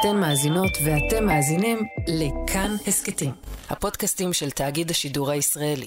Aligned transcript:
אתן 0.00 0.16
מאזינות 0.16 0.70
ואתם 0.84 1.24
מאזינים 1.26 1.78
לכאן 2.08 2.70
הסכתים, 2.86 3.30
הפודקאסטים 3.70 4.32
של 4.32 4.50
תאגיד 4.50 4.90
השידור 4.90 5.30
הישראלי. 5.30 5.86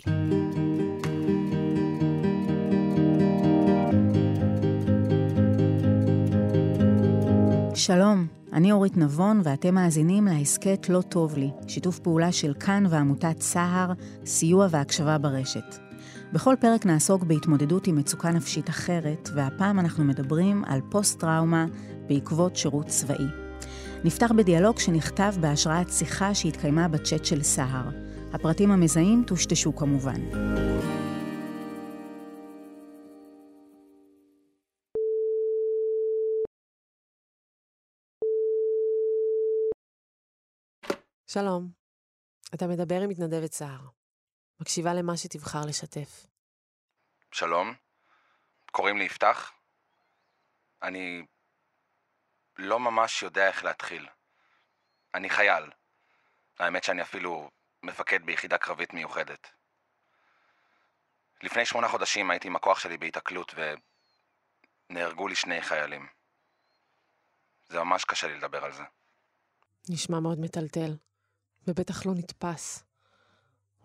שלום, 7.76 8.28
אני 8.54 8.72
אורית 8.72 8.98
נבון 8.98 9.42
ואתם 9.44 9.76
מאזינים 9.76 10.26
להסכת 10.26 10.90
לא 10.90 11.02
טוב 11.02 11.38
לי, 11.38 11.50
שיתוף 11.68 12.00
פעולה 12.00 12.32
של 12.32 12.54
כאן 12.60 12.84
ועמותת 12.90 13.42
סהר, 13.42 13.92
סיוע 14.26 14.68
והקשבה 14.70 15.18
ברשת. 15.18 15.76
בכל 16.34 16.56
פרק 16.60 16.86
נעסוק 16.86 17.24
בהתמודדות 17.24 17.88
עם 17.88 17.96
מצוקה 17.96 18.32
נפשית 18.32 18.70
אחרת, 18.70 19.30
והפעם 19.36 19.80
אנחנו 19.80 20.04
מדברים 20.04 20.64
על 20.68 20.82
פוסט-טראומה 20.90 21.66
בעקבות 22.08 22.56
שירות 22.56 22.88
צבאי. 22.88 23.51
נפתח 24.06 24.32
בדיאלוג 24.38 24.80
שנכתב 24.80 25.34
בהשראת 25.42 25.88
שיחה 25.90 26.36
שהתקיימה 26.36 26.88
בצ'אט 26.88 27.26
של 27.26 27.44
סהר. 27.44 27.90
הפרטים 28.34 28.72
המזהים 28.72 29.24
טושטשו 29.28 29.76
כמובן. 29.76 30.22
שלום, 41.28 41.70
אתה 42.54 42.68
מדבר 42.68 43.02
עם 43.02 43.10
מתנדבת 43.10 43.54
סער. 43.54 43.82
מקשיבה 44.62 44.94
למה 44.94 45.18
שתבחר 45.18 45.66
לשתף. 45.68 46.28
שלום, 47.32 47.74
קוראים 48.72 48.98
לי 48.98 49.04
יפתח. 49.04 49.52
אני 50.84 51.26
לא 52.58 52.80
ממש 52.80 53.24
יודע 53.24 53.48
איך 53.48 53.64
להתחיל. 53.64 54.08
אני 55.14 55.30
חייל. 55.30 55.64
האמת 56.60 56.84
שאני 56.84 57.02
אפילו 57.02 57.52
מפקד 57.84 58.26
ביחידה 58.26 58.58
קרבית 58.58 58.94
מיוחדת. 58.94 59.52
לפני 61.44 61.66
שמונה 61.66 61.88
חודשים 61.88 62.32
הייתי 62.32 62.48
עם 62.48 62.56
הכוח 62.56 62.80
שלי 62.80 62.98
בהיתקלות 62.98 63.56
ונהרגו 64.90 65.28
לי 65.28 65.36
שני 65.36 65.62
חיילים. 65.62 66.08
זה 67.70 67.80
ממש 67.80 68.06
קשה 68.06 68.28
לי 68.28 68.38
לדבר 68.38 68.66
על 68.66 68.74
זה. 68.74 68.84
נשמע 69.90 70.20
מאוד 70.20 70.40
מטלטל, 70.40 70.98
ובטח 71.68 72.06
לא 72.06 72.12
נתפס. 72.16 72.84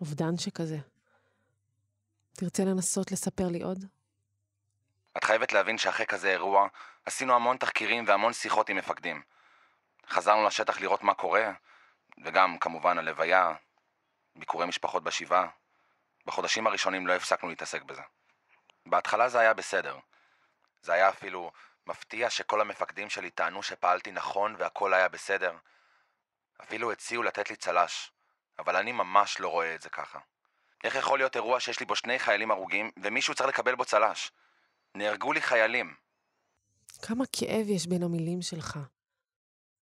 אובדן 0.01 0.37
שכזה. 0.37 0.77
תרצה 2.33 2.65
לנסות 2.65 3.11
לספר 3.11 3.47
לי 3.47 3.61
עוד? 3.63 3.85
את 5.17 5.23
חייבת 5.23 5.53
להבין 5.53 5.77
שאחרי 5.77 6.05
כזה 6.05 6.29
אירוע 6.29 6.67
עשינו 7.07 7.35
המון 7.35 7.57
תחקירים 7.57 8.03
והמון 8.07 8.33
שיחות 8.33 8.69
עם 8.69 8.77
מפקדים. 8.77 9.21
חזרנו 10.09 10.47
לשטח 10.47 10.79
לראות 10.81 11.03
מה 11.03 11.13
קורה, 11.13 11.51
וגם 12.23 12.59
כמובן 12.59 12.97
הלוויה, 12.97 13.53
ביקורי 14.35 14.65
משפחות 14.65 15.03
בשבעה. 15.03 15.47
בחודשים 16.25 16.67
הראשונים 16.67 17.07
לא 17.07 17.13
הפסקנו 17.13 17.49
להתעסק 17.49 17.83
בזה. 17.83 18.01
בהתחלה 18.85 19.29
זה 19.29 19.39
היה 19.39 19.53
בסדר. 19.53 19.97
זה 20.81 20.93
היה 20.93 21.09
אפילו 21.09 21.51
מפתיע 21.85 22.29
שכל 22.29 22.61
המפקדים 22.61 23.09
שלי 23.09 23.29
טענו 23.29 23.63
שפעלתי 23.63 24.11
נכון 24.11 24.55
והכל 24.57 24.93
היה 24.93 25.07
בסדר. 25.07 25.57
אפילו 26.61 26.91
הציעו 26.91 27.23
לתת 27.23 27.49
לי 27.49 27.55
צל"ש, 27.55 28.11
אבל 28.59 28.75
אני 28.75 28.91
ממש 28.91 29.39
לא 29.39 29.47
רואה 29.47 29.75
את 29.75 29.81
זה 29.81 29.89
ככה. 29.89 30.19
איך 30.83 30.95
יכול 30.95 31.19
להיות 31.19 31.35
אירוע 31.35 31.59
שיש 31.59 31.79
לי 31.79 31.85
בו 31.85 31.95
שני 31.95 32.19
חיילים 32.19 32.51
הרוגים 32.51 32.91
ומישהו 32.97 33.35
צריך 33.35 33.49
לקבל 33.49 33.75
בו 33.75 33.85
צל"ש? 33.85 34.31
נהרגו 34.95 35.33
לי 35.33 35.41
חיילים. 35.41 36.06
כמה 36.97 37.23
כאב 37.31 37.69
יש 37.69 37.87
בין 37.87 38.03
המילים 38.03 38.41
שלך. 38.41 38.79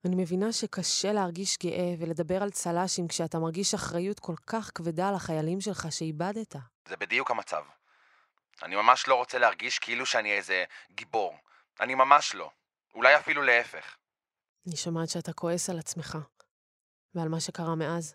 אני 0.07 0.17
מבינה 0.17 0.53
שקשה 0.53 1.13
להרגיש 1.13 1.59
גאה 1.59 1.95
ולדבר 1.99 2.43
על 2.43 2.51
צל"שים 2.51 3.09
כשאתה 3.09 3.39
מרגיש 3.39 3.75
אחריות 3.75 4.21
כל 4.21 4.37
כך 4.47 4.71
כבדה 4.75 5.09
על 5.09 5.15
החיילים 5.15 5.61
שלך 5.61 5.87
שאיבדת. 5.91 6.57
זה 6.89 6.97
בדיוק 6.97 7.31
המצב. 7.31 7.63
אני 8.63 8.77
ממש 8.77 9.09
לא 9.09 9.15
רוצה 9.15 9.39
להרגיש 9.39 9.79
כאילו 9.79 10.07
שאני 10.07 10.33
איזה 10.33 10.65
גיבור. 10.91 11.35
אני 11.81 11.95
ממש 11.95 12.35
לא. 12.35 12.51
אולי 12.95 13.17
אפילו 13.17 13.43
להפך. 13.43 13.97
אני 14.67 14.77
שומעת 14.77 15.09
שאתה 15.09 15.33
כועס 15.33 15.71
על 15.71 15.79
עצמך, 15.79 16.19
ועל 17.15 17.29
מה 17.29 17.41
שקרה 17.41 17.75
מאז. 17.75 18.15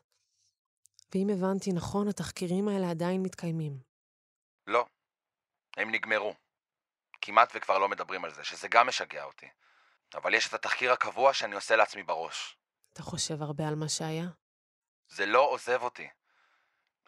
ואם 1.16 1.28
הבנתי 1.30 1.72
נכון, 1.74 2.08
התחקירים 2.08 2.68
האלה 2.68 2.90
עדיין 2.90 3.22
מתקיימים. 3.24 3.80
לא. 4.68 4.86
הם 5.78 5.92
נגמרו. 5.92 6.34
כמעט 7.22 7.52
וכבר 7.56 7.78
לא 7.78 7.90
מדברים 7.90 8.26
על 8.26 8.34
זה, 8.34 8.44
שזה 8.44 8.68
גם 8.68 8.88
משגע 8.88 9.24
אותי. 9.24 9.48
אבל 10.16 10.34
יש 10.34 10.48
את 10.48 10.54
התחקיר 10.54 10.92
הקבוע 10.94 11.34
שאני 11.34 11.56
עושה 11.56 11.76
לעצמי 11.76 12.04
בראש. 12.04 12.58
אתה 12.94 13.04
חושב 13.04 13.42
הרבה 13.42 13.68
על 13.68 13.76
מה 13.76 13.90
שהיה? 13.90 14.26
זה 15.08 15.26
לא 15.26 15.42
עוזב 15.42 15.82
אותי. 15.82 16.10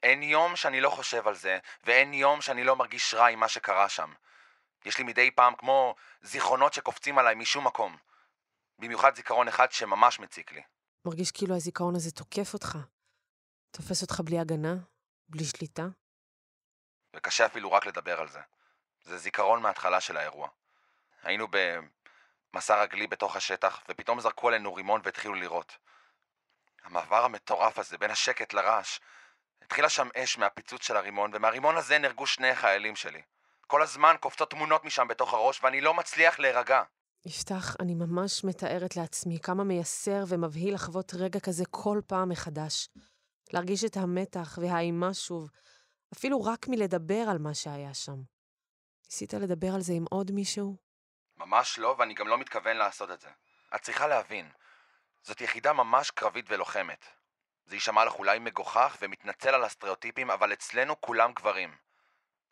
אין 0.03 0.23
יום 0.23 0.55
שאני 0.55 0.81
לא 0.81 0.89
חושב 0.89 1.27
על 1.27 1.35
זה, 1.35 1.59
ואין 1.83 2.13
יום 2.13 2.41
שאני 2.41 2.63
לא 2.63 2.75
מרגיש 2.75 3.13
רע 3.13 3.27
עם 3.27 3.39
מה 3.39 3.47
שקרה 3.47 3.89
שם. 3.89 4.13
יש 4.85 4.97
לי 4.97 5.03
מדי 5.03 5.31
פעם 5.31 5.55
כמו 5.55 5.95
זיכרונות 6.21 6.73
שקופצים 6.73 7.17
עליי 7.17 7.35
משום 7.35 7.67
מקום. 7.67 7.97
במיוחד 8.79 9.15
זיכרון 9.15 9.47
אחד 9.47 9.71
שממש 9.71 10.19
מציק 10.19 10.51
לי. 10.51 10.61
מרגיש 11.05 11.31
כאילו 11.31 11.55
הזיכרון 11.55 11.95
הזה 11.95 12.11
תוקף 12.11 12.53
אותך. 12.53 12.77
תופס 13.71 14.01
אותך 14.01 14.21
בלי 14.25 14.39
הגנה, 14.39 14.75
בלי 15.29 15.45
שליטה. 15.45 15.83
וקשה 17.15 17.45
אפילו 17.45 17.71
רק 17.71 17.85
לדבר 17.85 18.19
על 18.19 18.29
זה. 18.29 18.39
זה 19.03 19.17
זיכרון 19.17 19.61
מההתחלה 19.61 20.01
של 20.01 20.17
האירוע. 20.17 20.49
היינו 21.23 21.47
במסע 22.53 22.81
רגלי 22.81 23.07
בתוך 23.07 23.35
השטח, 23.35 23.83
ופתאום 23.89 24.19
זרקו 24.19 24.47
עלינו 24.47 24.73
רימון 24.73 25.01
והתחילו 25.03 25.33
לירות. 25.33 25.77
המעבר 26.83 27.25
המטורף 27.25 27.79
הזה 27.79 27.97
בין 27.97 28.11
השקט 28.11 28.53
לרעש, 28.53 28.99
התחילה 29.61 29.89
שם 29.89 30.09
אש 30.15 30.37
מהפיצוץ 30.37 30.83
של 30.83 30.97
הרימון, 30.97 31.31
ומהרימון 31.33 31.77
הזה 31.77 31.97
נהרגו 31.97 32.27
שני 32.27 32.55
חיילים 32.55 32.95
שלי. 32.95 33.21
כל 33.67 33.81
הזמן 33.81 34.15
קופצות 34.19 34.49
תמונות 34.49 34.85
משם 34.85 35.07
בתוך 35.07 35.33
הראש, 35.33 35.63
ואני 35.63 35.81
לא 35.81 35.93
מצליח 35.93 36.39
להירגע. 36.39 36.83
יפתח, 37.25 37.75
אני 37.79 37.95
ממש 37.95 38.43
מתארת 38.43 38.95
לעצמי 38.95 39.39
כמה 39.39 39.63
מייסר 39.63 40.23
ומבהיל 40.27 40.73
לחוות 40.73 41.13
רגע 41.13 41.39
כזה 41.39 41.63
כל 41.69 42.01
פעם 42.07 42.29
מחדש. 42.29 42.89
להרגיש 43.53 43.83
את 43.83 43.97
המתח 43.97 44.59
והאימה 44.61 45.13
שוב, 45.13 45.49
אפילו 46.13 46.43
רק 46.43 46.67
מלדבר 46.67 47.25
על 47.31 47.37
מה 47.37 47.53
שהיה 47.53 47.93
שם. 47.93 48.30
ניסית 49.11 49.33
לדבר 49.33 49.67
על 49.75 49.81
זה 49.81 49.93
עם 49.93 50.05
עוד 50.09 50.31
מישהו? 50.31 50.77
ממש 51.37 51.79
לא, 51.79 51.95
ואני 51.99 52.13
גם 52.13 52.27
לא 52.27 52.37
מתכוון 52.37 52.77
לעשות 52.77 53.11
את 53.11 53.21
זה. 53.21 53.29
את 53.75 53.81
צריכה 53.81 54.07
להבין, 54.07 54.51
זאת 55.23 55.41
יחידה 55.41 55.73
ממש 55.73 56.11
קרבית 56.11 56.45
ולוחמת. 56.49 57.05
זה 57.65 57.75
יישמע 57.75 58.05
לך 58.05 58.13
אולי 58.13 58.39
מגוחך 58.39 58.97
ומתנצל 59.01 59.49
על 59.49 59.63
הסטריאוטיפים, 59.63 60.31
אבל 60.31 60.53
אצלנו 60.53 61.01
כולם 61.01 61.33
גברים. 61.33 61.77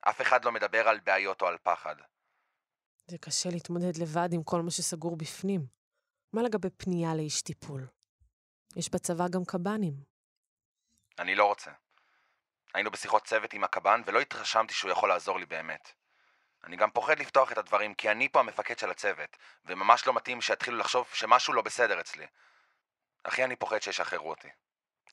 אף 0.01 0.21
אחד 0.21 0.45
לא 0.45 0.51
מדבר 0.51 0.87
על 0.87 0.99
בעיות 0.99 1.41
או 1.41 1.47
על 1.47 1.57
פחד. 1.63 1.95
זה 3.07 3.17
קשה 3.17 3.49
להתמודד 3.49 3.97
לבד 3.97 4.29
עם 4.33 4.43
כל 4.43 4.61
מה 4.61 4.71
שסגור 4.71 5.17
בפנים. 5.17 5.65
מה 6.33 6.41
לגבי 6.41 6.69
פנייה 6.69 7.15
לאיש 7.15 7.41
טיפול? 7.41 7.87
יש 8.75 8.89
בצבא 8.89 9.27
גם 9.27 9.45
קב"נים. 9.45 9.93
אני 11.19 11.35
לא 11.35 11.45
רוצה. 11.45 11.71
היינו 12.73 12.91
בשיחות 12.91 13.25
צוות 13.25 13.53
עם 13.53 13.63
הקב"ן 13.63 14.01
ולא 14.05 14.19
התרשמתי 14.19 14.73
שהוא 14.73 14.91
יכול 14.91 15.09
לעזור 15.09 15.39
לי 15.39 15.45
באמת. 15.45 15.99
אני 16.63 16.75
גם 16.75 16.91
פוחד 16.91 17.19
לפתוח 17.19 17.51
את 17.51 17.57
הדברים 17.57 17.93
כי 17.93 18.11
אני 18.11 18.29
פה 18.29 18.39
המפקד 18.39 18.79
של 18.79 18.91
הצוות, 18.91 19.37
וממש 19.65 20.07
לא 20.07 20.13
מתאים 20.13 20.41
שיתחילו 20.41 20.77
לחשוב 20.77 21.07
שמשהו 21.13 21.53
לא 21.53 21.61
בסדר 21.61 21.99
אצלי. 21.99 22.25
הכי 23.25 23.43
אני 23.43 23.55
פוחד 23.55 23.81
שישחררו 23.81 24.29
אותי. 24.29 24.47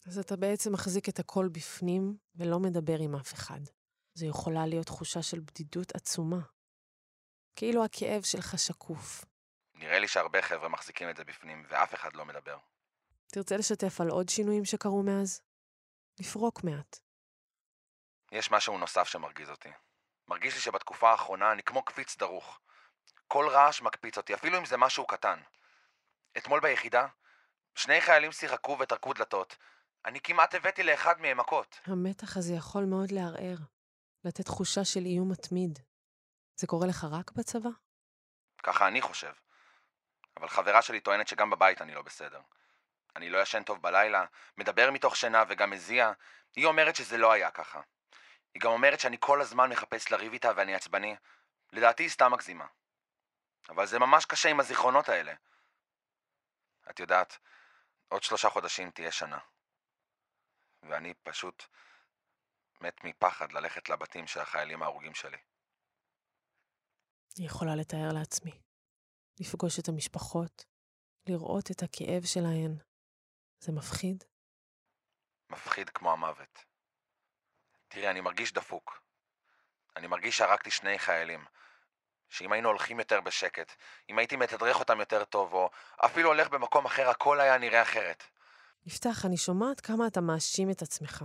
אז 0.06 0.18
אתה 0.18 0.36
בעצם 0.36 0.72
מחזיק 0.72 1.08
את 1.08 1.18
הכל 1.18 1.48
בפנים 1.52 2.16
ולא 2.36 2.58
מדבר 2.58 2.96
עם 3.00 3.16
אף 3.16 3.34
אחד. 3.34 3.60
זו 4.14 4.26
יכולה 4.26 4.66
להיות 4.66 4.86
תחושה 4.86 5.22
של 5.22 5.40
בדידות 5.40 5.94
עצומה. 5.94 6.40
כאילו 7.56 7.84
הכאב 7.84 8.22
שלך 8.22 8.58
שקוף. 8.58 9.24
נראה 9.74 9.98
לי 9.98 10.08
שהרבה 10.08 10.42
חבר'ה 10.42 10.68
מחזיקים 10.68 11.10
את 11.10 11.16
זה 11.16 11.24
בפנים, 11.24 11.66
ואף 11.68 11.94
אחד 11.94 12.14
לא 12.14 12.24
מדבר. 12.24 12.58
תרצה 13.26 13.56
לשתף 13.56 14.00
על 14.00 14.08
עוד 14.08 14.28
שינויים 14.28 14.64
שקרו 14.64 15.02
מאז? 15.02 15.40
לפרוק 16.20 16.64
מעט. 16.64 16.98
יש 18.32 18.50
משהו 18.50 18.78
נוסף 18.78 19.08
שמרגיז 19.08 19.50
אותי. 19.50 19.68
מרגיש 20.28 20.54
לי 20.54 20.60
שבתקופה 20.60 21.10
האחרונה 21.10 21.52
אני 21.52 21.62
כמו 21.62 21.82
קפיץ 21.82 22.16
דרוך. 22.16 22.60
כל 23.28 23.48
רעש 23.48 23.82
מקפיץ 23.82 24.16
אותי, 24.16 24.34
אפילו 24.34 24.58
אם 24.58 24.64
זה 24.64 24.76
משהו 24.76 25.06
קטן. 25.06 25.38
אתמול 26.36 26.60
ביחידה, 26.60 27.06
שני 27.74 28.00
חיילים 28.00 28.32
שיחקו 28.32 28.76
וטרקו 28.80 29.12
דלתות. 29.12 29.56
אני 30.04 30.20
כמעט 30.20 30.54
הבאתי 30.54 30.82
לאחד 30.82 31.20
מהם 31.20 31.36
מכות. 31.36 31.80
המתח 31.84 32.36
הזה 32.36 32.52
יכול 32.52 32.84
מאוד 32.84 33.12
לערער, 33.12 33.56
לתת 34.24 34.44
תחושה 34.44 34.84
של 34.84 35.00
איום 35.04 35.32
מתמיד. 35.32 35.78
זה 36.56 36.66
קורה 36.66 36.86
לך 36.86 37.06
רק 37.10 37.32
בצבא? 37.32 37.70
ככה 38.62 38.88
אני 38.88 39.02
חושב. 39.02 39.32
אבל 40.36 40.48
חברה 40.48 40.82
שלי 40.82 41.00
טוענת 41.00 41.28
שגם 41.28 41.50
בבית 41.50 41.82
אני 41.82 41.94
לא 41.94 42.02
בסדר. 42.02 42.40
אני 43.16 43.30
לא 43.30 43.38
ישן 43.38 43.62
טוב 43.62 43.82
בלילה, 43.82 44.24
מדבר 44.58 44.90
מתוך 44.90 45.16
שינה 45.16 45.44
וגם 45.48 45.70
מזיע. 45.70 46.12
היא 46.56 46.66
אומרת 46.66 46.96
שזה 46.96 47.18
לא 47.18 47.32
היה 47.32 47.50
ככה. 47.50 47.80
היא 48.56 48.60
גם 48.60 48.70
אומרת 48.70 49.00
שאני 49.00 49.16
כל 49.20 49.40
הזמן 49.40 49.70
מחפש 49.70 50.10
לריב 50.10 50.32
איתה 50.32 50.50
ואני 50.56 50.74
עצבני. 50.74 51.16
לדעתי 51.72 52.02
היא 52.02 52.10
סתם 52.10 52.32
מגזימה. 52.32 52.66
אבל 53.68 53.86
זה 53.86 53.98
ממש 53.98 54.24
קשה 54.24 54.48
עם 54.48 54.60
הזיכרונות 54.60 55.08
האלה. 55.08 55.34
את 56.90 57.00
יודעת, 57.00 57.38
עוד 58.08 58.22
שלושה 58.22 58.50
חודשים 58.50 58.90
תהיה 58.90 59.12
שנה. 59.12 59.38
ואני 60.82 61.14
פשוט 61.14 61.62
מת 62.80 63.04
מפחד 63.04 63.52
ללכת 63.52 63.88
לבתים 63.88 64.26
של 64.26 64.40
החיילים 64.40 64.82
ההרוגים 64.82 65.14
שלי. 65.14 65.38
אני 67.38 67.46
יכולה 67.46 67.76
לתאר 67.76 68.12
לעצמי. 68.18 68.60
לפגוש 69.40 69.78
את 69.78 69.88
המשפחות, 69.88 70.64
לראות 71.26 71.70
את 71.70 71.82
הכאב 71.82 72.24
שלהן. 72.24 72.78
זה 73.60 73.72
מפחיד? 73.72 74.24
מפחיד 75.50 75.90
כמו 75.90 76.12
המוות. 76.12 76.75
תראי, 77.88 78.10
אני 78.10 78.20
מרגיש 78.20 78.52
דפוק. 78.52 79.00
אני 79.96 80.06
מרגיש 80.06 80.36
שהרגתי 80.36 80.70
שני 80.70 80.98
חיילים. 80.98 81.44
שאם 82.28 82.52
היינו 82.52 82.68
הולכים 82.68 82.98
יותר 82.98 83.20
בשקט, 83.20 83.72
אם 84.10 84.18
הייתי 84.18 84.36
מתדרך 84.36 84.80
אותם 84.80 85.00
יותר 85.00 85.24
טוב, 85.24 85.52
או 85.52 85.70
אפילו 86.04 86.28
הולך 86.28 86.48
במקום 86.48 86.86
אחר, 86.86 87.08
הכל 87.08 87.40
היה 87.40 87.58
נראה 87.58 87.82
אחרת. 87.82 88.24
יפתח, 88.86 89.24
אני 89.24 89.36
שומעת 89.36 89.80
כמה 89.80 90.06
אתה 90.06 90.20
מאשים 90.20 90.70
את 90.70 90.82
עצמך. 90.82 91.24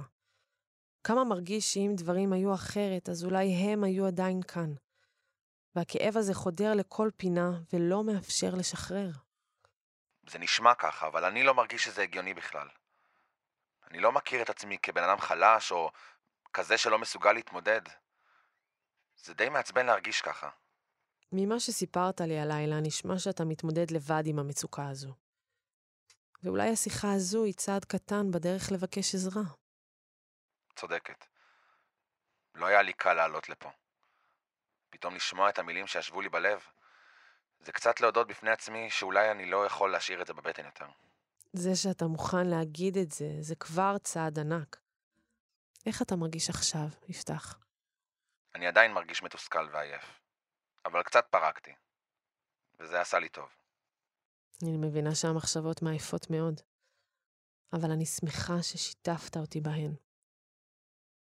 כמה 1.04 1.24
מרגיש 1.24 1.74
שאם 1.74 1.92
דברים 1.98 2.34
היו 2.34 2.54
אחרת, 2.54 3.10
אז 3.10 3.24
אולי 3.24 3.54
הם 3.54 3.84
היו 3.84 4.08
עדיין 4.08 4.42
כאן. 4.42 4.74
והכאב 5.75 6.18
הזה 6.18 6.34
חודר 6.34 6.74
לכל 6.74 7.10
פינה 7.18 7.52
ולא 7.74 8.04
מאפשר 8.04 8.56
לשחרר. 8.58 9.10
זה 10.30 10.40
נשמע 10.40 10.75
ככה, 10.75 11.08
אבל 11.08 11.25
אני 11.25 11.44
לא 11.44 11.54
מרגיש 11.54 11.84
שזה 11.84 12.02
הגיוני 12.02 12.34
בכלל. 12.34 12.68
אני 13.92 14.00
לא 14.00 14.12
מכיר 14.12 14.42
את 14.42 14.50
עצמי 14.50 14.78
כבן 14.78 15.04
אדם 15.04 15.19
חלש, 15.19 15.72
או 15.72 15.92
כזה 16.53 16.77
שלא 16.77 17.00
מסוגל 17.00 17.33
להתמודד. 17.33 17.81
זה 19.18 19.33
די 19.33 19.50
מעצבן 19.50 19.86
להרגיש 19.86 20.21
ככה. 20.21 20.50
ממה 21.31 21.59
שסיפרת 21.59 22.21
לי 22.21 22.39
הלילה, 22.39 22.80
נשמע 22.80 23.19
שאתה 23.19 23.45
מתמודד 23.45 23.92
לבד 23.92 24.24
עם 24.25 24.39
המצוקה 24.39 24.89
הזו. 24.89 25.13
ואולי 26.44 26.69
השיחה 26.69 27.13
הזו 27.13 27.44
היא 27.44 27.53
צעד 27.53 27.86
קטן 27.86 28.31
בדרך 28.31 28.71
לבקש 28.71 29.15
עזרה. 29.15 29.42
צודקת. 30.75 31.25
לא 32.56 32.65
היה 32.65 32.81
לי 32.81 32.94
קל 32.94 33.13
לעלות 33.13 33.50
לפה. 33.50 33.69
פתאום 34.89 35.15
לשמוע 35.15 35.50
את 35.50 35.59
המילים 35.59 35.88
שישבו 35.88 36.21
לי 36.21 36.30
בלב, 36.30 36.59
זה 37.59 37.71
קצת 37.71 38.01
להודות 38.01 38.27
בפני 38.27 38.51
עצמי 38.51 38.89
שאולי 38.89 39.31
אני 39.31 39.45
לא 39.45 39.65
יכול 39.65 39.92
להשאיר 39.92 40.21
את 40.21 40.27
זה 40.27 40.33
בבטן 40.33 40.65
יותר. 40.65 40.86
זה 41.53 41.75
שאתה 41.75 42.06
מוכן 42.06 42.48
להגיד 42.48 42.98
את 42.98 43.12
זה, 43.12 43.27
זה 43.39 43.56
כבר 43.56 43.98
צעד 43.98 44.39
ענק. 44.39 44.81
איך 45.86 46.01
אתה 46.01 46.16
מרגיש 46.16 46.50
עכשיו, 46.50 46.88
יפתח? 47.07 47.60
אני 48.56 48.68
עדיין 48.68 48.94
מרגיש 48.94 49.24
מתוסכל 49.24 49.69
ועייף, 49.74 50.19
אבל 50.86 51.04
קצת 51.04 51.25
פרקתי, 51.30 51.72
וזה 52.80 53.01
עשה 53.01 53.19
לי 53.19 53.30
טוב. 53.30 53.50
אני 54.63 54.78
מבינה 54.78 55.16
שהמחשבות 55.16 55.81
מעייפות 55.81 56.30
מאוד, 56.30 56.62
אבל 57.74 57.92
אני 57.92 58.06
שמחה 58.06 58.63
ששיתפת 58.63 59.38
אותי 59.38 59.62
בהן. 59.62 59.95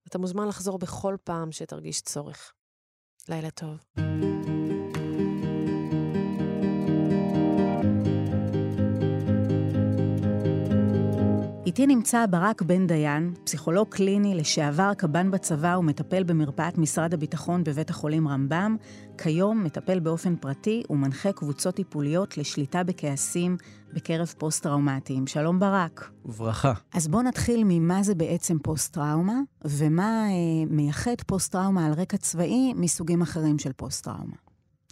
אתה 0.07 0.17
מוזמן 0.17 0.47
לחזור 0.47 0.79
בכל 0.79 1.15
פעם 1.23 1.51
שתרגיש 1.51 2.01
צורך. 2.01 2.53
לילה 3.29 3.51
טוב. 3.51 3.83
איתי 11.73 11.87
נמצא 11.87 12.25
ברק 12.25 12.61
בן 12.61 12.87
דיין, 12.87 13.33
פסיכולוג 13.43 13.87
קליני, 13.89 14.35
לשעבר 14.35 14.93
קב"ן 14.93 15.31
בצבא 15.31 15.75
ומטפל 15.79 16.23
במרפאת 16.23 16.77
משרד 16.77 17.13
הביטחון 17.13 17.63
בבית 17.63 17.89
החולים 17.89 18.27
רמב"ם, 18.27 18.75
כיום 19.17 19.63
מטפל 19.63 19.99
באופן 19.99 20.35
פרטי 20.35 20.83
ומנחה 20.89 21.31
קבוצות 21.31 21.75
טיפוליות 21.75 22.37
לשליטה 22.37 22.83
בכעסים 22.83 23.57
בקרב 23.93 24.33
פוסט-טראומטיים. 24.37 25.27
שלום 25.27 25.59
ברק. 25.59 26.11
וברכה. 26.25 26.73
אז 26.93 27.07
בואו 27.07 27.21
נתחיל 27.21 27.63
ממה 27.65 28.03
זה 28.03 28.15
בעצם 28.15 28.59
פוסט-טראומה, 28.59 29.39
ומה 29.65 30.25
אה, 30.29 30.65
מייחד 30.69 31.21
פוסט-טראומה 31.27 31.85
על 31.85 31.93
רקע 31.93 32.17
צבאי 32.17 32.73
מסוגים 32.75 33.21
אחרים 33.21 33.59
של 33.59 33.73
פוסט-טראומה. 33.73 34.35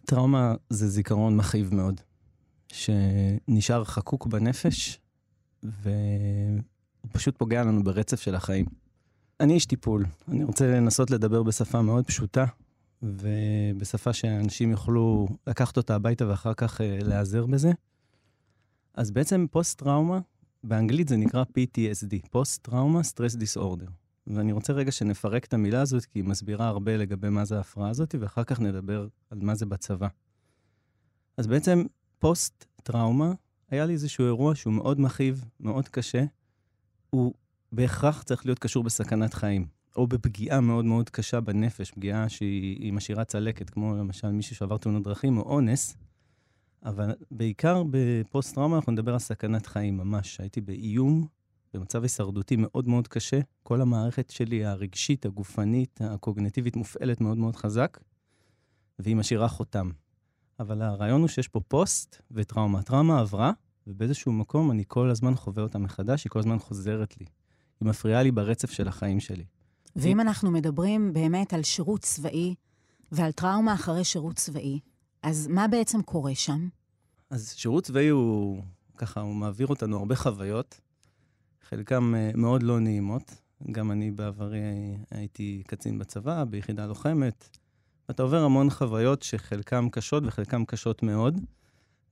טראומה 0.05 0.55
זה 0.69 0.87
זיכרון 0.87 1.37
מכאיב 1.37 1.75
מאוד, 1.75 2.01
שנשאר 2.67 3.83
חקוק 3.83 4.27
בנפש, 4.27 5.01
והוא 7.03 7.11
פשוט 7.13 7.37
פוגע 7.37 7.63
לנו 7.63 7.83
ברצף 7.83 8.21
של 8.21 8.35
החיים. 8.35 8.65
אני 9.39 9.53
איש 9.53 9.65
טיפול, 9.65 10.05
אני 10.27 10.43
רוצה 10.43 10.67
לנסות 10.67 11.11
לדבר 11.11 11.43
בשפה 11.43 11.81
מאוד 11.81 12.05
פשוטה, 12.05 12.45
ובשפה 13.01 14.13
שאנשים 14.13 14.71
יוכלו 14.71 15.27
לקחת 15.47 15.77
אותה 15.77 15.95
הביתה 15.95 16.27
ואחר 16.27 16.53
כך 16.53 16.81
uh, 16.81 16.83
להיעזר 17.03 17.45
בזה. 17.45 17.71
אז 18.93 19.11
בעצם 19.11 19.45
פוסט-טראומה, 19.51 20.19
באנגלית 20.63 21.07
זה 21.07 21.17
נקרא 21.17 21.43
PTSD, 21.43 22.29
פוסט-טראומה 22.31 23.03
סטרס 23.03 23.35
דיסאורדר. 23.35 23.85
ואני 24.27 24.51
רוצה 24.51 24.73
רגע 24.73 24.91
שנפרק 24.91 25.45
את 25.45 25.53
המילה 25.53 25.81
הזאת, 25.81 26.05
כי 26.05 26.19
היא 26.19 26.23
מסבירה 26.23 26.67
הרבה 26.67 26.97
לגבי 26.97 27.29
מה 27.29 27.45
זה 27.45 27.57
ההפרעה 27.57 27.89
הזאת, 27.89 28.15
ואחר 28.19 28.43
כך 28.43 28.59
נדבר 28.59 29.07
על 29.29 29.37
מה 29.41 29.55
זה 29.55 29.65
בצבא. 29.65 30.07
אז 31.37 31.47
בעצם 31.47 31.83
פוסט-טראומה 32.19 33.33
היה 33.69 33.85
לי 33.85 33.93
איזשהו 33.93 34.25
אירוע 34.25 34.55
שהוא 34.55 34.73
מאוד 34.73 35.01
מכאיב, 35.01 35.45
מאוד 35.59 35.89
קשה. 35.89 36.23
הוא 37.11 37.33
בהכרח 37.71 38.23
צריך 38.23 38.45
להיות 38.45 38.59
קשור 38.59 38.83
בסכנת 38.83 39.33
חיים, 39.33 39.67
או 39.95 40.07
בפגיעה 40.07 40.61
מאוד 40.61 40.85
מאוד 40.85 41.09
קשה 41.09 41.41
בנפש, 41.41 41.91
פגיעה 41.91 42.29
שהיא 42.29 42.93
משאירה 42.93 43.23
צלקת, 43.23 43.69
כמו 43.69 43.95
למשל 43.95 44.31
מישהו 44.31 44.55
שעבר 44.55 44.77
תאונות 44.77 45.03
דרכים 45.03 45.37
או 45.37 45.41
אונס. 45.43 45.97
אבל 46.85 47.11
בעיקר 47.31 47.83
בפוסט-טראומה 47.91 48.75
אנחנו 48.75 48.91
נדבר 48.91 49.13
על 49.13 49.19
סכנת 49.19 49.65
חיים 49.65 49.97
ממש. 49.97 50.39
הייתי 50.39 50.61
באיום, 50.61 51.27
במצב 51.73 52.03
הישרדותי 52.03 52.55
מאוד 52.55 52.87
מאוד 52.87 53.07
קשה. 53.07 53.39
כל 53.63 53.81
המערכת 53.81 54.29
שלי, 54.29 54.65
הרגשית, 54.65 55.25
הגופנית, 55.25 55.99
הקוגנטיבית, 56.03 56.75
מופעלת 56.75 57.21
מאוד 57.21 57.37
מאוד 57.37 57.55
חזק, 57.55 57.99
והיא 58.99 59.15
משאירה 59.15 59.47
חותם. 59.47 59.89
אבל 60.59 60.81
הרעיון 60.81 61.21
הוא 61.21 61.27
שיש 61.27 61.47
פה 61.47 61.59
פוסט 61.59 62.21
וטראומה. 62.31 62.83
טראומה 62.83 63.19
עברה, 63.19 63.51
ובאיזשהו 63.87 64.31
מקום 64.31 64.71
אני 64.71 64.83
כל 64.87 65.09
הזמן 65.09 65.35
חווה 65.35 65.63
אותה 65.63 65.79
מחדש, 65.79 66.23
היא 66.23 66.29
כל 66.29 66.39
הזמן 66.39 66.59
חוזרת 66.59 67.19
לי. 67.19 67.25
היא 67.79 67.89
מפריעה 67.89 68.23
לי 68.23 68.31
ברצף 68.31 68.71
של 68.71 68.87
החיים 68.87 69.19
שלי. 69.19 69.43
ואם 69.95 70.19
אנחנו 70.19 70.51
מדברים 70.51 71.13
באמת 71.13 71.53
על 71.53 71.63
שירות 71.63 72.01
צבאי 72.01 72.55
ועל 73.11 73.31
טראומה 73.31 73.73
אחרי 73.73 74.03
שירות 74.03 74.35
צבאי, 74.35 74.79
אז 75.23 75.47
מה 75.47 75.67
בעצם 75.67 76.01
קורה 76.01 76.35
שם? 76.35 76.67
אז 77.29 77.53
שירות 77.57 77.83
צבאי 77.83 78.07
הוא, 78.07 78.63
ככה, 78.97 79.21
הוא 79.21 79.35
מעביר 79.35 79.67
אותנו 79.67 79.97
הרבה 79.97 80.15
חוויות, 80.15 80.81
חלקם 81.69 82.15
אה, 82.15 82.31
מאוד 82.35 82.63
לא 82.63 82.79
נעימות. 82.79 83.41
גם 83.71 83.91
אני 83.91 84.11
בעברי 84.11 84.59
הייתי 85.11 85.63
קצין 85.67 85.99
בצבא, 85.99 86.43
ביחידה 86.43 86.85
לוחמת. 86.85 87.57
אתה 88.09 88.23
עובר 88.23 88.43
המון 88.43 88.69
חוויות 88.69 89.23
שחלקם 89.23 89.89
קשות 89.91 90.23
וחלקם 90.25 90.65
קשות 90.65 91.03
מאוד, 91.03 91.39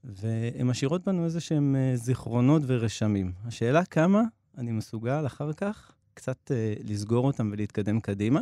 והן 0.04 0.68
משאירות 0.68 1.08
בנו 1.08 1.26
איזה 1.26 1.40
שהם 1.40 1.76
אה, 1.76 1.96
זיכרונות 1.96 2.62
ורשמים. 2.66 3.32
השאלה 3.46 3.86
כמה 3.86 4.22
אני 4.58 4.72
מסוגל 4.72 5.26
אחר 5.26 5.54
כך 5.54 5.92
קצת 6.14 6.52
uh, 6.52 6.84
לסגור 6.90 7.28
אותם 7.28 7.50
ולהתקדם 7.52 8.00
קדימה, 8.00 8.42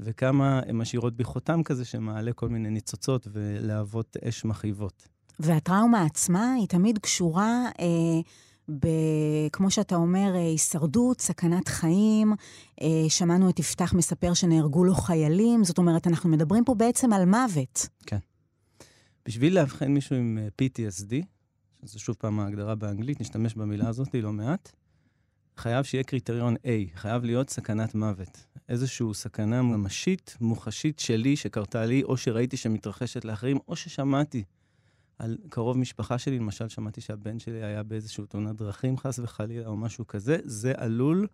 וכמה 0.00 0.60
הן 0.66 0.76
משאירות 0.76 1.16
בי 1.16 1.24
חותם 1.24 1.62
כזה 1.62 1.84
שמעלה 1.84 2.32
כל 2.32 2.48
מיני 2.48 2.70
ניצוצות 2.70 3.28
ולהבות 3.32 4.16
אש 4.16 4.44
מכאיבות. 4.44 5.08
והטראומה 5.40 6.02
עצמה 6.02 6.52
היא 6.52 6.68
תמיד 6.68 6.98
קשורה 6.98 7.64
אה, 7.80 8.20
ב, 8.68 8.86
כמו 9.52 9.70
שאתה 9.70 9.96
אומר, 9.96 10.34
אה, 10.34 10.40
הישרדות, 10.40 11.20
סכנת 11.20 11.68
חיים. 11.68 12.34
אה, 12.82 12.86
שמענו 13.08 13.50
את 13.50 13.58
יפתח 13.58 13.94
מספר 13.94 14.34
שנהרגו 14.34 14.84
לו 14.84 14.94
חיילים, 14.94 15.64
זאת 15.64 15.78
אומרת, 15.78 16.06
אנחנו 16.06 16.30
מדברים 16.30 16.64
פה 16.64 16.74
בעצם 16.74 17.12
על 17.12 17.24
מוות. 17.24 17.88
כן. 18.06 18.18
בשביל 19.28 19.54
לאבחן 19.54 19.92
מישהו 19.92 20.16
עם 20.16 20.38
אה, 20.38 20.48
PTSD, 20.62 21.24
שזה 21.84 21.98
שוב 21.98 22.16
פעם 22.18 22.40
ההגדרה 22.40 22.74
באנגלית, 22.74 23.20
נשתמש 23.20 23.54
במילה 23.54 23.88
הזאת 23.88 24.14
לא 24.14 24.32
מעט, 24.32 24.72
חייב 25.56 25.84
שיהיה 25.84 26.04
קריטריון 26.04 26.54
A, 26.56 26.68
חייב 26.94 27.24
להיות 27.24 27.50
סכנת 27.50 27.94
מוות. 27.94 28.46
איזושהי 28.68 29.06
סכנה 29.14 29.62
ממשית, 29.62 30.36
מוחשית 30.40 30.98
שלי, 30.98 31.36
שקרתה 31.36 31.86
לי, 31.86 32.02
או 32.02 32.16
שראיתי 32.16 32.56
שמתרחשת 32.56 33.24
לאחרים, 33.24 33.58
או 33.68 33.76
ששמעתי 33.76 34.44
על 35.18 35.38
קרוב 35.48 35.78
משפחה 35.78 36.18
שלי, 36.18 36.38
למשל 36.38 36.68
שמעתי 36.68 37.00
שהבן 37.00 37.38
שלי 37.38 37.64
היה 37.64 37.82
באיזשהו 37.82 38.26
תאונת 38.26 38.56
דרכים, 38.56 38.96
חס 38.96 39.18
וחלילה, 39.18 39.66
או 39.66 39.76
משהו 39.76 40.06
כזה, 40.06 40.36
זה 40.44 40.72
עלול 40.76 41.26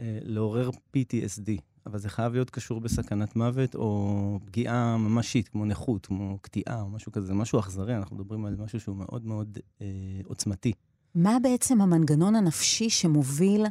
לעורר 0.00 0.70
PTSD. 0.96 1.60
אבל 1.86 1.98
זה 1.98 2.08
חייב 2.08 2.32
להיות 2.32 2.50
קשור 2.50 2.80
בסכנת 2.80 3.36
מוות, 3.36 3.74
או 3.74 4.40
פגיעה 4.44 4.96
ממשית, 4.96 5.48
כמו 5.48 5.64
נכות, 5.64 6.06
כמו 6.06 6.38
קטיעה, 6.42 6.80
או 6.80 6.88
משהו 6.88 7.12
כזה. 7.12 7.26
זה 7.26 7.34
משהו 7.34 7.60
אכזרי, 7.60 7.96
אנחנו 7.96 8.16
מדברים 8.16 8.44
על 8.44 8.56
משהו 8.56 8.80
שהוא 8.80 8.96
מאוד 8.96 9.26
מאוד 9.26 9.58
אה, 9.80 9.86
עוצמתי. 10.24 10.72
מה 11.14 11.36
בעצם 11.42 11.80
המנגנון 11.80 12.36
הנפשי 12.36 12.90
שמוביל 12.90 13.66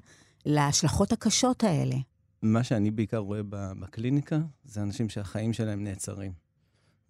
להשלכות 0.45 1.11
הקשות 1.11 1.63
האלה? 1.63 1.95
מה 2.41 2.63
שאני 2.63 2.91
בעיקר 2.91 3.17
רואה 3.17 3.41
בקליניקה, 3.49 4.39
זה 4.63 4.81
אנשים 4.81 5.09
שהחיים 5.09 5.53
שלהם 5.53 5.83
נעצרים. 5.83 6.31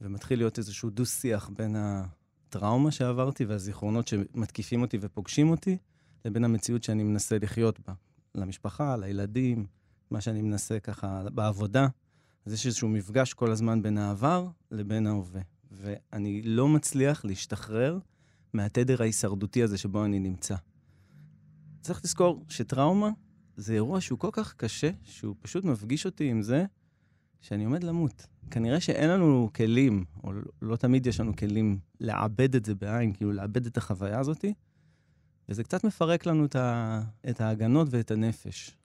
ומתחיל 0.01 0.39
להיות 0.39 0.57
איזשהו 0.57 0.89
דו-שיח 0.89 1.49
בין 1.49 1.75
הטראומה 1.79 2.91
שעברתי 2.91 3.45
והזיכרונות 3.45 4.07
שמתקיפים 4.07 4.81
אותי 4.81 4.97
ופוגשים 5.01 5.49
אותי, 5.49 5.77
לבין 6.25 6.43
המציאות 6.43 6.83
שאני 6.83 7.03
מנסה 7.03 7.37
לחיות 7.41 7.79
בה. 7.87 7.93
למשפחה, 8.35 8.97
לילדים, 8.97 9.65
מה 10.11 10.21
שאני 10.21 10.41
מנסה 10.41 10.79
ככה 10.79 11.23
בעבודה. 11.33 11.87
אז 12.45 12.53
יש 12.53 12.65
איזשהו 12.65 12.89
מפגש 12.89 13.33
כל 13.33 13.51
הזמן 13.51 13.81
בין 13.81 13.97
העבר 13.97 14.47
לבין 14.71 15.07
ההווה. 15.07 15.41
ואני 15.71 16.41
לא 16.41 16.67
מצליח 16.67 17.25
להשתחרר 17.25 17.99
מהתדר 18.53 19.01
ההישרדותי 19.01 19.63
הזה 19.63 19.77
שבו 19.77 20.05
אני 20.05 20.19
נמצא. 20.19 20.55
צריך 21.81 22.01
לזכור 22.03 22.45
שטראומה 22.49 23.09
זה 23.57 23.73
אירוע 23.73 24.01
שהוא 24.01 24.19
כל 24.19 24.29
כך 24.31 24.53
קשה, 24.53 24.91
שהוא 25.03 25.35
פשוט 25.41 25.65
מפגיש 25.65 26.05
אותי 26.05 26.29
עם 26.29 26.41
זה 26.41 26.65
שאני 27.41 27.65
עומד 27.65 27.83
למות. 27.83 28.27
כנראה 28.51 28.79
שאין 28.79 29.09
לנו 29.09 29.49
כלים, 29.55 30.05
או 30.23 30.31
לא 30.61 30.75
תמיד 30.75 31.07
יש 31.07 31.19
לנו 31.19 31.35
כלים 31.35 31.79
לעבד 31.99 32.55
את 32.55 32.65
זה 32.65 32.75
בעין, 32.75 33.13
כאילו 33.13 33.31
לעבד 33.31 33.65
את 33.65 33.77
החוויה 33.77 34.19
הזאתי, 34.19 34.53
וזה 35.49 35.63
קצת 35.63 35.83
מפרק 35.83 36.25
לנו 36.25 36.45
את, 36.45 36.55
ה, 36.55 37.01
את 37.29 37.41
ההגנות 37.41 37.87
ואת 37.91 38.11
הנפש. 38.11 38.77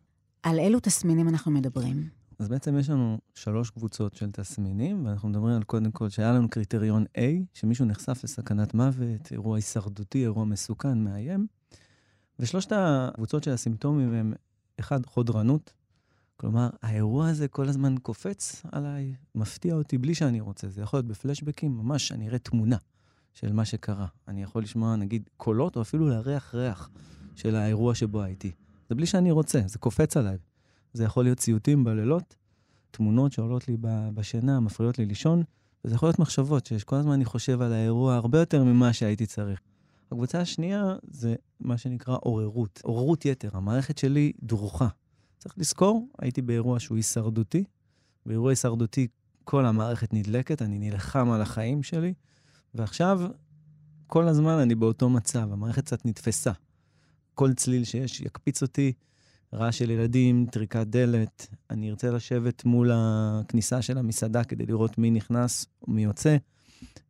על 0.43 0.59
אילו 0.59 0.81
תסמינים 0.81 1.29
אנחנו 1.29 1.51
מדברים? 1.51 2.09
אז 2.39 2.49
בעצם 2.49 2.79
יש 2.79 2.91
לנו 2.91 3.19
שלוש 3.35 3.71
קבוצות 3.71 4.15
של 4.15 4.31
תסמינים, 4.31 5.07
ואנחנו 5.07 5.29
מדברים 5.29 5.57
על 5.57 5.63
קודם 5.63 5.91
כל 5.91 6.09
שהיה 6.09 6.33
לנו 6.33 6.51
קריטריון 6.51 7.05
A, 7.17 7.21
שמישהו 7.55 7.85
נחשף 7.85 8.21
לסכנת 8.25 8.75
מוות, 8.75 9.33
אירוע 9.33 9.57
הישרדותי, 9.57 10.23
אירוע 10.23 10.45
מסוכן, 10.45 10.99
מאיים. 11.05 11.47
ושלושת 12.39 12.73
הקבוצות 12.73 13.45
של 13.45 13.51
הסימפטומים 13.51 14.13
הם, 14.13 14.33
אחד, 14.81 15.07
חודרנות. 15.07 15.73
כלומר, 16.37 16.71
האירוע 16.83 17.29
הזה 17.29 17.49
כל 17.49 17.69
הזמן 17.69 17.95
קופץ 18.03 18.63
עליי, 18.73 19.15
מפתיע 19.35 19.75
אותי 19.75 19.99
בלי 19.99 20.15
שאני 20.15 20.41
רוצה. 20.41 20.69
זה 20.69 20.83
יכול 20.83 20.97
להיות 20.97 21.07
בפלשבקים, 21.07 21.77
ממש 21.77 22.13
אני 22.13 22.29
אראה 22.29 22.39
תמונה 22.39 22.77
של 23.41 23.53
מה 23.53 23.65
שקרה. 23.65 24.07
אני 24.29 24.43
יכול 24.43 24.63
לשמוע, 24.63 24.97
נגיד, 24.97 25.31
קולות, 25.37 25.77
או 25.77 25.83
אפילו 25.83 26.09
להריח 26.09 26.55
ריח 26.55 26.91
של 27.35 27.57
האירוע 27.57 27.95
שבו 27.95 28.23
הייתי. 28.23 28.53
זה 28.89 28.95
בלי 28.95 29.07
שאני 29.07 29.31
רוצה, 29.31 29.61
זה 29.67 29.79
קופץ 29.79 30.17
עליי. 30.17 30.39
זה 30.93 31.05
יכול 31.05 31.25
להיות 31.25 31.39
ציוטים 31.39 31.85
בלילות, 31.85 32.37
תמונות 32.91 33.33
שעולות 33.33 33.69
לי 33.69 33.77
בשינה, 34.15 34.61
מפריעות 34.61 34.99
לי 34.99 35.07
לישון, 35.07 35.43
וזה 35.85 35.95
יכול 35.95 36.07
להיות 36.07 36.19
מחשבות, 36.19 36.67
שיש 36.67 36.85
כל 36.85 36.97
הזמן 36.97 37.13
אני 37.13 37.25
חושב 37.25 37.63
על 37.63 37.73
האירוע 37.73 38.15
הרבה 38.15 38.39
יותר 38.39 38.65
ממה 38.65 38.93
שהייתי 38.93 39.27
צריך. 39.27 39.61
הקבוצה 40.07 40.41
השנייה 40.41 40.97
זה 41.11 41.35
מה 41.61 41.79
שנקרא 41.79 42.17
עוררות, 42.21 42.81
עוררות 42.85 43.25
יתר. 43.25 43.51
המערכת 43.53 43.99
שלי 43.99 44.33
דרוכה. 44.43 44.89
צריך 45.39 45.55
לזכור, 45.59 46.09
הייתי 46.19 46.43
באירוע 46.43 46.81
שהוא 46.81 46.97
הישרדותי. 46.97 47.65
באירוע 48.27 48.51
הישרדותי 48.51 49.09
כל 49.45 49.67
המערכת 49.67 50.13
נדלקת, 50.13 50.63
אני 50.63 50.79
נלחם 50.79 51.31
על 51.31 51.43
החיים 51.43 51.83
שלי, 51.83 52.15
ועכשיו 52.75 53.21
כל 54.07 54.29
הזמן 54.29 54.59
אני 54.59 54.75
באותו 54.75 55.09
מצב, 55.09 55.53
המערכת 55.53 55.85
קצת 55.85 56.07
נתפסה. 56.07 56.53
כל 57.35 57.55
צליל 57.55 57.85
שיש 57.85 58.21
יקפיץ 58.21 58.63
אותי, 58.63 58.93
רעש 59.55 59.79
של 59.79 59.91
ילדים, 59.91 60.47
טריקת 60.51 60.87
דלת, 60.87 61.47
אני 61.71 61.91
ארצה 61.91 62.11
לשבת 62.11 62.65
מול 62.65 62.91
הכניסה 62.95 63.83
של 63.83 63.99
המסעדה 63.99 64.45
כדי 64.45 64.67
לראות 64.67 64.99
מי 64.99 65.11
נכנס 65.11 65.67
ומי 65.89 66.05
יוצא. 66.05 66.37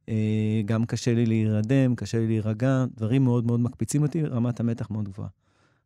אה, 0.09 0.62
גם 0.65 0.87
קשה 0.87 1.15
לי 1.15 1.27
להירדם, 1.27 1.95
קשה 1.95 2.19
לי 2.19 2.27
להירגע, 2.27 2.85
דברים 2.97 3.25
מאוד 3.25 3.47
מאוד 3.47 3.61
מקפיצים 3.61 4.03
אותי, 4.03 4.25
רמת 4.25 4.61
המתח 4.61 4.91
מאוד 4.91 5.09
גבוהה. 5.09 5.29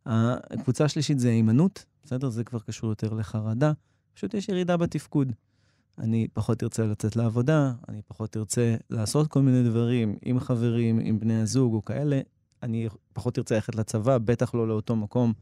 הקבוצה 0.07 0.85
השלישית 0.85 1.19
זה 1.19 1.29
הימנעות, 1.29 1.85
בסדר? 2.05 2.29
זה 2.29 2.45
כבר 2.45 2.59
קשור 2.59 2.91
יותר 2.91 3.15
לחרדה. 3.15 3.73
פשוט 4.15 4.35
יש 4.35 4.49
ירידה 4.49 4.77
בתפקוד. 4.77 5.33
אני 5.99 6.29
פחות 6.33 6.63
ארצה 6.63 6.87
לצאת 6.87 7.17
לעבודה, 7.17 7.73
אני 7.89 8.03
פחות 8.07 8.37
ארצה 8.37 8.77
לעשות 8.91 9.29
כל 9.29 9.43
מיני 9.43 9.63
דברים 9.63 10.17
עם 10.23 10.41
חברים, 10.41 10.99
עם 10.99 11.21
בני 11.21 11.41
הזוג 11.41 11.75
או 11.75 11.85
כאלה. 11.85 12.21
אני 12.63 12.89
פחות 13.13 13.39
ארצה 13.39 13.55
ללכת 13.55 13.75
לצבא, 13.75 14.19
בטח 14.19 14.55
לא 14.55 14.69
לאותו 14.69 14.97
מקום 14.97 15.33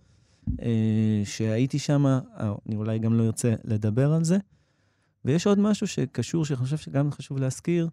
אה, 0.63 1.23
שהייתי 1.25 1.79
שם, 1.79 2.07
אני 2.67 2.77
אולי 2.77 2.99
גם 2.99 3.15
לא 3.15 3.27
ארצה 3.27 3.55
לדבר 3.65 4.13
על 4.13 4.25
זה. 4.25 4.39
ויש 5.25 5.47
עוד 5.47 5.59
משהו 5.59 5.87
שקשור, 5.87 6.45
שאני 6.45 6.57
חושב 6.57 6.77
שגם 6.77 7.11
חשוב 7.11 7.39
להזכיר, 7.39 7.89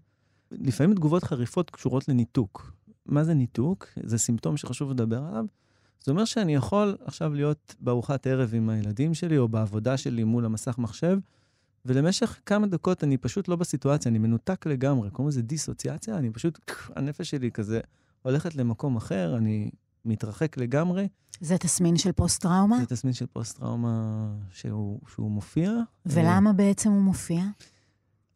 לפעמים 0.52 0.96
תגובות 0.96 1.24
חריפות 1.24 1.70
קשורות 1.70 2.10
לניתוק. 2.10 2.72
מה 3.06 3.24
זה 3.24 3.34
ניתוק? 3.34 3.88
זה 4.04 4.18
סימפטום 4.18 4.58
שחשוב 4.58 4.92
לדבר 4.92 5.24
עליו. 5.24 5.46
זה 6.04 6.12
אומר 6.12 6.26
שאני 6.26 6.56
יכול 6.56 6.98
עכשיו 7.06 7.34
להיות 7.34 7.76
בארוחת 7.80 8.28
ערב 8.28 8.54
עם 8.54 8.70
הילדים 8.70 9.14
שלי, 9.14 9.38
או 9.38 9.48
בעבודה 9.48 9.98
שלי 9.98 10.24
מול 10.24 10.46
המסך 10.46 10.78
מחשב, 10.78 11.20
ולמשך 11.88 12.40
כמה 12.46 12.68
דקות 12.68 13.04
אני 13.04 13.18
פשוט 13.18 13.48
לא 13.48 13.56
בסיטואציה, 13.56 14.10
אני 14.10 14.20
מנותק 14.20 14.66
לגמרי. 14.66 15.10
קוראים 15.10 15.30
לזה 15.30 15.42
דיסוציאציה, 15.42 16.18
אני 16.18 16.30
פשוט, 16.30 16.60
הנפש 16.96 17.30
שלי 17.30 17.52
כזה 17.52 17.80
הולכת 18.22 18.56
למקום 18.56 18.96
אחר, 18.96 19.38
אני 19.38 19.70
מתרחק 20.06 20.58
לגמרי. 20.58 21.08
זה 21.42 21.58
תסמין 21.58 21.98
של 21.98 22.12
פוסט-טראומה? 22.12 22.78
זה 22.80 22.86
תסמין 22.86 23.14
של 23.14 23.26
פוסט-טראומה 23.26 24.28
שהוא, 24.50 25.00
שהוא 25.08 25.32
מופיע. 25.32 25.72
ולמה 26.06 26.54
בעצם 26.54 26.90
הוא 26.90 27.02
מופיע? 27.02 27.44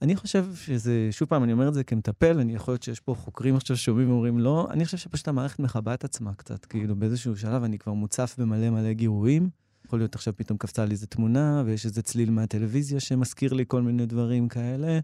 אני 0.02 0.16
חושב 0.16 0.46
שזה, 0.56 1.08
שוב 1.12 1.28
פעם, 1.28 1.44
אני 1.44 1.54
אומר 1.54 1.68
את 1.68 1.74
זה 1.74 1.84
כמטפל, 1.84 2.40
אני 2.40 2.56
יכול 2.56 2.72
להיות 2.72 2.84
שיש 2.84 3.00
פה 3.00 3.16
חוקרים 3.16 3.56
עכשיו 3.56 3.78
ששומעים 3.78 4.10
ואומרים 4.10 4.40
לא, 4.40 4.68
אני 4.72 4.86
חושב 4.86 4.98
שפשוט 4.98 5.28
המערכת 5.28 5.60
מכבה 5.60 5.94
את 5.94 6.04
עצמה 6.04 6.34
קצת, 6.34 6.66
כאילו 6.66 6.96
באיזשהו 6.96 7.38
שלב 7.38 7.64
אני 7.64 7.80
כבר 7.80 7.94
מוצף 7.94 8.36
במלא 8.38 8.70
מלא 8.70 8.94
גירויים. 8.94 9.50
יכול 9.92 10.00
להיות 10.00 10.16
עכשיו 10.16 10.34
פתאום 10.38 10.58
קפצה 10.58 10.86
לי 10.86 10.92
איזה 10.92 11.08
תמונה, 11.08 11.64
ויש 11.66 11.86
איזה 11.86 12.02
צליל 12.02 12.32
מהטלוויזיה 12.32 13.00
שמזכיר 13.00 13.54
לי 13.54 13.64
כל 13.68 13.82
מיני 13.82 14.06
דברים 14.06 14.48
כאלה, 14.48 15.00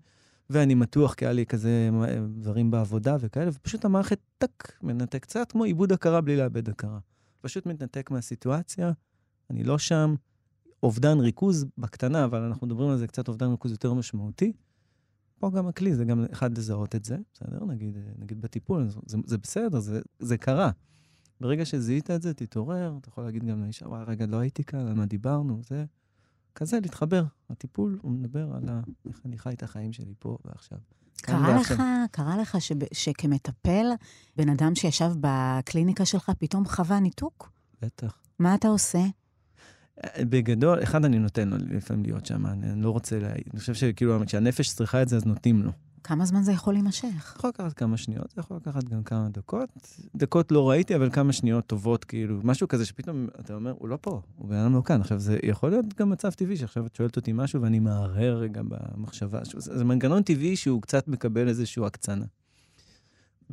ואני 0.50 0.76
מתוח 0.76 1.14
כי 1.14 1.26
היה 1.26 1.34
לי 1.34 1.46
כזה 1.46 1.90
דברים 2.30 2.72
בעבודה 2.72 3.18
וכאלה, 3.20 3.52
ופשוט 3.54 3.86
המערכת 3.86 4.20
טק, 4.38 4.72
מנתק 4.84 5.22
קצת 5.22 5.52
כמו 5.52 5.64
עיבוד 5.64 5.92
הכרה 5.92 6.22
בלי 6.22 6.38
לאבד 6.38 6.70
הכרה. 6.70 7.00
פשוט 7.42 7.66
מתנתק 7.66 8.12
מהסיטואציה, 8.12 8.92
אני 9.50 9.64
לא 9.64 9.78
שם. 9.78 10.16
אובדן 10.84 11.20
ריכוז 11.20 11.66
בקטנה, 11.78 12.26
אבל 12.26 12.42
אנחנו 12.42 12.68
מדברים 12.68 12.90
על 12.90 12.98
זה 12.98 13.08
קצת 13.08 13.28
אובדן 13.28 13.50
ריכוז 13.50 13.72
יותר 13.72 13.94
משמעותי. 13.94 14.54
פה 15.40 15.52
גם 15.52 15.68
הכלי, 15.68 15.96
זה 15.96 16.06
גם 16.06 16.26
אחד 16.32 16.58
לזהות 16.58 16.96
את 16.96 17.06
זה, 17.06 17.18
בסדר? 17.34 17.66
נגיד, 17.66 17.98
נגיד 18.20 18.42
בטיפול, 18.42 18.88
זה, 19.06 19.18
זה 19.26 19.38
בסדר, 19.38 19.80
זה, 19.80 20.02
זה 20.20 20.38
קרה. 20.38 20.72
ברגע 21.42 21.66
שזיהית 21.66 22.12
את 22.12 22.22
זה, 22.22 22.34
תתעורר, 22.34 22.98
אתה 23.02 23.10
יכול 23.10 23.24
להגיד 23.24 23.46
גם 23.46 23.64
לאישה, 23.64 23.88
וואי, 23.88 24.04
רגע, 24.08 24.26
לא 24.26 24.38
הייתי 24.38 24.64
כאן, 24.64 24.88
על 24.88 24.94
מה 24.94 25.06
דיברנו, 25.06 25.62
זה 25.64 25.86
כזה, 26.56 26.80
להתחבר. 26.80 27.24
הטיפול, 27.50 28.00
הוא 28.02 28.12
מדבר 28.12 28.54
על 28.56 28.70
ה... 28.70 28.82
איך 29.10 29.22
אני 29.26 29.38
חי 29.38 29.54
את 29.54 29.64
החיים 29.64 29.94
שלי 29.94 30.14
פה 30.20 30.38
ועכשיו. 30.46 30.78
קרה 31.22 31.60
לך, 31.60 31.84
קרה 32.12 32.38
לך 32.38 32.62
שב, 32.62 32.76
שכמטפל, 32.94 33.86
בן 34.36 34.50
אדם 34.50 34.76
שישב 34.76 35.12
בקליניקה 35.20 36.06
שלך 36.06 36.32
פתאום 36.40 36.66
חווה 36.66 37.00
ניתוק? 37.00 37.52
בטח. 37.82 38.22
מה 38.40 38.56
אתה 38.56 38.68
עושה? 38.68 39.00
בגדול, 40.20 40.84
אחד, 40.84 41.06
אני 41.06 41.20
נותן 41.20 41.50
לו 41.50 41.58
לפעמים 41.58 42.04
להיות 42.04 42.26
שם, 42.26 42.46
אני 42.46 42.82
לא 42.82 42.90
רוצה, 42.90 43.20
לה... 43.20 43.30
אני 43.32 43.60
חושב 43.60 43.74
שכאילו, 43.74 44.26
כשהנפש 44.26 44.74
צריכה 44.74 45.02
את 45.02 45.10
זה, 45.10 45.16
אז 45.16 45.26
נותנים 45.26 45.62
לו. 45.62 45.72
כמה 46.08 46.26
זמן 46.26 46.42
זה 46.42 46.52
יכול 46.52 46.74
להימשך? 46.74 47.34
יכול 47.38 47.50
לקחת 47.50 47.74
כמה 47.74 47.98
שניות, 47.98 48.32
זה 48.36 48.42
יכול 48.42 48.58
לקחת 48.58 48.84
גם 48.84 49.04
כמה 49.04 49.30
דקות. 49.30 49.70
דקות 50.16 50.52
לא 50.52 50.70
ראיתי, 50.70 50.96
אבל 50.96 51.10
כמה 51.10 51.34
שניות 51.34 51.68
טובות, 51.68 52.06
כאילו, 52.06 52.40
משהו 52.44 52.68
כזה 52.68 52.86
שפתאום 52.86 53.28
אתה 53.40 53.54
אומר, 53.54 53.74
הוא 53.78 53.90
לא 53.90 53.98
פה, 54.02 54.22
הוא 54.36 54.50
בן 54.50 54.56
אדם 54.56 54.76
לא 54.76 54.82
כאן. 54.86 55.02
עכשיו, 55.02 55.20
זה 55.20 55.40
יכול 55.44 55.70
להיות 55.70 55.86
גם 56.00 56.10
מצב 56.10 56.32
טבעי, 56.32 56.58
שעכשיו 56.58 56.86
את 56.86 56.96
שואלת 56.96 57.16
אותי 57.16 57.34
משהו 57.34 57.62
ואני 57.62 57.80
מהרהר 57.80 58.38
רגע 58.38 58.62
במחשבה. 58.68 59.40
זה, 59.44 59.78
זה 59.78 59.86
מנגנון 59.86 60.24
טבעי 60.24 60.56
שהוא 60.56 60.82
קצת 60.82 61.08
מקבל 61.08 61.48
איזושהי 61.48 61.86
הקצנה. 61.86 62.26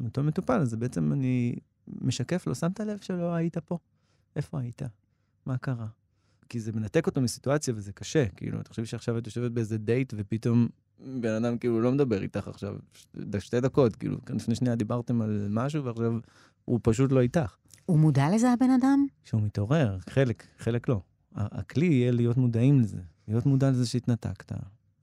אותו 0.04 0.23
מטופל, 0.23 0.64
זה 0.64 0.76
בעצם 0.76 1.12
אני 1.12 1.56
משקף 2.00 2.46
לו, 2.46 2.54
שמת 2.54 2.80
לב 2.80 2.99
שלא 2.99 3.34
היית 3.34 3.58
פה? 3.58 3.78
איפה 4.37 4.61
היית? 4.61 4.82
מה 5.46 5.58
קרה? 5.58 5.87
כי 6.48 6.60
זה 6.60 6.72
מנתק 6.72 7.06
אותו 7.06 7.20
מסיטואציה 7.20 7.74
וזה 7.76 7.92
קשה. 7.92 8.26
כאילו, 8.36 8.60
אתה 8.60 8.70
חושב 8.70 8.84
שעכשיו 8.84 9.18
את 9.18 9.26
יושבת 9.26 9.50
באיזה 9.50 9.78
דייט 9.78 10.14
ופתאום 10.16 10.68
בן 11.20 11.44
אדם 11.44 11.58
כאילו 11.58 11.80
לא 11.80 11.92
מדבר 11.92 12.22
איתך 12.22 12.48
עכשיו 12.48 12.76
שתי 13.38 13.60
דקות, 13.60 13.96
כאילו, 13.96 14.18
לפני 14.34 14.54
שנייה 14.54 14.74
דיברתם 14.74 15.22
על 15.22 15.46
משהו 15.50 15.84
ועכשיו 15.84 16.12
הוא 16.64 16.80
פשוט 16.82 17.12
לא 17.12 17.20
איתך. 17.20 17.56
הוא 17.86 17.98
מודע 17.98 18.26
לזה 18.34 18.52
הבן 18.52 18.70
אדם? 18.70 19.06
כשהוא 19.24 19.42
מתעורר, 19.42 19.98
חלק, 20.08 20.46
חלק 20.58 20.88
לא. 20.88 21.00
הכלי 21.34 21.86
יהיה 21.86 22.12
להיות 22.12 22.36
מודעים 22.36 22.80
לזה, 22.80 23.00
להיות 23.28 23.46
מודע 23.46 23.70
לזה 23.70 23.86
שהתנתקת, 23.86 24.52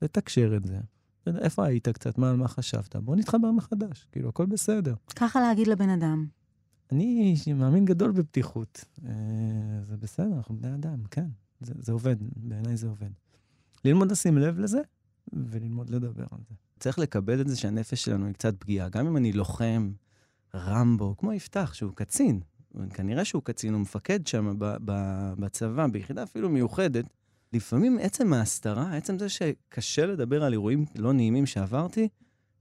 לתקשר 0.02 0.56
את 0.56 0.64
זה. 0.64 0.78
איפה 1.26 1.66
היית 1.66 1.88
קצת, 1.88 2.18
מה, 2.18 2.36
מה 2.36 2.48
חשבת? 2.48 2.96
בוא 2.96 3.16
נתחבר 3.16 3.50
מחדש, 3.50 4.06
כאילו, 4.12 4.28
הכל 4.28 4.46
בסדר. 4.46 4.94
ככה 5.16 5.40
להגיד 5.40 5.66
לבן 5.66 5.88
אדם. 5.88 6.26
אני 6.92 7.34
מאמין 7.54 7.84
גדול 7.84 8.10
בפתיחות. 8.10 8.84
אה, 9.06 9.12
זה 9.82 9.96
בסדר, 9.96 10.36
אנחנו 10.36 10.56
בני 10.56 10.74
אדם, 10.74 11.04
כן. 11.10 11.26
זה, 11.60 11.74
זה 11.78 11.92
עובד, 11.92 12.16
בעיניי 12.36 12.76
זה 12.76 12.88
עובד. 12.88 13.10
ללמוד 13.84 14.10
לשים 14.10 14.38
לב 14.38 14.58
לזה, 14.58 14.80
וללמוד 15.32 15.90
לדבר 15.90 16.24
על 16.30 16.38
זה. 16.48 16.54
צריך 16.78 16.98
לקבל 16.98 17.40
את 17.40 17.48
זה 17.48 17.56
שהנפש 17.56 18.04
שלנו 18.04 18.26
היא 18.26 18.34
קצת 18.34 18.54
פגיעה. 18.58 18.88
גם 18.88 19.06
אם 19.06 19.16
אני 19.16 19.32
לוחם, 19.32 19.92
רמבו, 20.54 21.16
כמו 21.16 21.32
יפתח, 21.32 21.74
שהוא 21.74 21.92
קצין, 21.94 22.40
כנראה 22.94 23.24
שהוא 23.24 23.42
קצין, 23.42 23.74
הוא 23.74 23.80
מפקד 23.80 24.26
שם 24.26 24.54
בצבא, 25.38 25.86
ביחידה 25.86 26.22
אפילו 26.22 26.48
מיוחדת, 26.48 27.04
לפעמים 27.52 27.98
עצם 28.02 28.32
ההסתרה, 28.32 28.96
עצם 28.96 29.18
זה 29.18 29.28
שקשה 29.28 30.06
לדבר 30.06 30.44
על 30.44 30.52
אירועים 30.52 30.84
לא 30.96 31.12
נעימים 31.12 31.46
שעברתי, 31.46 32.08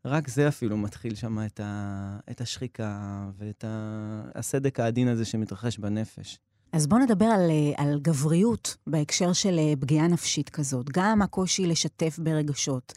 רק 0.05 0.27
זה 0.27 0.47
אפילו 0.47 0.77
מתחיל 0.77 1.15
שם 1.15 1.45
את, 1.45 1.59
ה, 1.59 2.19
את 2.31 2.41
השחיקה 2.41 3.29
ואת 3.37 3.63
ה, 3.63 4.21
הסדק 4.35 4.79
העדין 4.79 5.07
הזה 5.07 5.25
שמתרחש 5.25 5.77
בנפש. 5.77 6.39
אז 6.73 6.87
בואו 6.87 7.01
נדבר 7.01 7.25
על, 7.25 7.49
אה, 7.49 7.83
על 7.83 7.99
גבריות 8.01 8.77
בהקשר 8.87 9.33
של 9.33 9.59
אה, 9.59 9.73
פגיעה 9.79 10.07
נפשית 10.07 10.49
כזאת. 10.49 10.89
גם 10.89 11.21
הקושי 11.21 11.67
לשתף 11.67 12.19
ברגשות, 12.23 12.93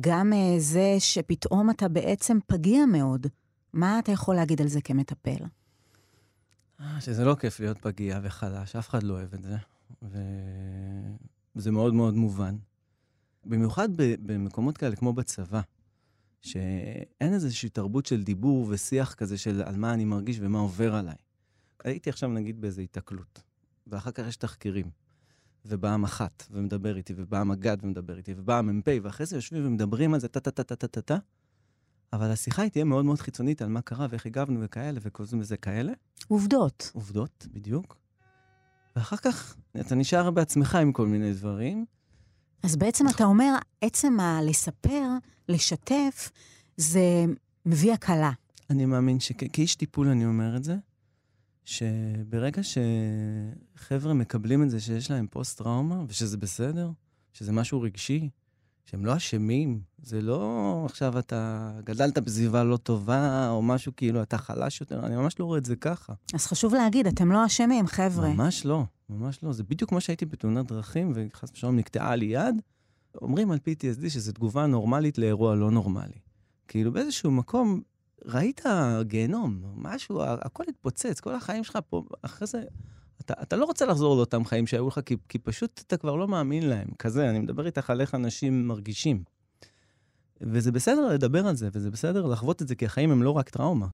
גם 0.00 0.32
אה, 0.32 0.54
זה 0.58 0.96
שפתאום 0.98 1.70
אתה 1.70 1.88
בעצם 1.88 2.38
פגיע 2.46 2.86
מאוד. 2.86 3.26
מה 3.72 3.98
אתה 3.98 4.12
יכול 4.12 4.34
להגיד 4.34 4.60
על 4.60 4.68
זה 4.68 4.80
כמטפל? 4.80 5.44
שזה 7.00 7.24
לא 7.24 7.34
כיף 7.34 7.60
להיות 7.60 7.78
פגיע 7.78 8.20
וחלש, 8.22 8.76
אף 8.76 8.88
אחד 8.88 9.02
לא 9.02 9.14
אוהב 9.14 9.34
את 9.34 9.42
זה. 9.42 9.56
וזה 11.56 11.70
מאוד 11.70 11.94
מאוד 11.94 12.14
מובן. 12.14 12.56
במיוחד 13.44 13.88
במקומות 13.96 14.78
כאלה 14.78 14.96
כמו 14.96 15.12
בצבא, 15.12 15.60
שאין 16.46 17.34
איזושהי 17.34 17.68
תרבות 17.68 18.06
של 18.06 18.22
דיבור 18.22 18.66
ושיח 18.70 19.14
כזה 19.14 19.38
של 19.38 19.62
על 19.62 19.76
מה 19.76 19.94
אני 19.94 20.04
מרגיש 20.04 20.38
ומה 20.40 20.58
עובר 20.58 20.94
עליי. 20.94 21.14
הייתי 21.84 22.10
עכשיו 22.10 22.28
נגיד 22.28 22.60
באיזו 22.60 22.80
היתקלות, 22.80 23.42
ואחר 23.86 24.10
כך 24.10 24.24
יש 24.28 24.36
תחקירים, 24.36 24.90
ובא 25.64 25.90
המח"ט 25.90 26.44
ומדבר 26.50 26.96
איתי, 26.96 27.14
ובא 27.16 27.38
המג"ד 27.38 27.76
ומדבר 27.82 28.16
איתי, 28.16 28.34
ובא 28.36 28.58
המ"פ, 28.58 28.88
ואחרי 29.02 29.26
זה 29.26 29.36
יושבים 29.36 29.66
ומדברים 29.66 30.14
על 30.14 30.20
זה 30.20 30.28
טה-טה-טה-טה-טה, 30.28 31.18
אבל 32.12 32.30
השיחה 32.30 32.62
היא 32.62 32.70
תהיה 32.70 32.84
מאוד 32.84 33.04
מאוד 33.04 33.20
חיצונית 33.20 33.62
על 33.62 33.68
מה 33.68 33.82
קרה 33.82 34.06
ואיך 34.10 34.26
הגבנו 34.26 34.60
וכאלה, 34.62 35.00
וקוראים 35.02 35.40
לזה 35.40 35.56
כאלה. 35.56 35.92
עובדות. 36.28 36.90
עובדות, 36.94 37.46
בדיוק. 37.52 37.96
ואחר 38.96 39.16
כך 39.16 39.56
אתה 39.80 39.94
נשאר 39.94 40.30
בעצמך 40.30 40.74
עם 40.74 40.92
כל 40.92 41.06
מיני 41.06 41.32
דברים. 41.32 41.86
אז 42.62 42.76
בעצם 42.76 43.08
אתה 43.08 43.24
אומר, 43.24 43.54
עצם 43.80 44.20
הלספר, 44.20 45.08
לשתף, 45.48 46.30
זה 46.76 47.24
מביא 47.66 47.92
הקלה. 47.92 48.32
אני 48.70 48.86
מאמין 48.86 49.20
שכאיש 49.20 49.74
טיפול 49.74 50.08
אני 50.08 50.26
אומר 50.26 50.56
את 50.56 50.64
זה, 50.64 50.76
שברגע 51.64 52.62
שחבר'ה 52.62 54.14
מקבלים 54.14 54.62
את 54.62 54.70
זה 54.70 54.80
שיש 54.80 55.10
להם 55.10 55.26
פוסט-טראומה, 55.30 56.02
ושזה 56.08 56.36
בסדר, 56.36 56.90
שזה 57.32 57.52
משהו 57.52 57.80
רגשי, 57.80 58.28
שהם 58.86 59.06
לא 59.06 59.16
אשמים, 59.16 59.80
זה 60.02 60.22
לא 60.22 60.82
עכשיו 60.84 61.18
אתה 61.18 61.72
גדלת 61.84 62.18
בסביבה 62.18 62.64
לא 62.64 62.76
טובה, 62.76 63.48
או 63.50 63.62
משהו 63.62 63.92
כאילו 63.96 64.22
אתה 64.22 64.38
חלש 64.38 64.80
יותר, 64.80 65.06
אני 65.06 65.16
ממש 65.16 65.38
לא 65.40 65.44
רואה 65.44 65.58
את 65.58 65.64
זה 65.64 65.76
ככה. 65.76 66.12
אז 66.34 66.46
חשוב 66.46 66.74
להגיד, 66.74 67.06
אתם 67.06 67.32
לא 67.32 67.46
אשמים, 67.46 67.86
חבר'ה. 67.86 68.28
ממש 68.28 68.66
לא, 68.66 68.84
ממש 69.08 69.42
לא. 69.42 69.52
זה 69.52 69.64
בדיוק 69.64 69.90
כמו 69.90 70.00
שהייתי 70.00 70.26
בתאונת 70.26 70.66
דרכים, 70.66 71.12
וחס 71.14 71.50
ושלום 71.52 71.76
נקטעה 71.76 72.16
לי 72.16 72.26
יד, 72.26 72.62
אומרים 73.22 73.50
על 73.50 73.58
PTSD 73.58 74.08
שזו 74.08 74.32
תגובה 74.32 74.66
נורמלית 74.66 75.18
לאירוע 75.18 75.54
לא 75.54 75.70
נורמלי. 75.70 76.18
כאילו 76.68 76.92
באיזשהו 76.92 77.30
מקום 77.30 77.82
ראית 78.24 78.60
גיהנום, 79.02 79.62
משהו, 79.74 80.22
הכל 80.22 80.64
התפוצץ, 80.68 81.20
כל 81.20 81.34
החיים 81.34 81.64
שלך 81.64 81.78
פה, 81.88 82.04
אחרי 82.22 82.46
זה, 82.46 82.62
אתה, 83.20 83.34
אתה 83.42 83.56
לא 83.56 83.64
רוצה 83.64 83.86
לחזור 83.86 84.16
לאותם 84.16 84.44
חיים 84.44 84.66
שהיו 84.66 84.88
לך, 84.88 85.00
כי, 85.06 85.16
כי 85.28 85.38
פשוט 85.38 85.82
אתה 85.86 85.96
כבר 85.96 86.16
לא 86.16 86.28
מאמין 86.28 86.68
להם. 86.68 86.88
כזה, 86.98 87.30
אני 87.30 87.38
מדבר 87.38 87.66
איתך 87.66 87.90
על 87.90 88.00
איך 88.00 88.14
אנשים 88.14 88.68
מרגישים. 88.68 89.22
וזה 90.40 90.72
בסדר 90.72 91.08
לדבר 91.08 91.46
על 91.46 91.56
זה, 91.56 91.68
וזה 91.72 91.90
בסדר 91.90 92.26
לחוות 92.26 92.62
את 92.62 92.68
זה, 92.68 92.74
כי 92.74 92.84
החיים 92.84 93.10
הם 93.10 93.22
לא 93.22 93.30
רק 93.30 93.50
טראומה. 93.50 93.86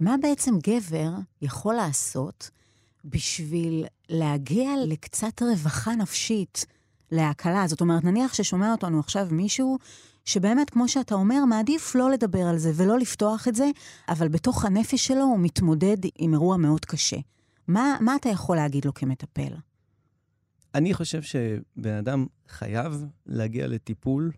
מה 0.00 0.16
בעצם 0.22 0.54
גבר 0.58 1.10
יכול 1.42 1.74
לעשות 1.74 2.50
בשביל 3.04 3.86
להגיע 4.08 4.70
לקצת 4.86 5.42
רווחה 5.42 5.94
נפשית, 5.94 6.66
להקלה? 7.12 7.66
זאת 7.66 7.80
אומרת, 7.80 8.04
נניח 8.04 8.34
ששומע 8.34 8.72
אותנו 8.72 9.00
עכשיו 9.00 9.28
מישהו 9.30 9.78
שבאמת, 10.24 10.70
כמו 10.70 10.88
שאתה 10.88 11.14
אומר, 11.14 11.44
מעדיף 11.44 11.94
לא 11.94 12.10
לדבר 12.10 12.42
על 12.42 12.58
זה 12.58 12.72
ולא 12.74 12.98
לפתוח 12.98 13.48
את 13.48 13.54
זה, 13.54 13.70
אבל 14.08 14.28
בתוך 14.28 14.64
הנפש 14.64 15.06
שלו 15.06 15.22
הוא 15.22 15.38
מתמודד 15.38 15.96
עם 16.18 16.32
אירוע 16.32 16.56
מאוד 16.56 16.84
קשה. 16.84 17.16
מה, 17.68 17.96
מה 18.00 18.16
אתה 18.16 18.28
יכול 18.28 18.56
להגיד 18.56 18.84
לו 18.84 18.94
כמטפל? 18.94 19.52
אני 20.74 20.94
חושב 20.94 21.22
שבן 21.22 21.94
אדם 21.94 22.26
חייב 22.48 23.04
להגיע 23.26 23.66
לטיפול 23.66 24.30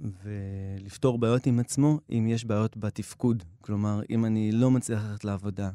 ולפתור 0.00 1.18
בעיות 1.18 1.46
עם 1.46 1.58
עצמו 1.58 2.00
אם 2.10 2.26
יש 2.28 2.44
בעיות 2.44 2.76
בתפקוד. 2.76 3.42
כלומר, 3.60 4.00
אם 4.10 4.24
אני 4.24 4.52
לא 4.52 4.70
מצליח 4.70 5.04
ללכת 5.04 5.24
לעבודה, 5.24 5.70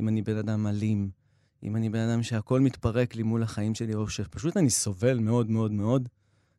אם 0.00 0.08
אני 0.08 0.22
בן 0.22 0.36
אדם 0.36 0.66
אלים, 0.66 1.10
אם 1.62 1.76
אני 1.76 1.90
בן 1.90 2.08
אדם 2.08 2.22
שהכל 2.22 2.60
מתפרק 2.60 3.14
לי 3.14 3.22
מול 3.22 3.42
החיים 3.42 3.74
שלי, 3.74 3.94
או 3.94 4.08
שפשוט 4.08 4.56
אני 4.56 4.70
סובל 4.70 5.18
מאוד 5.18 5.50
מאוד 5.50 5.72
מאוד, 5.72 6.08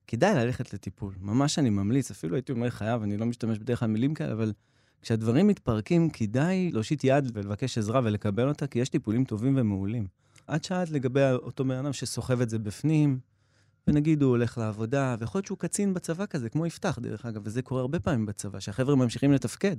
כדאי 0.08 0.36
ללכת 0.36 0.74
לטיפול. 0.74 1.14
ממש 1.22 1.60
אני 1.60 1.70
ממליץ, 1.70 2.12
אפילו 2.12 2.36
הייתי 2.36 2.52
אומר 2.52 2.70
חייב, 2.70 3.02
אני 3.02 3.18
לא 3.18 3.26
משתמש 3.26 3.60
בדרך 3.60 3.80
כלל 3.80 3.88
מילים 3.88 4.14
כאלה, 4.14 4.34
אבל 4.34 4.54
כשהדברים 5.02 5.48
מתפרקים, 5.48 6.10
כדאי 6.10 6.72
להושיט 6.72 7.04
יד 7.04 7.32
ולבקש 7.34 7.78
עזרה 7.78 8.02
ולקבל 8.04 8.48
אותה, 8.48 8.68
כי 8.68 8.80
יש 8.80 8.90
טיפולים 8.90 9.26
טובים 9.26 9.54
ומעולים. 9.58 10.08
את 10.56 10.64
שאלת 10.64 10.90
לגבי 10.90 11.32
אותו 11.32 11.66
בן 11.66 11.76
אדם 11.76 11.94
שסוחב 11.94 12.42
את 12.42 12.50
זה 12.50 12.60
בפנים, 12.60 13.20
ונגיד 13.88 14.22
הוא 14.22 14.30
הולך 14.30 14.58
לעבודה, 14.58 15.16
ויכול 15.20 15.40
להיות 15.40 15.46
שהוא 15.46 15.58
קצין 15.58 15.94
בצבא 15.94 16.26
כזה, 16.26 16.50
כמו 16.50 16.66
יפתח 16.66 17.00
דרך 17.02 17.26
אגב, 17.26 17.42
וזה 17.44 17.62
קורה 17.62 17.82
הרבה 17.82 18.00
פעמים 18.00 18.26
בצבא, 18.26 18.60
שהחבר'ה 18.60 18.96
ממשיכים 18.96 19.32
לתפקד. 19.32 19.78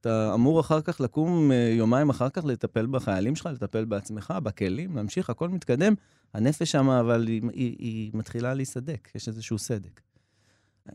אתה 0.00 0.34
אמור 0.34 0.60
אחר 0.60 0.80
כך 0.80 1.00
לקום 1.00 1.52
אה, 1.52 1.72
יומיים 1.76 2.10
אחר 2.10 2.30
כך 2.30 2.44
לטפל 2.44 2.86
בחיילים 2.86 3.36
שלך, 3.36 3.46
לטפל 3.46 3.84
בעצמך, 3.84 4.34
בכלים, 4.42 4.96
להמשיך, 4.96 5.30
הכל 5.30 5.48
מתקדם. 5.48 5.94
הנפש 6.34 6.72
שם, 6.72 6.88
אבל 6.88 7.26
היא, 7.26 7.42
היא, 7.52 7.76
היא 7.78 8.10
מתחילה 8.14 8.54
להיסדק, 8.54 9.08
יש 9.14 9.28
איזשהו 9.28 9.58
סדק. 9.58 10.00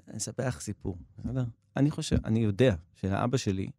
אני 0.07 0.17
אספר 0.17 0.47
לך 0.47 0.59
סיפור, 0.59 0.97
בסדר? 1.17 1.43
אני 1.77 1.91
חושב, 1.91 2.17
אני 2.25 2.39
יודע 2.39 2.75
שהאבא 2.95 3.37
שלי, 3.37 3.69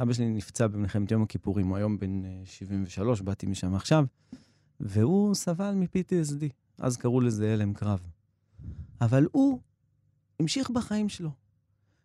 אבא 0.00 0.12
שלי 0.12 0.30
נפצע 0.30 0.66
במלחמת 0.66 1.10
יום 1.10 1.22
הכיפורים, 1.22 1.68
הוא 1.68 1.76
היום 1.76 1.98
בן 1.98 2.22
73, 2.44 3.20
אה, 3.20 3.24
באתי 3.24 3.46
משם 3.46 3.74
עכשיו, 3.74 4.04
והוא 4.80 5.34
סבל 5.34 5.74
מ-PTSD. 5.74 6.63
אז 6.78 6.96
קראו 6.96 7.20
לזה 7.20 7.52
הלם 7.52 7.74
קרב. 7.74 8.00
אבל 9.00 9.26
הוא 9.32 9.60
המשיך 10.40 10.70
בחיים 10.70 11.08
שלו. 11.08 11.30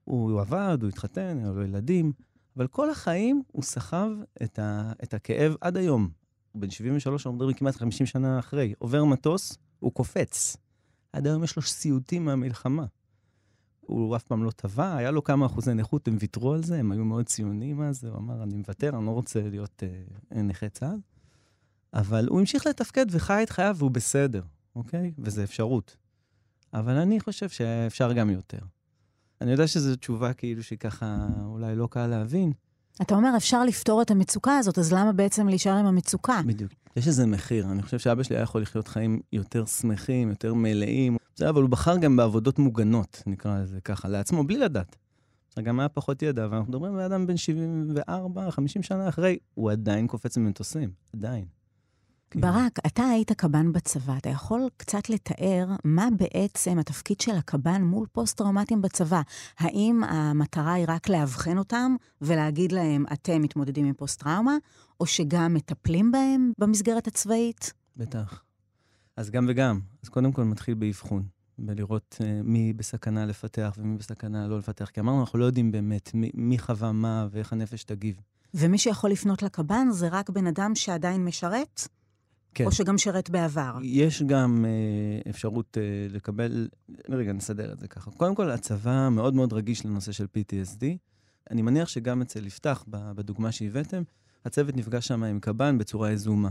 הוא 0.04 0.42
עבד, 0.42 0.78
הוא 0.82 0.90
התחתן, 0.90 1.38
היו 1.38 1.54
לו 1.54 1.64
ילדים, 1.64 2.12
אבל 2.58 2.68
כל 2.68 2.90
החיים 2.90 3.44
הוא 3.52 3.64
סחב 3.64 4.10
את, 4.44 4.60
ה, 4.60 4.92
את 5.04 5.14
הכאב 5.14 5.56
עד 5.62 5.78
היום. 5.78 6.10
הוא 6.52 6.62
בן 6.62 6.70
73, 6.70 7.26
אנחנו 7.26 7.36
מדברים 7.36 7.56
כמעט 7.56 7.76
50 7.76 8.08
שנה 8.08 8.40
אחרי. 8.40 8.74
עובר 8.78 9.06
מטוס, 9.06 9.58
הוא 9.80 9.92
קופץ. 9.92 10.58
עד 11.14 11.28
היום 11.28 11.44
יש 11.44 11.56
לו 11.56 11.62
סיוטים 11.62 12.26
מהמלחמה. 12.26 12.86
הוא 13.80 14.16
אף 14.16 14.24
פעם 14.24 14.44
לא 14.44 14.52
טבע, 14.52 14.96
היה 14.96 15.12
לו 15.12 15.24
כמה 15.24 15.46
אחוזי 15.46 15.74
נכות, 15.74 16.08
הם 16.08 16.18
ויתרו 16.20 16.54
על 16.54 16.64
זה, 16.64 16.80
הם 16.80 16.92
היו 16.92 17.06
מאוד 17.06 17.26
ציוניים 17.26 17.82
אז, 17.82 18.04
הוא 18.04 18.18
אמר, 18.18 18.44
אני 18.44 18.56
מוותר, 18.56 18.98
אני 18.98 19.06
לא 19.06 19.12
רוצה 19.12 19.50
להיות 19.50 19.84
אה, 20.36 20.42
נכה 20.42 20.70
צה"ל. 20.70 21.00
אבל 21.94 22.28
הוא 22.28 22.40
המשיך 22.40 22.68
לתפקד 22.68 23.06
וחי 23.12 23.44
את 23.44 23.50
חייו 23.50 23.76
והוא 23.80 23.92
בסדר. 23.92 24.42
אוקיי? 24.76 25.12
וזו 25.20 25.44
אפשרות. 25.44 25.98
אבל 26.74 26.94
אני 26.94 27.20
חושב 27.20 27.50
שאפשר 27.50 28.14
גם 28.14 28.30
יותר. 28.30 28.60
אני 29.42 29.52
יודע 29.52 29.68
שזו 29.68 29.96
תשובה 29.96 30.34
כאילו 30.34 30.64
שככה 30.64 31.28
אולי 31.46 31.76
לא 31.76 31.88
קל 31.92 32.08
להבין. 32.08 32.54
אתה 33.02 33.16
אומר, 33.16 33.34
אפשר 33.38 33.64
לפתור 33.64 34.02
את 34.02 34.12
המצוקה 34.12 34.58
הזאת, 34.58 34.78
אז 34.78 34.94
למה 34.94 35.12
בעצם 35.12 35.48
להישאר 35.48 35.74
עם 35.74 35.86
המצוקה? 35.86 36.42
בדיוק. 36.46 36.72
יש 36.96 37.08
איזה 37.08 37.26
מחיר. 37.26 37.72
אני 37.72 37.82
חושב 37.82 38.00
שאבא 38.00 38.24
שלי 38.24 38.36
היה 38.36 38.44
יכול 38.44 38.62
לחיות 38.62 38.88
חיים 38.88 39.20
יותר 39.34 39.66
שמחים, 39.66 40.30
יותר 40.30 40.54
מלאים. 40.54 41.18
זה, 41.36 41.50
אבל 41.50 41.62
הוא 41.62 41.70
בחר 41.70 41.98
גם 41.98 42.16
בעבודות 42.16 42.60
מוגנות, 42.60 43.24
נקרא 43.28 43.62
לזה 43.62 43.82
ככה, 43.82 44.08
לעצמו, 44.08 44.44
בלי 44.44 44.58
לדעת. 44.58 44.96
גם 45.64 45.80
היה 45.80 45.90
פחות 45.90 46.22
ידע, 46.22 46.48
ואנחנו 46.52 46.70
מדברים 46.70 46.96
על 46.96 47.02
אדם 47.02 47.28
בן 47.28 47.38
74, 47.38 48.52
50 48.52 48.84
שנה 48.84 49.10
אחרי, 49.10 49.38
הוא 49.54 49.72
עדיין 49.72 50.08
קופץ 50.08 50.38
ממטוסים, 50.38 50.92
עדיין. 51.14 51.46
כן. 52.32 52.42
ברק, 52.42 52.80
אתה 52.88 53.04
היית 53.04 53.32
קב"ן 53.32 53.72
בצבא, 53.72 54.18
אתה 54.18 54.30
יכול 54.30 54.70
קצת 54.78 55.10
לתאר 55.10 55.68
מה 55.84 56.08
בעצם 56.18 56.80
התפקיד 56.80 57.22
של 57.22 57.36
הקב"ן 57.36 57.84
מול 57.84 58.08
פוסט-טראומטיים 58.12 58.82
בצבא? 58.82 59.22
האם 59.60 60.04
המטרה 60.04 60.74
היא 60.74 60.86
רק 60.88 61.10
לאבחן 61.10 61.58
אותם 61.58 61.96
ולהגיד 62.22 62.72
להם, 62.72 63.06
אתם 63.14 63.42
מתמודדים 63.42 63.86
עם 63.86 63.94
פוסט-טראומה, 63.94 64.58
או 65.00 65.06
שגם 65.06 65.54
מטפלים 65.54 66.12
בהם 66.12 66.52
במסגרת 66.58 67.08
הצבאית? 67.08 67.74
בטח. 67.98 68.44
אז 69.18 69.30
גם 69.30 69.46
וגם. 69.50 69.80
אז 70.04 70.10
קודם 70.10 70.32
כל 70.32 70.44
מתחיל 70.44 70.74
באבחון, 70.74 71.24
בלראות 71.58 72.18
אה, 72.22 72.24
מי 72.44 72.74
בסכנה 72.74 73.26
לפתח 73.26 73.76
ומי 73.78 73.98
בסכנה 73.98 74.48
לא 74.48 74.58
לפתח. 74.58 74.90
כי 74.90 75.00
אמרנו, 75.00 75.22
אנחנו 75.22 75.40
לא 75.40 75.46
יודעים 75.46 75.72
באמת 75.72 76.12
מי, 76.14 76.32
מי 76.34 76.60
חווה 76.60 76.92
מה 76.92 77.28
ואיך 77.32 77.54
הנפש 77.54 77.84
תגיב. 77.84 78.22
ומי 78.54 78.78
שיכול 78.78 79.12
לפנות 79.12 79.44
לקב"ן 79.44 79.88
זה 79.92 80.08
רק 80.08 80.30
בן 80.30 80.48
אדם 80.48 80.76
שעדיין 80.76 81.26
משרת? 81.26 81.88
כן. 82.54 82.66
או 82.66 82.72
שגם 82.72 82.98
שירת 82.98 83.30
בעבר? 83.30 83.78
יש 83.84 84.24
גם 84.24 84.66
אה, 84.66 85.30
אפשרות 85.30 85.78
אה, 85.78 86.08
לקבל, 86.10 86.68
רגע, 87.10 87.34
נסדר 87.34 87.74
את 87.74 87.80
זה 87.80 87.88
ככה. 87.88 88.12
קודם 88.12 88.36
כל, 88.36 88.52
הצבא 88.52 89.10
מאוד 89.12 89.34
מאוד 89.34 89.54
רגיש 89.54 89.86
לנושא 89.86 90.12
של 90.12 90.26
PTSD. 90.26 90.86
אני 91.52 91.62
מניח 91.62 91.88
שגם 91.88 92.22
אצל 92.22 92.46
יפתח, 92.46 92.84
בדוגמה 92.88 93.52
שהבאתם, 93.52 94.04
הצוות 94.46 94.78
נפגש 94.78 95.08
שם 95.08 95.24
עם 95.24 95.40
קב"ן 95.40 95.78
בצורה 95.78 96.12
יזומה. 96.12 96.50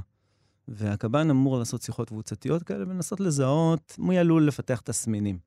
והקב"ן 0.68 1.30
אמור 1.30 1.58
לעשות 1.58 1.82
שיחות 1.82 2.08
קבוצתיות 2.08 2.62
כאלה 2.62 2.84
ולנסות 2.88 3.20
לזהות 3.20 3.96
מי 3.98 4.18
עלול 4.18 4.46
לפתח 4.46 4.80
תסמינים. 4.80 5.38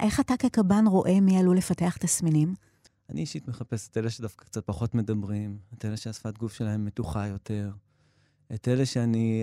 איך 0.00 0.20
אתה 0.20 0.34
כקב"ן 0.38 0.84
רואה 0.86 1.20
מי 1.20 1.38
עלול 1.38 1.56
לפתח 1.56 1.96
תסמינים? 1.96 2.54
אני 3.10 3.20
אישית 3.20 3.48
מחפש 3.48 3.88
את 3.88 3.96
אלה 3.96 4.10
שדווקא 4.10 4.44
קצת 4.44 4.66
פחות 4.66 4.94
מדברים, 4.94 5.58
את 5.74 5.84
אלה 5.84 5.96
שהשפת 5.96 6.38
גוף 6.38 6.52
שלהם 6.52 6.84
מתוחה 6.84 7.26
יותר, 7.26 7.70
את 8.54 8.68
אלה 8.68 8.86
שאני, 8.86 9.42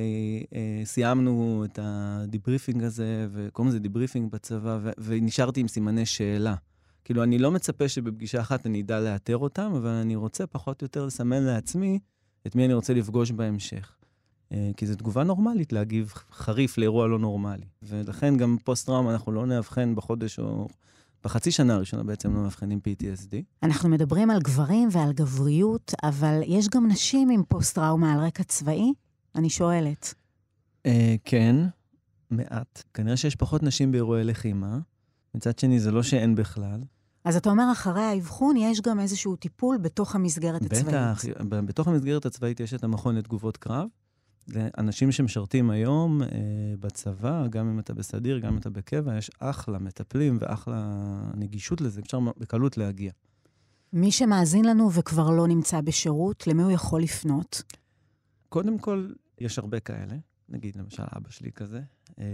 אה, 0.55 0.81
סיימנו 0.85 1.65
את 1.65 1.79
ה 1.81 1.91
debriefing 1.91 2.83
הזה, 2.83 3.27
וקוראים 3.31 3.69
לזה 3.69 3.79
debriefing 3.79 4.31
בצבא, 4.31 4.77
ו- 4.81 4.91
ונשארתי 4.97 5.61
עם 5.61 5.67
סימני 5.67 6.05
שאלה. 6.05 6.55
כאילו, 7.03 7.23
אני 7.23 7.37
לא 7.37 7.51
מצפה 7.51 7.87
שבפגישה 7.87 8.41
אחת 8.41 8.65
אני 8.65 8.81
אדע 8.81 8.99
לאתר 8.99 9.37
אותם, 9.37 9.71
אבל 9.75 9.89
אני 9.89 10.15
רוצה 10.15 10.47
פחות 10.47 10.81
או 10.81 10.85
יותר 10.85 11.05
לסמן 11.05 11.43
לעצמי 11.43 11.99
את 12.47 12.55
מי 12.55 12.65
אני 12.65 12.73
רוצה 12.73 12.93
לפגוש 12.93 13.31
בהמשך. 13.31 13.95
אה, 14.51 14.71
כי 14.77 14.87
זו 14.87 14.95
תגובה 14.95 15.23
נורמלית 15.23 15.73
להגיב 15.73 16.13
חריף 16.31 16.77
לאירוע 16.77 17.07
לא 17.07 17.19
נורמלי. 17.19 17.65
ולכן 17.83 18.37
גם 18.37 18.57
פוסט-טראומה 18.63 19.11
אנחנו 19.11 19.31
לא 19.31 19.45
נאבחן 19.45 19.95
בחודש 19.95 20.39
או 20.39 20.67
בחצי 21.25 21.51
שנה 21.51 21.73
הראשונה 21.73 22.03
בעצם 22.03 22.33
לא 22.35 22.41
מאבחנים 22.41 22.79
PTSD. 22.87 23.35
אנחנו 23.63 23.89
מדברים 23.89 24.29
על 24.29 24.39
גברים 24.39 24.89
ועל 24.91 25.13
גבריות, 25.13 25.93
אבל 26.03 26.41
יש 26.45 26.69
גם 26.69 26.87
נשים 26.87 27.29
עם 27.29 27.43
פוסט-טראומה 27.47 28.13
על 28.13 28.19
רקע 28.19 28.43
צבאי? 28.43 28.93
אני 29.35 29.49
שואלת. 29.49 30.13
Uh, 30.87 30.89
כן, 31.23 31.55
מעט. 32.31 32.83
כנראה 32.93 33.17
שיש 33.17 33.35
פחות 33.35 33.63
נשים 33.63 33.91
באירועי 33.91 34.23
לחימה. 34.23 34.79
מצד 35.35 35.59
שני, 35.59 35.79
זה 35.79 35.91
לא 35.91 36.03
שאין 36.03 36.35
בכלל. 36.35 36.81
אז 37.23 37.35
אתה 37.35 37.49
אומר, 37.49 37.71
אחרי 37.71 38.03
האבחון 38.03 38.57
יש 38.57 38.81
גם 38.81 38.99
איזשהו 38.99 39.35
טיפול 39.35 39.77
בתוך 39.77 40.15
המסגרת 40.15 40.61
הצבאית. 40.61 40.85
בטח, 40.85 41.23
בתוך 41.65 41.87
המסגרת 41.87 42.25
הצבאית 42.25 42.59
יש 42.59 42.73
את 42.73 42.83
המכון 42.83 43.15
לתגובות 43.15 43.57
קרב. 43.57 43.87
זה 44.45 44.69
אנשים 44.77 45.11
שמשרתים 45.11 45.69
היום 45.69 46.21
אה, 46.21 46.27
בצבא, 46.79 47.47
גם 47.47 47.67
אם 47.67 47.79
אתה 47.79 47.93
בסדיר, 47.93 48.39
גם 48.39 48.53
אם 48.53 48.57
אתה 48.57 48.69
בקבע, 48.69 49.17
יש 49.17 49.31
אחלה 49.39 49.79
מטפלים 49.79 50.37
ואחלה 50.41 50.91
נגישות 51.35 51.81
לזה, 51.81 52.01
אפשר 52.01 52.19
בקלות 52.37 52.77
להגיע. 52.77 53.11
מי 53.93 54.11
שמאזין 54.11 54.65
לנו 54.65 54.91
וכבר 54.91 55.29
לא 55.29 55.47
נמצא 55.47 55.81
בשירות, 55.81 56.47
למי 56.47 56.63
הוא 56.63 56.71
יכול 56.71 57.01
לפנות? 57.01 57.63
קודם 58.49 58.77
כל, 58.77 59.09
יש 59.39 59.59
הרבה 59.59 59.79
כאלה. 59.79 60.15
נגיד, 60.49 60.75
למשל, 60.75 61.03
אבא 61.17 61.29
שלי 61.29 61.51
כזה. 61.51 61.81
אה, 62.19 62.25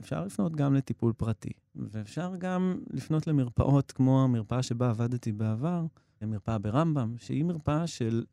אפשר 0.00 0.24
לפנות 0.24 0.56
גם 0.56 0.74
לטיפול 0.74 1.12
פרטי, 1.12 1.52
ואפשר 1.74 2.32
גם 2.38 2.80
לפנות 2.90 3.26
למרפאות 3.26 3.92
כמו 3.92 4.24
המרפאה 4.24 4.62
שבה 4.62 4.90
עבדתי 4.90 5.32
בעבר, 5.32 5.86
מרפאה 6.22 6.58
ברמב"ם, 6.58 7.14
שהיא 7.18 7.44
מרפאה 7.44 7.86
של 7.86 8.24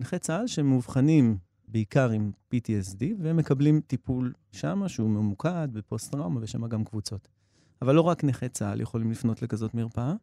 נכי 0.00 0.18
צה"ל 0.18 0.46
שמאובחנים 0.46 1.38
בעיקר 1.70 2.10
עם 2.10 2.30
PTSD, 2.54 3.04
והם 3.18 3.36
מקבלים 3.36 3.80
טיפול 3.86 4.32
שם, 4.52 4.82
שהוא 4.88 5.10
ממוקד 5.10 5.68
בפוסט-טראומה, 5.72 6.40
ושם 6.42 6.66
גם 6.66 6.84
קבוצות. 6.84 7.28
אבל 7.82 7.94
לא 7.94 8.00
רק 8.00 8.24
נכי 8.24 8.48
צה"ל 8.48 8.80
יכולים 8.80 9.10
לפנות 9.10 9.42
לכזאת 9.42 9.74
מרפאה, 9.74 10.14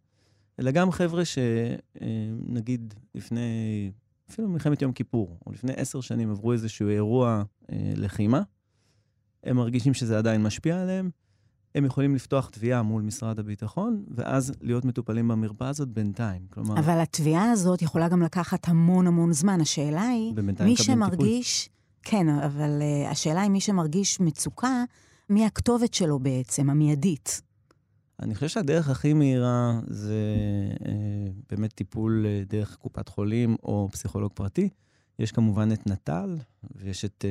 אלא 0.59 0.71
גם 0.71 0.91
חבר'ה 0.91 1.23
שנגיד 1.25 2.93
לפני, 3.15 3.91
אפילו 4.29 4.49
מלחמת 4.49 4.81
יום 4.81 4.91
כיפור, 4.91 5.37
או 5.45 5.51
לפני 5.51 5.73
עשר 5.73 6.01
שנים 6.01 6.31
עברו 6.31 6.53
איזשהו 6.53 6.89
אירוע 6.89 7.43
אה, 7.71 7.93
לחימה, 7.95 8.41
הם 9.43 9.55
מרגישים 9.55 9.93
שזה 9.93 10.17
עדיין 10.17 10.43
משפיע 10.43 10.81
עליהם, 10.81 11.09
הם 11.75 11.85
יכולים 11.85 12.15
לפתוח 12.15 12.49
תביעה 12.49 12.81
מול 12.81 13.01
משרד 13.01 13.39
הביטחון, 13.39 14.03
ואז 14.15 14.53
להיות 14.61 14.85
מטופלים 14.85 15.27
במרפאה 15.27 15.69
הזאת 15.69 15.87
בינתיים. 15.89 16.41
כלומר... 16.49 16.79
אבל 16.79 16.99
התביעה 16.99 17.51
הזאת 17.51 17.81
יכולה 17.81 18.07
גם 18.07 18.21
לקחת 18.21 18.67
המון 18.67 19.07
המון 19.07 19.33
זמן. 19.33 19.61
השאלה 19.61 20.07
היא, 20.07 20.33
מי 20.59 20.75
שמרגיש... 20.77 21.63
טיפול. 21.63 21.75
כן, 22.07 22.29
אבל 22.29 22.81
uh, 22.81 23.11
השאלה 23.11 23.41
היא 23.41 23.51
מי 23.51 23.61
שמרגיש 23.61 24.19
מצוקה, 24.19 24.83
מי 25.29 25.45
הכתובת 25.45 25.93
שלו 25.93 26.19
בעצם, 26.19 26.69
המיידית. 26.69 27.41
אני 28.19 28.35
חושב 28.35 28.47
שהדרך 28.47 28.89
הכי 28.89 29.13
מהירה 29.13 29.79
זה 29.87 30.13
אה, 30.85 30.91
באמת 31.49 31.73
טיפול 31.73 32.25
אה, 32.25 32.43
דרך 32.49 32.75
קופת 32.75 33.09
חולים 33.09 33.55
או 33.63 33.89
פסיכולוג 33.91 34.31
פרטי. 34.33 34.69
יש 35.19 35.31
כמובן 35.31 35.71
את 35.71 35.87
נט"ל, 35.87 36.37
ויש 36.75 37.05
את 37.05 37.25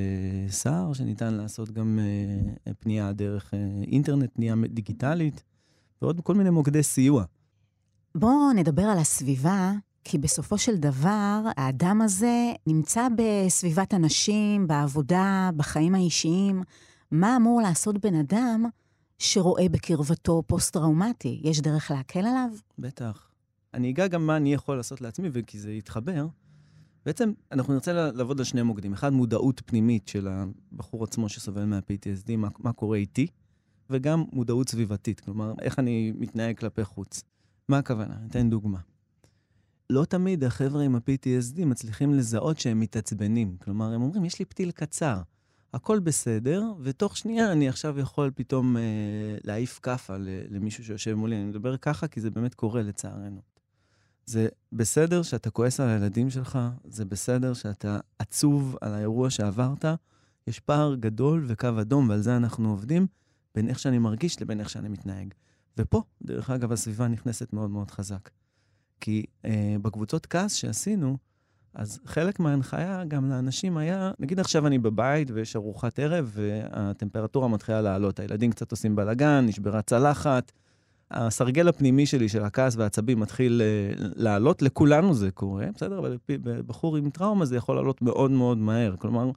uh, 0.49 0.53
סער, 0.53 0.92
שניתן 0.92 1.35
לעשות 1.35 1.70
גם 1.70 1.99
uh, 1.99 2.70
פנייה 2.79 3.12
דרך 3.12 3.55
uh, 3.55 3.57
אינטרנט, 3.92 4.31
פנייה 4.35 4.55
דיגיטלית, 4.68 5.42
ועוד 6.03 6.20
כל 6.20 6.35
מיני 6.35 6.51
מוקדי 6.51 6.83
סיוע. 6.83 7.25
בואו 8.14 8.53
נדבר 8.53 8.83
על 8.83 8.99
הסביבה, 8.99 9.73
כי 10.05 10.18
בסופו 10.18 10.59
של 10.59 10.77
דבר, 10.77 11.42
האדם 11.57 12.01
הזה 12.03 12.53
נמצא 12.66 13.09
בסביבת 13.16 13.94
אנשים, 13.94 14.66
בעבודה, 14.66 15.51
בחיים 15.57 15.94
האישיים. 15.94 16.62
מה 17.11 17.37
אמור 17.37 17.61
לעשות 17.61 17.99
בן 17.99 18.14
אדם 18.14 18.64
שרואה 19.18 19.68
בקרבתו 19.68 20.42
פוסט-טראומטי? 20.47 21.40
יש 21.44 21.61
דרך 21.61 21.90
להקל 21.90 22.18
עליו? 22.18 22.49
בטח. 22.79 23.29
אני 23.75 23.90
אגע 23.90 24.07
גם 24.07 24.27
מה 24.27 24.37
אני 24.37 24.55
יכול 24.55 24.77
לעשות 24.77 25.01
לעצמי, 25.01 25.29
וכי 25.33 25.59
זה 25.59 25.73
יתחבר. 25.73 26.27
בעצם 27.07 27.33
אנחנו 27.53 27.75
נרצה 27.75 27.93
לעבוד 27.93 28.38
על 28.38 28.45
שני 28.45 28.62
מוקדים. 28.62 28.93
אחד, 28.93 29.12
מודעות 29.12 29.62
פנימית 29.67 30.09
של 30.09 30.29
הבחור 30.29 31.05
עצמו 31.05 31.29
שסובל 31.29 31.64
מה-PTSD, 31.64 32.37
מה, 32.37 32.49
מה 32.59 32.73
קורה 32.73 32.99
איתי, 32.99 33.27
וגם 33.90 34.25
מודעות 34.33 34.69
סביבתית, 34.69 35.21
כלומר, 35.21 35.55
איך 35.61 35.79
אני 35.79 36.12
מתנהג 36.19 36.59
כלפי 36.59 36.85
חוץ. 36.85 37.23
מה 37.69 37.79
הכוונה? 37.79 38.17
אתן 38.31 38.51
דוגמה. 38.51 38.79
לא 39.90 40.05
תמיד 40.05 40.45
החבר'ה 40.45 40.83
עם 40.83 40.95
ה-PTSD 40.95 41.64
מצליחים 41.64 42.14
לזהות 42.14 42.59
שהם 42.59 42.81
מתעצבנים. 42.81 43.57
כלומר, 43.64 43.93
הם 43.93 44.03
אומרים, 44.03 44.25
יש 44.25 44.38
לי 44.38 44.45
פתיל 44.45 44.71
קצר, 44.71 45.21
הכל 45.75 45.99
בסדר, 45.99 46.62
ותוך 46.81 47.17
שנייה 47.17 47.53
אני 47.53 47.69
עכשיו 47.69 47.99
יכול 47.99 48.31
פתאום 48.35 48.77
אה, 48.77 48.83
להעיף 49.45 49.81
כאפה 49.83 50.14
למישהו 50.51 50.85
שיושב 50.85 51.14
מולי. 51.14 51.37
אני 51.37 51.45
מדבר 51.45 51.77
ככה 51.77 52.09
כי 52.09 52.21
זה 52.21 52.31
באמת 52.31 52.55
קורה 52.55 52.83
לצערנו. 52.83 53.54
זה 54.27 54.49
בסדר 54.73 55.23
שאתה 55.23 55.51
כועס 55.51 55.81
על 55.81 55.89
הילדים 55.89 56.31
שלך, 56.31 56.59
זה 56.85 57.05
בסדר 57.05 57.55
שאתה 57.55 57.99
עצוב 58.19 58.77
על 58.81 58.95
האירוע 58.95 59.31
שעברת. 59.31 59.85
יש 60.47 60.61
פער 60.61 60.95
גדול 60.95 61.45
וקו 61.47 61.69
אדום, 61.81 62.09
ועל 62.09 62.21
זה 62.21 62.37
אנחנו 62.37 62.71
עובדים, 62.71 63.07
בין 63.55 63.69
איך 63.69 63.79
שאני 63.79 63.99
מרגיש 63.99 64.43
לבין 64.43 64.61
איך 64.61 64.71
שאני 64.71 64.89
מתנהג. 64.89 65.35
ופה, 65.79 66.03
דרך 66.23 66.51
אגב, 66.51 66.73
הסביבה 66.73 67.09
נכנסת 67.09 67.53
מאוד 67.53 67.71
מאוד 67.71 67.91
חזק. 67.91 68.31
כי 69.01 69.25
אה, 69.45 69.77
בקבוצות 69.83 70.27
כעס 70.27 70.53
שעשינו, 70.53 71.17
אז 71.75 72.01
חלק 72.07 72.41
מההנחיה 72.41 73.05
גם 73.09 73.31
לאנשים 73.31 73.77
היה, 73.77 74.13
נגיד 74.19 74.41
עכשיו 74.41 74.67
אני 74.67 74.79
בבית 74.79 75.31
ויש 75.31 75.57
ארוחת 75.57 75.99
ערב 75.99 76.31
והטמפרטורה 76.35 77.49
מתחילה 77.49 77.83
לעלות, 77.83 78.21
הילדים 78.21 78.51
קצת 78.51 78.71
עושים 78.71 78.97
בלאגן, 78.97 79.45
נשברה 79.47 79.83
צלחת, 79.83 80.53
הסרגל 81.14 81.68
הפנימי 81.68 82.07
שלי 82.07 82.29
של 82.29 82.42
הכעס 82.42 82.77
והעצבים 82.77 83.20
מתחיל 83.20 83.62
uh, 83.62 84.00
לעלות, 84.16 84.62
לכולנו 84.62 85.14
זה 85.14 85.31
קורה, 85.31 85.66
בסדר? 85.74 85.98
אבל 85.98 86.18
בחור 86.66 86.96
עם 86.96 87.11
טראומה 87.11 87.44
זה 87.44 87.57
יכול 87.57 87.77
לעלות 87.77 88.03
מאוד 88.03 88.31
מאוד 88.31 88.59
מהר. 88.59 88.94
כלומר, 88.98 89.31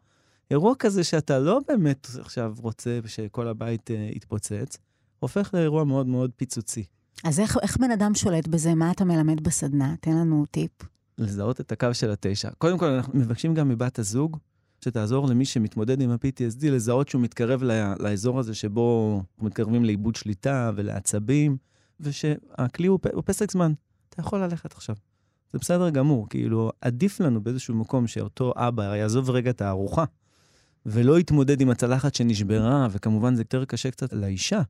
אירוע 0.52 0.76
כזה 0.80 1.04
שאתה 1.04 1.40
לא 1.40 1.60
באמת 1.68 2.08
עכשיו 2.20 2.54
רוצה 2.58 3.00
שכל 3.06 3.48
הבית 3.48 3.90
uh, 3.90 4.16
יתפוצץ, 4.16 4.78
הופך 5.20 5.54
לאירוע 5.54 5.84
מאוד 5.84 6.08
מאוד 6.08 6.32
פיצוצי. 6.36 6.84
אז 7.24 7.40
איך, 7.40 7.58
איך 7.62 7.78
בן 7.78 7.92
אדם 7.92 8.16
שולט 8.16 8.48
בזה? 8.48 8.76
מה 8.76 8.92
אתה 8.92 9.06
מלמד 9.06 9.44
בסדנה? 9.44 9.96
תן 10.02 10.12
לנו 10.12 10.46
טיפ. 10.52 10.72
לזהות 11.18 11.62
את 11.62 11.72
הקו 11.72 11.94
של 11.94 12.12
התשע. 12.12 12.50
קודם 12.58 12.78
כל, 12.78 12.86
אנחנו 12.86 13.20
מבקשים 13.20 13.54
גם 13.54 13.70
מבת 13.70 14.00
הזוג 14.00 14.38
שתעזור 14.88 15.28
למי 15.28 15.46
שמתמודד 15.46 16.02
עם 16.02 16.12
ה-PTSD 16.12 16.66
לזהות 16.66 17.10
שהוא 17.10 17.22
מתקרב 17.22 17.64
לאזור 18.00 18.40
הזה 18.40 18.54
שבו 18.54 19.22
מתקרבים 19.40 19.86
לאיבוד 19.86 20.16
שליטה 20.16 20.72
ולעצבים, 20.76 21.58
ושהכלי 22.00 22.88
הוא, 22.88 23.00
הוא 23.14 23.24
פסק 23.26 23.52
זמן. 23.52 23.74
אתה 24.10 24.22
יכול 24.22 24.40
ללכת 24.40 24.74
עכשיו. 24.74 24.96
זה 25.54 25.60
בסדר 25.60 25.90
גמור, 25.90 26.30
כאילו, 26.30 26.72
עדיף 26.82 27.20
לנו 27.20 27.44
באיזשהו 27.44 27.76
מקום 27.76 28.08
שאותו 28.08 28.54
אבא 28.56 28.96
יעזוב 28.96 29.30
רגע 29.30 29.50
את 29.50 29.62
הארוחה, 29.62 30.04
ולא 30.86 31.20
יתמודד 31.20 31.62
עם 31.62 31.70
הצלחת 31.70 32.16
שנשברה, 32.16 32.88
וכמובן 32.92 33.36
זה 33.36 33.42
יותר 33.42 33.66
קשה 33.66 33.92
קצת 33.92 34.14
לאישה, 34.14 34.62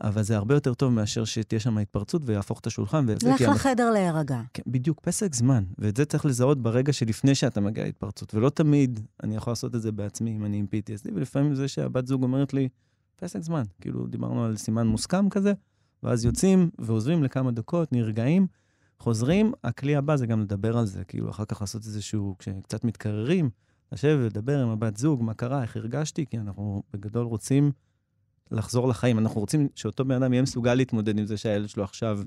אבל 0.00 0.22
זה 0.22 0.36
הרבה 0.36 0.54
יותר 0.54 0.74
טוב 0.74 0.92
מאשר 0.92 1.24
שתהיה 1.24 1.60
שם 1.60 1.78
התפרצות 1.78 2.22
ויהפוך 2.24 2.60
את 2.60 2.66
השולחן. 2.66 3.06
לך 3.26 3.40
לחדר 3.40 3.90
להירגע. 3.90 4.40
כן, 4.54 4.62
בדיוק, 4.66 5.00
פסק 5.00 5.34
זמן. 5.34 5.64
ואת 5.78 5.96
זה 5.96 6.04
צריך 6.04 6.26
לזהות 6.26 6.62
ברגע 6.62 6.92
שלפני 6.92 7.34
שאתה 7.34 7.60
מגיע 7.60 7.84
להתפרצות. 7.84 8.34
ולא 8.34 8.50
תמיד 8.50 9.00
אני 9.22 9.36
יכול 9.36 9.50
לעשות 9.50 9.74
את 9.74 9.82
זה 9.82 9.92
בעצמי 9.92 10.36
אם 10.36 10.44
אני 10.44 10.56
עם 10.56 10.66
PTSD, 10.66 11.10
ולפעמים 11.14 11.54
זה 11.54 11.68
שהבת 11.68 12.06
זוג 12.06 12.22
אומרת 12.22 12.54
לי, 12.54 12.68
פסק 13.16 13.40
זמן. 13.42 13.62
כאילו, 13.80 14.06
דיברנו 14.06 14.44
על 14.44 14.56
סימן 14.56 14.86
מוסכם 14.86 15.28
כזה, 15.28 15.52
ואז 16.02 16.24
יוצאים 16.24 16.70
ועוזבים 16.78 17.24
לכמה 17.24 17.50
דקות, 17.50 17.92
נרגעים, 17.92 18.46
חוזרים. 18.98 19.52
הכלי 19.64 19.96
הבא 19.96 20.16
זה 20.16 20.26
גם 20.26 20.40
לדבר 20.40 20.78
על 20.78 20.86
זה, 20.86 21.04
כאילו, 21.04 21.30
אחר 21.30 21.44
כך 21.44 21.60
לעשות 21.60 21.84
איזשהו, 21.84 22.36
כשקצת 22.38 22.84
מתקררים, 22.84 23.50
לשבת 23.92 24.18
ולדבר 24.18 24.62
עם 24.62 24.68
הבת 24.68 24.96
זוג, 24.96 25.22
מה 25.22 25.34
קרה, 25.34 25.62
איך 25.62 25.76
הרגשתי, 25.76 26.26
כי 26.26 26.38
אנחנו 26.38 26.82
בגדול 26.92 27.26
רוצים 27.26 27.72
לחזור 28.50 28.88
לחיים. 28.88 29.18
אנחנו 29.18 29.40
רוצים 29.40 29.68
שאותו 29.74 30.04
בן 30.04 30.22
אדם 30.22 30.32
יהיה 30.32 30.42
מסוגל 30.42 30.74
להתמודד 30.74 31.18
עם 31.18 31.26
זה 31.26 31.36
שהילד 31.36 31.68
שלו 31.68 31.84
עכשיו 31.84 32.20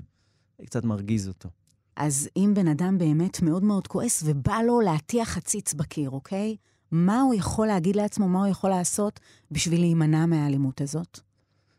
קצת 0.66 0.84
מרגיז 0.84 1.28
אותו. 1.28 1.48
אז 1.96 2.28
אם 2.36 2.52
בן 2.54 2.68
אדם 2.68 2.98
באמת 2.98 3.42
מאוד 3.42 3.64
מאוד 3.64 3.86
כועס 3.86 4.22
ובא 4.26 4.58
לו 4.66 4.80
להטיח 4.80 5.28
חציץ 5.28 5.74
בקיר, 5.74 6.10
אוקיי? 6.10 6.56
מה 6.90 7.20
הוא 7.20 7.34
יכול 7.34 7.66
להגיד 7.66 7.96
לעצמו, 7.96 8.28
מה 8.28 8.38
הוא 8.38 8.46
יכול 8.46 8.70
לעשות 8.70 9.20
בשביל 9.50 9.80
להימנע 9.80 10.26
מהאלימות 10.26 10.80
הזאת? 10.80 11.20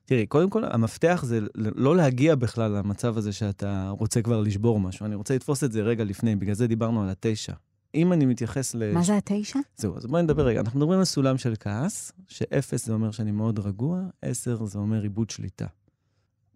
תראי, 0.05 0.25
קודם 0.25 0.49
כל, 0.49 0.63
המפתח 0.65 1.23
זה 1.25 1.39
לא 1.55 1.95
להגיע 1.95 2.35
בכלל 2.35 2.71
למצב 2.71 3.17
הזה 3.17 3.33
שאתה 3.33 3.89
רוצה 3.89 4.21
כבר 4.21 4.41
לשבור 4.41 4.79
משהו. 4.79 5.05
אני 5.05 5.15
רוצה 5.15 5.35
לתפוס 5.35 5.63
את 5.63 5.71
זה 5.71 5.81
רגע 5.81 6.03
לפני, 6.03 6.35
בגלל 6.35 6.55
זה 6.55 6.67
דיברנו 6.67 7.03
על 7.03 7.09
התשע. 7.09 7.53
אם 7.95 8.13
אני 8.13 8.25
מתייחס 8.25 8.75
ל... 8.75 8.93
מה 8.93 9.03
זה 9.03 9.17
התשע? 9.17 9.59
זהו, 9.77 9.97
אז 9.97 10.05
בואי 10.05 10.23
נדבר 10.23 10.45
רגע. 10.45 10.59
אנחנו 10.59 10.79
מדברים 10.79 10.99
על 10.99 11.05
סולם 11.05 11.37
של 11.37 11.53
כעס, 11.59 12.11
שאפס 12.27 12.85
זה 12.85 12.93
אומר 12.93 13.11
שאני 13.11 13.31
מאוד 13.31 13.59
רגוע, 13.59 14.01
עשר 14.21 14.65
זה 14.65 14.79
אומר 14.79 15.01
עיבוד 15.01 15.29
שליטה. 15.29 15.67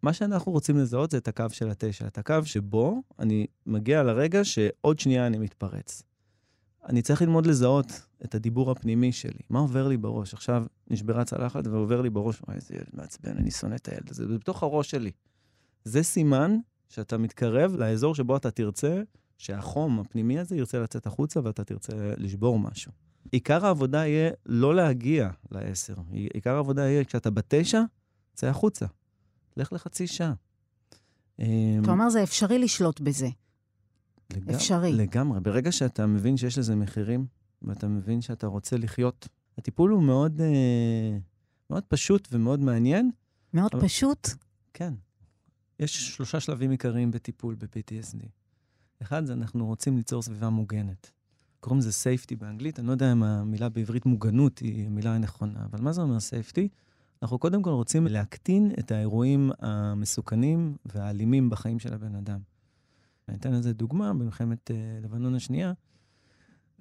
מה 0.02 0.14
שאנחנו 0.14 0.52
רוצים 0.52 0.78
לזהות 0.78 1.12
זה 1.12 1.18
את 1.18 1.28
הקו 1.28 1.46
של 1.52 1.70
התשע, 1.70 2.08
את 2.08 2.18
הקו 2.18 2.36
שבו 2.44 3.02
אני 3.20 3.48
מגיע 3.66 4.04
לרגע 4.04 4.44
שעוד 4.44 5.00
שנייה 5.00 5.28
אני 5.28 5.38
מתפרץ. 5.38 6.04
אני 6.86 7.02
צריך 7.02 7.22
ללמוד 7.22 7.46
לזהות 7.46 8.02
את 8.26 8.36
הדיבור 8.36 8.72
הפנימי 8.72 9.12
שלי. 9.12 9.40
מה 9.50 9.60
עובר 9.60 9.88
לי 9.88 9.98
בראש? 9.98 10.34
עכשיו 10.34 10.66
נשברה 10.90 11.26
צלחת 11.26 11.68
ועובר 11.68 12.02
לי 12.02 12.10
בראש, 12.10 12.42
וואי, 12.42 12.56
איזה 12.56 12.76
ילד 12.76 12.90
מעצבן, 12.94 13.38
אני 13.38 13.52
שונא 13.52 13.76
את 13.76 13.90
הילד 13.90 14.10
הזה, 14.10 14.28
זה 14.28 14.38
בתוך 14.38 14.64
הראש 14.64 14.92
שלי. 14.92 15.12
זה 15.84 16.04
סימן 16.04 16.58
שאתה 16.90 17.18
מתקרב 17.18 17.76
לאזור 17.76 18.16
שבו 18.16 18.38
אתה 18.38 18.52
תרצה 18.52 19.02
שהחום 19.38 20.00
הפנימי 20.00 20.40
הזה 20.40 20.56
ירצה 20.56 20.80
לצאת 20.80 21.06
החוצה 21.06 21.40
ואתה 21.44 21.64
תרצה 21.64 21.94
לשבור 22.18 22.60
משהו. 22.60 22.92
עיקר 23.32 23.66
העבודה 23.66 24.08
יהיה 24.08 24.32
לא 24.46 24.76
להגיע 24.76 25.30
לעשר. 25.52 25.96
עיקר 26.34 26.56
העבודה 26.56 26.82
יהיה 26.82 27.04
כשאתה 27.04 27.30
בתשע, 27.30 27.82
צא 28.34 28.48
החוצה. 28.48 28.86
לך 29.58 29.74
לחצי 29.74 30.08
שעה. 30.08 30.34
אמ, 31.40 31.46
אתה 31.84 31.92
אומר, 31.92 32.10
זה 32.10 32.24
אפשרי 32.24 32.60
לשלוט 32.60 33.00
בזה. 33.00 33.28
לגמרי, 34.34 34.56
אפשרי. 34.56 34.94
לגמרי. 34.94 35.40
ברגע 35.40 35.72
שאתה 35.72 36.06
מבין 36.06 36.38
שיש 36.38 36.58
לזה 36.58 36.76
מחירים, 36.76 37.26
ואתה 37.62 37.88
מבין 37.88 38.22
שאתה 38.22 38.48
רוצה 38.48 38.78
לחיות, 38.78 39.28
הטיפול 39.58 39.92
הוא 39.92 40.04
מאוד, 40.04 40.42
אה, 40.42 41.18
מאוד 41.70 41.84
פשוט 41.84 42.28
ומאוד 42.32 42.60
מעניין. 42.60 43.12
מאוד 43.54 43.72
אבל... 43.74 43.84
פשוט? 43.84 44.28
כן. 44.74 44.94
יש 45.80 46.16
שלושה 46.16 46.40
שלבים 46.40 46.72
עיקריים 46.72 47.12
בטיפול 47.12 47.56
ב-PTSD. 47.56 48.28
אחד 49.02 49.26
זה 49.26 49.34
אנחנו 49.34 49.66
רוצים 49.66 49.98
ליצור 49.98 50.22
סביבה 50.22 50.50
מוגנת. 50.50 51.12
קוראים 51.60 51.80
לזה 51.80 51.90
safety 51.90 52.36
באנגלית, 52.40 52.80
אני 52.80 52.88
לא 52.88 52.92
יודע 52.92 53.12
אם 53.12 53.24
המילה 53.24 53.70
בעברית 53.70 54.06
מוגנות 54.06 54.60
היא 54.60 54.86
המילה 54.86 55.16
הנכונה, 55.16 55.66
אבל 55.66 55.82
מה 55.82 55.94
זה 55.94 56.02
אומר 56.02 56.18
safety? 56.18 56.68
אנחנו 57.22 57.40
קודם 57.40 57.62
כל 57.62 57.70
רוצים 57.70 58.08
להקטין 58.08 58.72
את 58.80 58.92
האירועים 58.92 59.52
המסוכנים 59.60 60.78
והאלימים 60.86 61.50
בחיים 61.50 61.80
של 61.80 61.94
הבן 61.94 62.16
אדם. 62.16 62.40
אני 63.30 63.38
אתן 63.38 63.54
לזה 63.54 63.74
דוגמה, 63.74 64.14
במלחמת 64.14 64.72
uh, 64.72 65.04
לבנון 65.04 65.36
השנייה, 65.36 65.74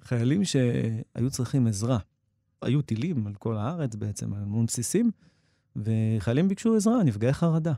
חיילים 0.01 0.45
שהיו 0.45 1.29
צריכים 1.31 1.67
עזרה. 1.67 1.97
היו 2.61 2.81
טילים 2.81 3.27
על 3.27 3.35
כל 3.35 3.57
הארץ 3.57 3.95
בעצם, 3.95 4.33
על 4.33 4.41
המון 4.41 4.65
בסיסים, 4.65 5.11
וחיילים 5.75 6.47
ביקשו 6.47 6.75
עזרה, 6.75 7.03
נפגעי 7.03 7.33
חרדה. 7.33 7.73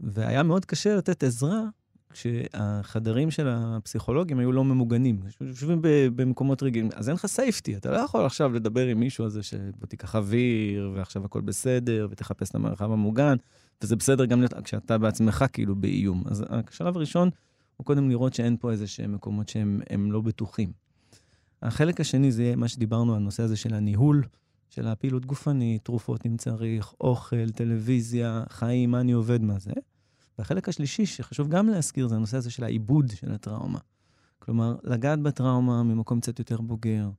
והיה 0.00 0.42
מאוד 0.42 0.64
קשה 0.64 0.96
לתת 0.96 1.24
עזרה 1.24 1.68
כשהחדרים 2.12 3.30
של 3.30 3.48
הפסיכולוגים 3.48 4.38
היו 4.38 4.52
לא 4.52 4.64
ממוגנים, 4.64 5.20
יושבים 5.40 5.78
במקומות 6.16 6.62
רגילים, 6.62 6.90
אז 6.94 7.08
אין 7.08 7.14
לך 7.14 7.26
סייפטי, 7.26 7.76
אתה 7.76 7.90
לא 7.90 7.96
יכול 7.96 8.24
עכשיו 8.26 8.52
לדבר 8.52 8.86
עם 8.86 9.00
מישהו 9.00 9.24
על 9.24 9.30
זה 9.30 9.42
שבוא 9.42 9.86
תיקח 9.88 10.16
אוויר, 10.16 10.92
ועכשיו 10.94 11.24
הכל 11.24 11.40
בסדר, 11.40 12.08
ותחפש 12.10 12.50
את 12.50 12.54
המרחב 12.54 12.92
המוגן, 12.92 13.36
וזה 13.82 13.96
בסדר 13.96 14.24
גם 14.24 14.44
כשאתה 14.64 14.98
בעצמך 14.98 15.44
כאילו 15.52 15.76
באיום. 15.76 16.22
אז 16.26 16.44
השלב 16.50 16.96
הראשון 16.96 17.30
הוא 17.76 17.86
קודם 17.86 18.10
לראות 18.10 18.34
שאין 18.34 18.56
פה 18.60 18.70
איזה 18.70 18.86
שהם 18.86 19.12
מקומות 19.14 19.48
שהם 19.48 20.12
לא 20.12 20.20
בטוחים. 20.20 20.72
החלק 21.62 22.00
השני 22.00 22.32
זה 22.32 22.54
מה 22.56 22.68
שדיברנו, 22.68 23.16
הנושא 23.16 23.42
הזה 23.42 23.56
של 23.56 23.74
הניהול, 23.74 24.22
של 24.70 24.86
הפעילות 24.86 25.26
גופנית, 25.26 25.84
תרופות 25.84 26.26
אם 26.26 26.36
צריך, 26.36 26.94
אוכל, 27.00 27.50
טלוויזיה, 27.50 28.44
חיים, 28.48 28.90
מה 28.90 29.00
אני 29.00 29.12
עובד, 29.12 29.42
מה 29.42 29.58
זה. 29.58 29.72
והחלק 30.38 30.68
השלישי, 30.68 31.06
שחשוב 31.06 31.48
גם 31.48 31.68
להזכיר, 31.68 32.08
זה 32.08 32.14
הנושא 32.14 32.36
הזה 32.36 32.50
של 32.50 32.64
העיבוד 32.64 33.10
של 33.14 33.32
הטראומה. 33.32 33.78
כלומר, 34.38 34.76
לגעת 34.84 35.20
בטראומה 35.20 35.82
ממקום 35.82 36.20
קצת 36.20 36.38
יותר 36.38 36.60
בוגר. 36.60 37.10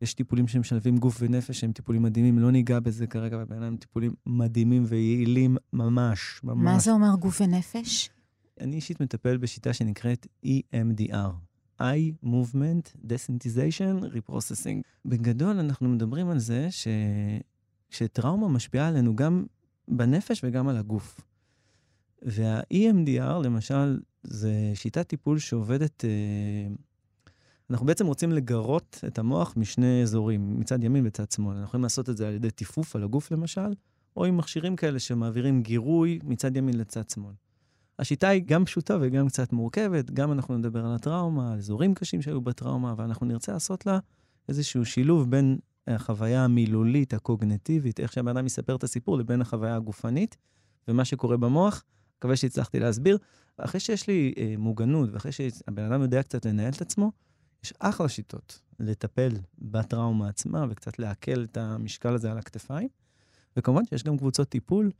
יש 0.00 0.14
טיפולים 0.14 0.48
שמשלבים 0.48 0.98
גוף 0.98 1.16
ונפש, 1.20 1.60
שהם 1.60 1.72
טיפולים 1.72 2.02
מדהימים, 2.02 2.38
לא 2.38 2.50
ניגע 2.50 2.80
בזה 2.80 3.06
כרגע, 3.06 3.36
אבל 3.36 3.44
בעיניי 3.44 3.68
הם 3.68 3.76
טיפולים 3.76 4.14
מדהימים 4.26 4.84
ויעילים 4.86 5.56
ממש, 5.72 6.40
ממש. 6.44 6.64
מה 6.64 6.78
זה 6.78 6.92
אומר 6.92 7.14
גוף 7.18 7.40
ונפש? 7.40 8.10
אני 8.60 8.76
אישית 8.76 9.00
מטפל 9.00 9.36
בשיטה 9.36 9.72
שנקראת 9.72 10.26
EMDR, 10.46 11.30
Eye 11.80 12.24
Movement 12.24 13.06
Desensitization 13.06 14.04
Reprocessing. 14.04 14.82
בגדול, 15.04 15.58
אנחנו 15.58 15.88
מדברים 15.88 16.28
על 16.28 16.38
זה 16.38 16.70
ש... 16.70 16.88
שטראומה 17.90 18.48
משפיעה 18.48 18.88
עלינו 18.88 19.16
גם 19.16 19.44
בנפש 19.88 20.40
וגם 20.44 20.68
על 20.68 20.76
הגוף. 20.76 21.20
וה-EMDR, 22.22 23.42
למשל, 23.44 24.00
זה 24.22 24.52
שיטת 24.74 25.08
טיפול 25.08 25.38
שעובדת... 25.38 26.04
אה, 26.04 26.74
אנחנו 27.70 27.86
בעצם 27.86 28.06
רוצים 28.06 28.32
לגרות 28.32 29.00
את 29.06 29.18
המוח 29.18 29.54
משני 29.56 30.02
אזורים, 30.02 30.60
מצד 30.60 30.84
ימין 30.84 31.06
וצד 31.06 31.30
שמאל. 31.30 31.50
אנחנו 31.50 31.64
יכולים 31.64 31.82
לעשות 31.82 32.10
את 32.10 32.16
זה 32.16 32.28
על 32.28 32.34
ידי 32.34 32.50
טיפוף 32.50 32.96
על 32.96 33.02
הגוף, 33.02 33.30
למשל, 33.30 33.74
או 34.16 34.24
עם 34.24 34.36
מכשירים 34.36 34.76
כאלה 34.76 34.98
שמעבירים 34.98 35.62
גירוי 35.62 36.18
מצד 36.24 36.56
ימין 36.56 36.76
לצד 36.78 37.10
שמאל. 37.10 37.32
השיטה 37.98 38.28
היא 38.28 38.42
גם 38.46 38.64
פשוטה 38.64 38.98
וגם 39.00 39.28
קצת 39.28 39.52
מורכבת, 39.52 40.10
גם 40.10 40.32
אנחנו 40.32 40.58
נדבר 40.58 40.86
על 40.86 40.94
הטראומה, 40.94 41.52
על 41.52 41.58
אזורים 41.58 41.94
קשים 41.94 42.22
שהיו 42.22 42.40
בטראומה, 42.40 42.92
אבל 42.92 43.04
אנחנו 43.04 43.26
נרצה 43.26 43.52
לעשות 43.52 43.86
לה 43.86 43.98
איזשהו 44.48 44.84
שילוב 44.84 45.30
בין 45.30 45.58
החוויה 45.86 46.44
המילולית, 46.44 47.14
הקוגנטיבית, 47.14 48.00
איך 48.00 48.12
שהבן 48.12 48.36
אדם 48.36 48.46
יספר 48.46 48.76
את 48.76 48.84
הסיפור, 48.84 49.18
לבין 49.18 49.40
החוויה 49.40 49.76
הגופנית 49.76 50.36
ומה 50.88 51.04
שקורה 51.04 51.36
במוח. 51.36 51.84
מקווה 52.22 52.36
שהצלחתי 52.36 52.80
להסביר. 52.80 53.18
אחרי 53.58 53.80
שיש 53.80 54.08
לי 54.08 54.34
אה, 54.38 54.54
מוגנות 54.58 55.10
ואחרי 55.12 55.32
שהבן 55.32 55.92
אדם 55.92 56.02
יודע 56.02 56.22
קצת 56.22 56.46
לנהל 56.46 56.72
את 56.72 56.80
עצמו, 56.80 57.12
יש 57.64 57.74
אחלה 57.78 58.08
שיטות 58.08 58.60
לטפל 58.80 59.32
בטראומה 59.58 60.28
עצמה 60.28 60.66
וקצת 60.70 60.98
לעכל 60.98 61.44
את 61.44 61.56
המשקל 61.56 62.14
הזה 62.14 62.30
על 62.30 62.38
הכתפיים. 62.38 62.88
וכמובן 63.56 63.84
שיש 63.84 64.02
גם 64.02 64.18
קבוצות 64.18 64.48
טיפול 64.48 64.90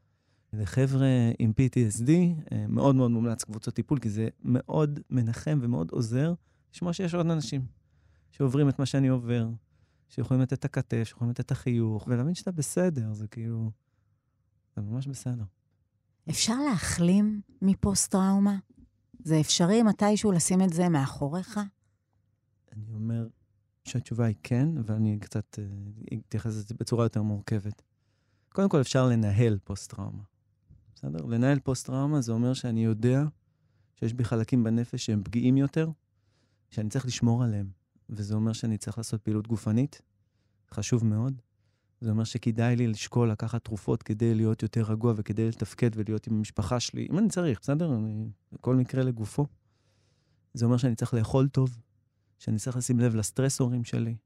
לחבר'ה 0.53 1.07
עם 1.39 1.53
PTSD, 1.61 2.11
אה, 2.53 2.67
מאוד 2.69 2.95
מאוד 2.95 3.11
מומלץ 3.11 3.45
קבוצות 3.45 3.75
טיפול, 3.75 3.99
כי 3.99 4.11
זה 4.11 4.29
מאוד 4.45 5.01
מנחם 5.11 5.59
ומאוד 5.63 5.91
עוזר 5.91 6.35
לשמוע 6.75 6.93
שיש 6.93 7.15
עוד 7.15 7.31
אנשים 7.31 7.67
שעוברים 8.31 8.69
את 8.69 8.79
מה 8.79 8.87
שאני 8.87 9.09
עובר, 9.09 9.49
שיכולים 10.09 10.43
לתת 10.43 10.53
את 10.53 10.65
הכתף, 10.65 11.05
שיכולים 11.05 11.31
לתת 11.31 11.41
את 11.41 11.51
החיוך, 11.51 12.05
ולהבין 12.09 12.35
שאתה 12.35 12.51
בסדר, 12.53 13.13
זה 13.13 13.29
כאילו, 13.29 13.71
זה 14.77 14.83
ממש 14.83 15.07
בסדר. 15.07 15.45
אפשר 16.31 16.55
להחלים 16.71 17.41
מפוסט-טראומה? 17.63 18.59
זה 19.25 19.41
אפשרי 19.41 19.83
מתישהו 19.83 20.33
לשים 20.33 20.63
את 20.63 20.73
זה 20.73 20.89
מאחוריך? 20.89 21.61
אני 22.73 22.95
אומר 22.95 23.29
שהתשובה 23.85 24.25
היא 24.25 24.37
כן, 24.43 24.69
ואני 24.85 25.19
קצת 25.21 25.59
אה, 25.59 25.65
אתייחס 26.29 26.51
לזה 26.51 26.75
בצורה 26.81 27.05
יותר 27.05 27.23
מורכבת. 27.23 27.83
קודם 28.49 28.69
כל, 28.69 28.81
אפשר 28.81 29.07
לנהל 29.07 29.59
פוסט-טראומה. 29.65 30.23
בסדר? 30.95 31.25
לנהל 31.25 31.59
פוסט-טראומה 31.59 32.21
זה 32.21 32.33
אומר 32.33 32.55
שאני 32.55 32.85
יודע 32.85 33.23
שיש 33.95 34.15
בי 34.15 34.25
חלקים 34.25 34.65
בנפש 34.65 35.07
שהם 35.07 35.23
פגיעים 35.25 35.57
יותר, 35.57 35.91
שאני 36.71 36.89
צריך 36.89 37.07
לשמור 37.07 37.45
עליהם. 37.45 37.71
וזה 38.11 38.35
אומר 38.35 38.53
שאני 38.53 38.79
צריך 38.79 38.99
לעשות 38.99 39.23
פעילות 39.23 39.47
גופנית, 39.47 40.03
חשוב 40.71 41.05
מאוד. 41.05 41.43
זה 42.03 42.11
אומר 42.11 42.25
שכדאי 42.25 42.77
לי 42.77 42.87
לשקול 42.87 43.31
לקחת 43.31 43.65
תרופות 43.65 44.03
כדי 44.03 44.35
להיות 44.35 44.63
יותר 44.63 44.83
רגוע 44.83 45.13
וכדי 45.17 45.49
לתפקד 45.49 45.91
ולהיות 45.95 46.27
עם 46.27 46.37
המשפחה 46.37 46.81
שלי, 46.81 47.07
אם 47.11 47.19
אני 47.19 47.29
צריך, 47.29 47.61
בסדר? 47.63 47.95
אני, 47.95 48.29
כל 48.61 48.77
מקרה 48.77 49.03
לגופו. 49.03 49.47
זה 50.55 50.65
אומר 50.65 50.77
שאני 50.77 50.95
צריך 50.95 51.15
לאכול 51.15 51.49
טוב, 51.49 51.79
שאני 52.39 52.59
צריך 52.59 52.77
לשים 52.77 53.01
לב 53.01 53.15
לסטרסורים 53.15 53.85
שלי. 53.85 54.17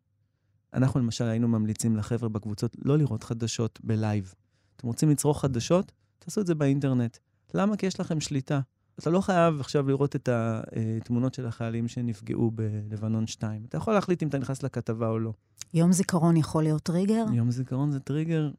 אנחנו 0.75 1.01
למשל 1.01 1.25
היינו 1.25 1.49
ממליצים 1.49 1.97
לחבר'ה 1.97 2.29
בקבוצות 2.29 2.77
לא 2.85 2.99
לראות 2.99 3.25
חדשות 3.25 3.79
ב 3.85 3.93
live. 3.93 4.35
אתם 4.77 4.87
רוצים 4.87 5.11
לצרוך 5.11 5.41
חדשות? 5.41 5.93
תעשו 6.19 6.41
את 6.41 6.47
זה 6.47 6.55
באינטרנט. 6.55 7.17
למה? 7.55 7.77
כי 7.77 7.87
יש 7.87 8.01
לכם 8.01 8.21
שליטה. 8.21 8.61
אתה 8.99 9.11
לא 9.11 9.21
חייב 9.21 9.61
עכשיו 9.61 9.89
לראות 9.89 10.17
את 10.17 10.29
התמונות 10.33 11.35
של 11.35 11.47
החיילים 11.47 11.89
שנפגעו 11.89 12.51
בלבנון 12.51 13.27
2. 13.27 13.65
אתה 13.69 13.77
יכול 13.77 13.95
להחליט 13.95 14.23
אם 14.23 14.29
אתה 14.29 14.39
נכנס 14.39 14.63
לכתבה 14.63 15.09
או 15.09 15.19
לא. 15.19 15.33
יום 15.75 15.93
זיכרון 15.93 16.37
יכול 16.37 16.63
להיות 16.63 16.83
טריגר? 16.83 17.25
יום 17.33 17.51
זיכרון 17.51 17.91
זה 17.91 18.01
טריגר 18.01 18.51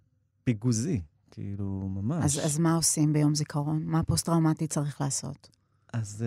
פיגוזי, 0.44 1.02
כאילו, 1.32 1.66
ממש. 1.66 2.24
אז, 2.38 2.46
אז 2.46 2.60
מה 2.60 2.76
עושים 2.76 3.14
ביום 3.14 3.36
זיכרון? 3.36 3.84
מה 3.86 4.04
פוסט-טראומטי 4.04 4.68
צריך 4.68 5.02
לעשות? 5.02 5.50
אז 5.94 6.26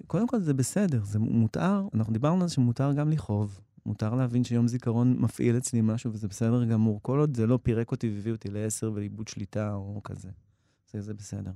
uh, 0.00 0.06
קודם 0.06 0.28
כל 0.28 0.40
זה 0.40 0.54
בסדר, 0.54 1.04
זה 1.04 1.18
מותר, 1.18 1.82
אנחנו 1.94 2.12
דיברנו 2.12 2.42
על 2.42 2.48
זה 2.48 2.54
שמותר 2.54 2.92
גם 2.92 3.10
לכאוב, 3.10 3.60
מותר 3.86 4.14
להבין 4.14 4.44
שיום 4.44 4.68
זיכרון 4.68 5.16
מפעיל 5.18 5.56
אצלי 5.56 5.80
משהו 5.80 6.12
וזה 6.12 6.28
בסדר 6.28 6.64
גמור, 6.64 7.00
כל 7.02 7.18
עוד 7.18 7.36
זה 7.36 7.46
לא 7.46 7.58
פירק 7.62 7.92
אותי 7.92 8.10
והביא 8.14 8.32
אותי 8.32 8.50
לעשר 8.50 8.92
ולאיבוד 8.94 9.28
שליטה 9.28 9.74
או 9.74 10.00
כזה. 10.04 10.28
זה, 10.92 11.00
זה 11.00 11.14
בסדר. 11.14 11.50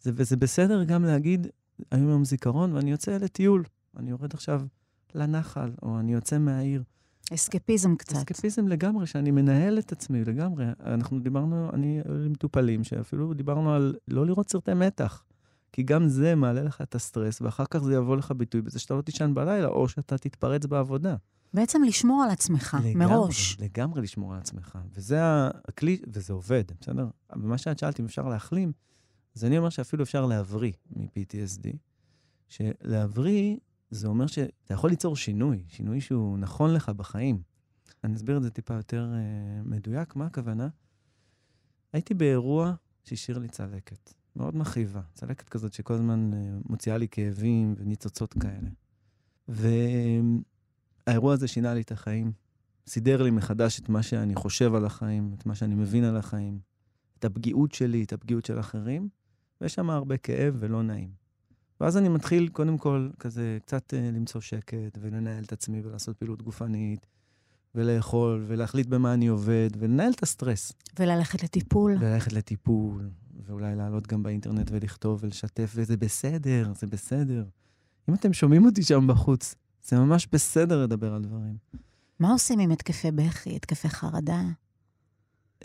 זה, 0.00 0.10
וזה 0.14 0.36
בסדר 0.36 0.84
גם 0.84 1.04
להגיד, 1.04 1.46
היום 1.90 2.08
יום 2.08 2.24
זיכרון, 2.24 2.72
ואני 2.72 2.90
יוצא 2.90 3.16
לטיול. 3.16 3.64
אני 3.96 4.10
יורד 4.10 4.34
עכשיו 4.34 4.62
לנחל, 5.14 5.70
או 5.82 5.98
אני 5.98 6.12
יוצא 6.12 6.38
מהעיר. 6.38 6.82
אסקפיזם 7.34 7.96
קצת. 7.96 8.16
אסקפיזם 8.16 8.68
לגמרי, 8.68 9.06
שאני 9.06 9.30
מנהל 9.30 9.78
את 9.78 9.92
עצמי 9.92 10.24
לגמרי. 10.24 10.64
אנחנו 10.84 11.20
דיברנו, 11.20 11.70
אני 11.72 12.00
עם 12.06 12.32
מטופלים, 12.32 12.84
שאפילו 12.84 13.34
דיברנו 13.34 13.74
על 13.74 13.94
לא 14.08 14.26
לראות 14.26 14.50
סרטי 14.50 14.74
מתח. 14.74 15.24
כי 15.72 15.82
גם 15.82 16.08
זה 16.08 16.34
מעלה 16.34 16.62
לך 16.62 16.80
את 16.80 16.94
הסטרס, 16.94 17.40
ואחר 17.40 17.64
כך 17.70 17.78
זה 17.78 17.94
יבוא 17.94 18.16
לך 18.16 18.32
ביטוי 18.36 18.62
בזה 18.62 18.78
שאתה 18.78 18.94
לא 18.94 19.02
תישן 19.02 19.34
בלילה, 19.34 19.68
או 19.68 19.88
שאתה 19.88 20.18
תתפרץ 20.18 20.66
בעבודה. 20.66 21.16
בעצם 21.54 21.82
לשמור 21.82 22.22
על 22.22 22.30
עצמך, 22.30 22.76
לגמרי, 22.84 23.06
מראש. 23.06 23.56
לגמרי 23.60 24.02
לשמור 24.02 24.34
על 24.34 24.38
עצמך. 24.38 24.78
וזה 24.94 25.18
הכלי, 25.68 25.98
וזה 26.12 26.32
עובד, 26.32 26.64
בסדר? 26.80 27.08
ומה 27.36 27.58
שאת 27.58 27.78
שאלת, 27.78 28.00
אם 28.00 28.04
אפשר 28.04 28.28
להחלים, 28.28 28.72
אז 29.36 29.44
אני 29.44 29.58
אומר 29.58 29.68
שאפילו 29.68 30.02
אפשר 30.02 30.26
להבריא 30.26 30.72
מ-PTSD. 30.96 31.76
שלהבריא, 32.48 33.56
זה 33.90 34.08
אומר 34.08 34.26
שאתה 34.26 34.74
יכול 34.74 34.90
ליצור 34.90 35.16
שינוי, 35.16 35.64
שינוי 35.68 36.00
שהוא 36.00 36.38
נכון 36.38 36.72
לך 36.74 36.88
בחיים. 36.88 37.42
אני 38.04 38.14
אסביר 38.14 38.36
את 38.36 38.42
זה 38.42 38.50
טיפה 38.50 38.74
יותר 38.74 39.06
uh, 39.12 39.68
מדויק, 39.68 40.16
מה 40.16 40.26
הכוונה? 40.26 40.68
הייתי 41.92 42.14
באירוע 42.14 42.74
שהשאיר 43.04 43.38
לי 43.38 43.48
צלקת, 43.48 44.14
מאוד 44.36 44.56
מכאיבה. 44.56 45.00
צלקת 45.14 45.48
כזאת 45.48 45.72
שכל 45.72 45.94
הזמן 45.94 46.30
uh, 46.32 46.36
מוציאה 46.68 46.98
לי 46.98 47.08
כאבים 47.08 47.74
וניצוצות 47.78 48.34
כאלה. 48.34 48.70
והאירוע 49.48 51.32
הזה 51.32 51.48
שינה 51.48 51.74
לי 51.74 51.80
את 51.80 51.92
החיים. 51.92 52.32
סידר 52.86 53.22
לי 53.22 53.30
מחדש 53.30 53.80
את 53.80 53.88
מה 53.88 54.02
שאני 54.02 54.34
חושב 54.34 54.74
על 54.74 54.84
החיים, 54.84 55.34
את 55.38 55.46
מה 55.46 55.54
שאני 55.54 55.74
מבין 55.74 56.04
על 56.04 56.16
החיים, 56.16 56.58
את 57.18 57.24
הפגיעות 57.24 57.72
שלי, 57.72 58.02
את 58.02 58.12
הפגיעות 58.12 58.44
של 58.44 58.60
אחרים, 58.60 59.08
ויש 59.60 59.74
שם 59.74 59.90
הרבה 59.90 60.16
כאב 60.16 60.56
ולא 60.58 60.82
נעים. 60.82 61.10
ואז 61.80 61.96
אני 61.96 62.08
מתחיל 62.08 62.48
קודם 62.48 62.78
כל 62.78 63.10
כזה 63.18 63.58
קצת 63.62 63.94
uh, 63.94 63.96
למצוא 64.16 64.40
שקט 64.40 64.98
ולנהל 65.00 65.44
את 65.44 65.52
עצמי 65.52 65.80
ולעשות 65.84 66.16
פעילות 66.16 66.42
גופנית 66.42 67.06
ולאכול 67.74 68.44
ולהחליט 68.46 68.86
במה 68.86 69.14
אני 69.14 69.26
עובד 69.26 69.70
ולנהל 69.78 70.12
את 70.12 70.22
הסטרס. 70.22 70.72
וללכת 70.98 71.42
לטיפול. 71.42 71.96
וללכת 72.00 72.32
לטיפול, 72.32 73.10
ואולי 73.46 73.76
לעלות 73.76 74.06
גם 74.06 74.22
באינטרנט 74.22 74.70
ולכתוב 74.70 75.20
ולשתף, 75.22 75.72
וזה 75.74 75.96
בסדר, 75.96 76.72
זה 76.74 76.86
בסדר. 76.86 77.44
אם 78.08 78.14
אתם 78.14 78.32
שומעים 78.32 78.64
אותי 78.64 78.82
שם 78.82 79.06
בחוץ, 79.06 79.54
זה 79.84 79.98
ממש 79.98 80.28
בסדר 80.32 80.82
לדבר 80.82 81.14
על 81.14 81.22
דברים. 81.22 81.56
מה 82.20 82.32
עושים 82.32 82.58
עם 82.58 82.70
התקפי 82.70 83.10
בכי, 83.10 83.56
התקפי 83.56 83.88
חרדה? 83.88 84.42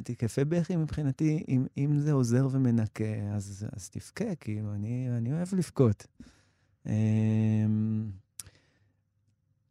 התקפי 0.10 0.46
בכי 0.46 0.76
מבחינתי, 0.76 1.44
אם, 1.48 1.66
אם 1.78 2.00
זה 2.00 2.12
עוזר 2.12 2.48
ומנקה, 2.52 3.04
אז, 3.34 3.68
אז 3.76 3.90
תבכה, 3.90 4.36
כאילו, 4.36 4.74
אני, 4.74 5.08
אני 5.18 5.34
אוהב 5.34 5.48
לבכות. 5.56 6.08
אמ, 6.86 8.12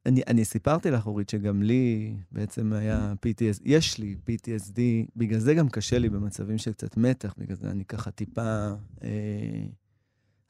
אני, 0.06 0.22
אני 0.26 0.44
סיפרתי 0.44 0.90
לך, 0.90 1.06
אורית, 1.06 1.28
שגם 1.28 1.62
לי 1.62 2.16
בעצם 2.32 2.72
היה 2.72 3.12
PTSD, 3.26 3.62
יש 3.64 3.98
לי 3.98 4.16
PTSD, 4.26 4.80
בגלל 5.16 5.38
זה 5.38 5.54
גם 5.54 5.68
קשה 5.68 5.98
לי 5.98 6.08
במצבים 6.08 6.58
של 6.58 6.72
קצת 6.72 6.96
מתח, 6.96 7.34
בגלל 7.38 7.56
זה 7.56 7.70
אני 7.70 7.84
ככה 7.84 8.10
טיפה, 8.10 8.72
אה, 9.02 9.08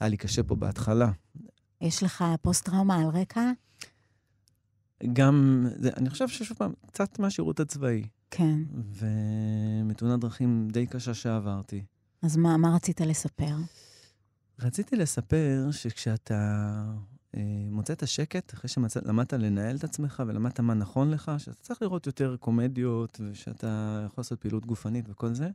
היה 0.00 0.08
לי 0.08 0.16
קשה 0.16 0.42
פה 0.42 0.54
בהתחלה. 0.54 1.10
יש 1.80 2.02
לך 2.02 2.24
פוסט-טראומה 2.42 2.96
על 2.96 3.06
רקע? 3.06 3.50
גם, 5.12 5.66
זה, 5.76 5.90
אני 5.96 6.10
חושב 6.10 6.28
ששוב 6.28 6.56
פעם, 6.56 6.72
קצת 6.86 7.18
מהשירות 7.18 7.60
הצבאי. 7.60 8.02
כן. 8.30 8.58
ומתאונת 8.94 10.20
דרכים 10.20 10.68
די 10.72 10.86
קשה 10.86 11.14
שעברתי. 11.14 11.84
אז 12.22 12.36
מה, 12.36 12.56
מה 12.56 12.74
רצית 12.74 13.00
לספר? 13.00 13.56
רציתי 14.58 14.96
לספר 14.96 15.68
שכשאתה 15.70 16.82
אה, 17.36 17.40
מוצא 17.70 17.92
את 17.92 18.02
השקט, 18.02 18.54
אחרי 18.54 18.68
שלמדת 18.68 19.32
לנהל 19.32 19.76
את 19.76 19.84
עצמך 19.84 20.22
ולמדת 20.26 20.60
מה 20.60 20.74
נכון 20.74 21.10
לך, 21.10 21.32
שאתה 21.38 21.62
צריך 21.62 21.82
לראות 21.82 22.06
יותר 22.06 22.36
קומדיות 22.36 23.20
ושאתה 23.20 24.02
יכול 24.06 24.22
לעשות 24.22 24.40
פעילות 24.40 24.66
גופנית 24.66 25.04
וכל 25.08 25.34
זה, 25.34 25.48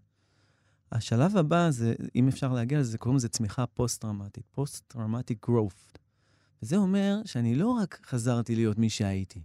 השלב 0.92 1.38
הבא 1.38 1.70
זה, 1.70 1.94
אם 2.16 2.28
אפשר 2.28 2.54
להגיע 2.54 2.80
לזה, 2.80 2.98
קוראים 2.98 3.18
לזה 3.18 3.30
צמיחה 3.30 3.66
פוסט-טראומטית, 3.66 4.46
post-traumatic 4.52 5.46
growth. 5.50 5.98
וזה 6.62 6.78
אומר 6.78 7.22
שאני 7.26 7.56
לא 7.56 7.68
רק 7.68 8.00
חזרתי 8.06 8.56
להיות 8.56 8.78
מי 8.78 8.90
שהייתי, 8.90 9.44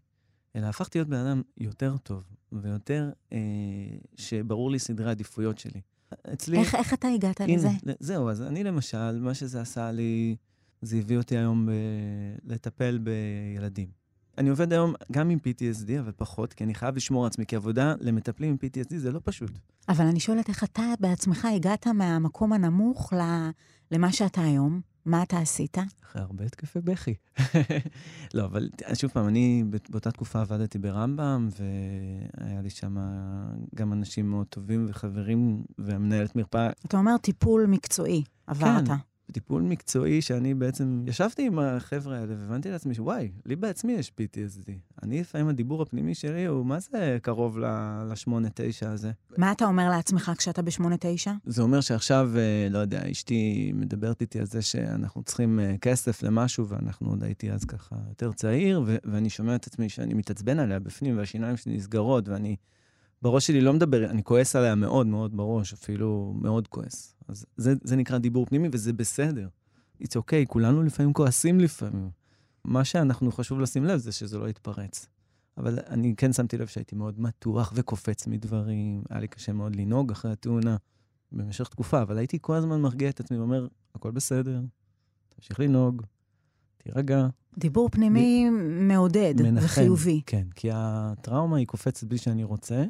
אלא 0.57 0.67
הפכתי 0.67 0.99
להיות 0.99 1.09
בן 1.09 1.27
אדם 1.27 1.43
יותר 1.59 1.97
טוב 1.97 2.23
ויותר 2.53 3.11
אה, 3.33 3.39
שברור 4.17 4.71
לי 4.71 4.79
סדרי 4.79 5.09
העדיפויות 5.09 5.59
שלי. 5.59 5.81
אצלי... 6.33 6.59
איך, 6.59 6.75
איך 6.75 6.95
אתה 6.95 7.09
הגעת 7.09 7.41
הנה, 7.41 7.55
לזה? 7.57 7.69
זהו, 8.01 8.31
אז 8.31 8.43
אני 8.43 8.65
למשל, 8.65 9.19
מה 9.21 9.35
שזה 9.35 9.61
עשה 9.61 9.91
לי, 9.91 10.37
זה 10.83 10.97
הביא 10.97 11.19
אותי 11.19 11.37
היום 11.37 11.67
ב... 11.67 11.71
לטפל 12.45 12.99
בילדים. 12.99 14.01
אני 14.39 14.51
עובד 14.51 14.73
היום 14.73 14.95
גם 15.13 15.31
עם 15.31 15.39
PTSD, 15.39 16.01
אבל 16.01 16.13
פחות, 16.17 16.53
כי 16.53 16.65
אני 16.65 16.75
חייב 16.75 16.97
לשמור 16.97 17.25
על 17.25 17.27
עצמי, 17.27 17.47
כי 17.47 17.57
עבודה 17.57 17.95
למטפלים 18.01 18.51
עם 18.51 18.57
PTSD 18.57 18.97
זה 18.97 19.13
לא 19.13 19.21
פשוט. 19.25 19.51
אבל 19.89 20.07
אני 20.07 20.21
שואלת 20.21 20.49
איך 20.49 20.65
אתה 20.65 20.93
בעצמך 21.01 21.49
הגעת 21.57 21.87
מהמקום 21.87 22.53
הנמוך 22.53 23.13
למה 23.91 24.13
שאתה 24.13 24.43
היום. 24.43 24.81
מה 25.05 25.23
אתה 25.23 25.39
עשית? 25.39 25.79
אחרי 26.03 26.23
הרבה 26.23 26.45
התקפי 26.45 26.81
בכי. 26.81 27.15
לא, 28.35 28.45
אבל 28.45 28.69
שוב 28.95 29.11
פעם, 29.11 29.29
אני 29.29 29.65
באותה 29.91 30.11
תקופה 30.11 30.41
עבדתי 30.41 30.79
ברמב"ם, 30.79 31.49
והיה 31.59 32.63
לי 32.63 32.71
שם 32.71 32.97
גם 33.75 33.93
אנשים 33.93 34.31
מאוד 34.31 34.47
טובים 34.47 34.87
וחברים, 34.89 35.63
והמנהלת 35.79 36.37
מרפאה. 36.37 36.71
אתה 36.87 36.97
אומר 36.97 37.17
טיפול 37.17 37.67
מקצועי, 37.67 38.23
עברת. 38.47 38.89
כן, 38.89 38.95
טיפול 39.31 39.62
מקצועי 39.62 40.23
שאני 40.23 40.55
בעצם 40.55 41.03
ישבתי 41.07 41.47
עם 41.47 41.59
החבר'ה 41.59 42.19
האלה 42.19 42.35
והבנתי 42.38 42.71
לעצמי 42.71 42.95
שוואי, 42.95 43.31
לי 43.47 43.57
בעצמי 43.57 43.93
יש 43.93 44.12
PTSD. 44.21 44.71
אני 45.03 45.21
לפעמים 45.21 45.49
הדיבור 45.49 45.83
הפנימי 45.83 46.14
שלי 46.14 46.45
הוא 46.45 46.66
מה 46.66 46.81
זה 46.81 47.19
קרוב 47.23 47.59
ל-8-9 47.59 48.87
הזה. 48.87 49.11
מה 49.38 49.53
אתה 49.53 49.64
אומר 49.64 49.88
לעצמך 49.88 50.33
כשאתה 50.38 50.62
ב-8-9? 50.62 51.31
זה 51.47 51.62
אומר 51.62 51.81
שעכשיו, 51.81 52.31
אה, 52.37 52.69
לא 52.71 52.79
יודע, 52.79 53.11
אשתי 53.11 53.73
מדברת 53.75 54.21
איתי 54.21 54.38
על 54.38 54.47
זה 54.47 54.62
שאנחנו 54.62 55.23
צריכים 55.23 55.61
אה, 55.61 55.75
כסף 55.81 56.23
למשהו, 56.23 56.69
ואנחנו 56.69 57.11
עוד 57.11 57.25
הייתי 57.25 57.53
אז 57.53 57.64
ככה 57.64 57.97
יותר 58.09 58.33
צעיר, 58.33 58.85
ואני 59.05 59.31
שומע 59.31 59.55
את 59.55 59.66
עצמי 59.66 59.88
שאני 59.88 60.14
מתעצבן 60.14 60.59
עליה 60.59 60.79
בפנים, 60.79 61.19
והשיניים 61.19 61.57
שלי 61.57 61.77
נסגרות, 61.77 62.29
ואני... 62.29 62.57
בראש 63.22 63.46
שלי 63.46 63.61
לא 63.61 63.72
מדבר, 63.72 64.11
אני 64.11 64.24
כועס 64.24 64.56
עליה 64.56 64.74
מאוד 64.74 65.06
מאוד 65.06 65.37
בראש, 65.37 65.72
אפילו 65.72 66.35
מאוד 66.40 66.68
כועס. 66.68 67.14
אז 67.28 67.46
זה, 67.56 67.74
זה 67.85 67.96
נקרא 67.96 68.18
דיבור 68.18 68.46
פנימי, 68.46 68.68
וזה 68.72 68.92
בסדר. 68.92 69.48
It's 70.02 70.16
okay, 70.16 70.46
כולנו 70.48 70.83
לפעמים 70.83 71.12
כועסים 71.12 71.61
לפעמים. 71.61 72.11
מה 72.64 72.85
שאנחנו 72.85 73.33
חשוב 73.33 73.61
לשים 73.61 73.85
לב 73.85 73.98
זה 73.98 74.12
שזה 74.12 74.38
לא 74.38 74.48
יתפרץ. 74.48 75.06
אבל 75.59 75.78
אני 75.88 76.14
כן 76.16 76.33
שמתי 76.33 76.59
לב 76.59 76.66
שהייתי 76.66 76.96
מאוד 76.96 77.20
מתוח 77.20 77.72
וקופץ 77.76 78.26
מדברים, 78.26 79.02
היה 79.11 79.20
לי 79.20 79.28
קשה 79.28 79.52
מאוד 79.52 79.76
לנהוג 79.76 80.11
אחרי 80.11 80.33
התאונה 80.33 80.76
במשך 81.33 81.68
תקופה, 81.68 82.02
אבל 82.02 82.18
הייתי 82.18 82.38
כל 82.40 82.54
הזמן 82.54 82.80
מרגיע 82.80 83.11
את 83.11 83.20
עצמי 83.20 83.38
ואומר, 83.38 83.66
הכל 83.94 84.11
בסדר, 84.11 84.61
תמשיך 85.28 85.61
לנהוג, 85.61 86.02
תירגע. 86.78 87.26
דיבור 87.59 87.88
פנימי 87.88 88.50
ב... 88.50 88.52
מעודד 88.83 89.35
מנחם, 89.38 89.64
וחיובי. 89.64 90.20
כן, 90.26 90.46
כי 90.54 90.68
הטראומה 90.72 91.56
היא 91.56 91.66
קופצת 91.66 92.04
בלי 92.06 92.18
שאני 92.18 92.44
רוצה, 92.44 92.85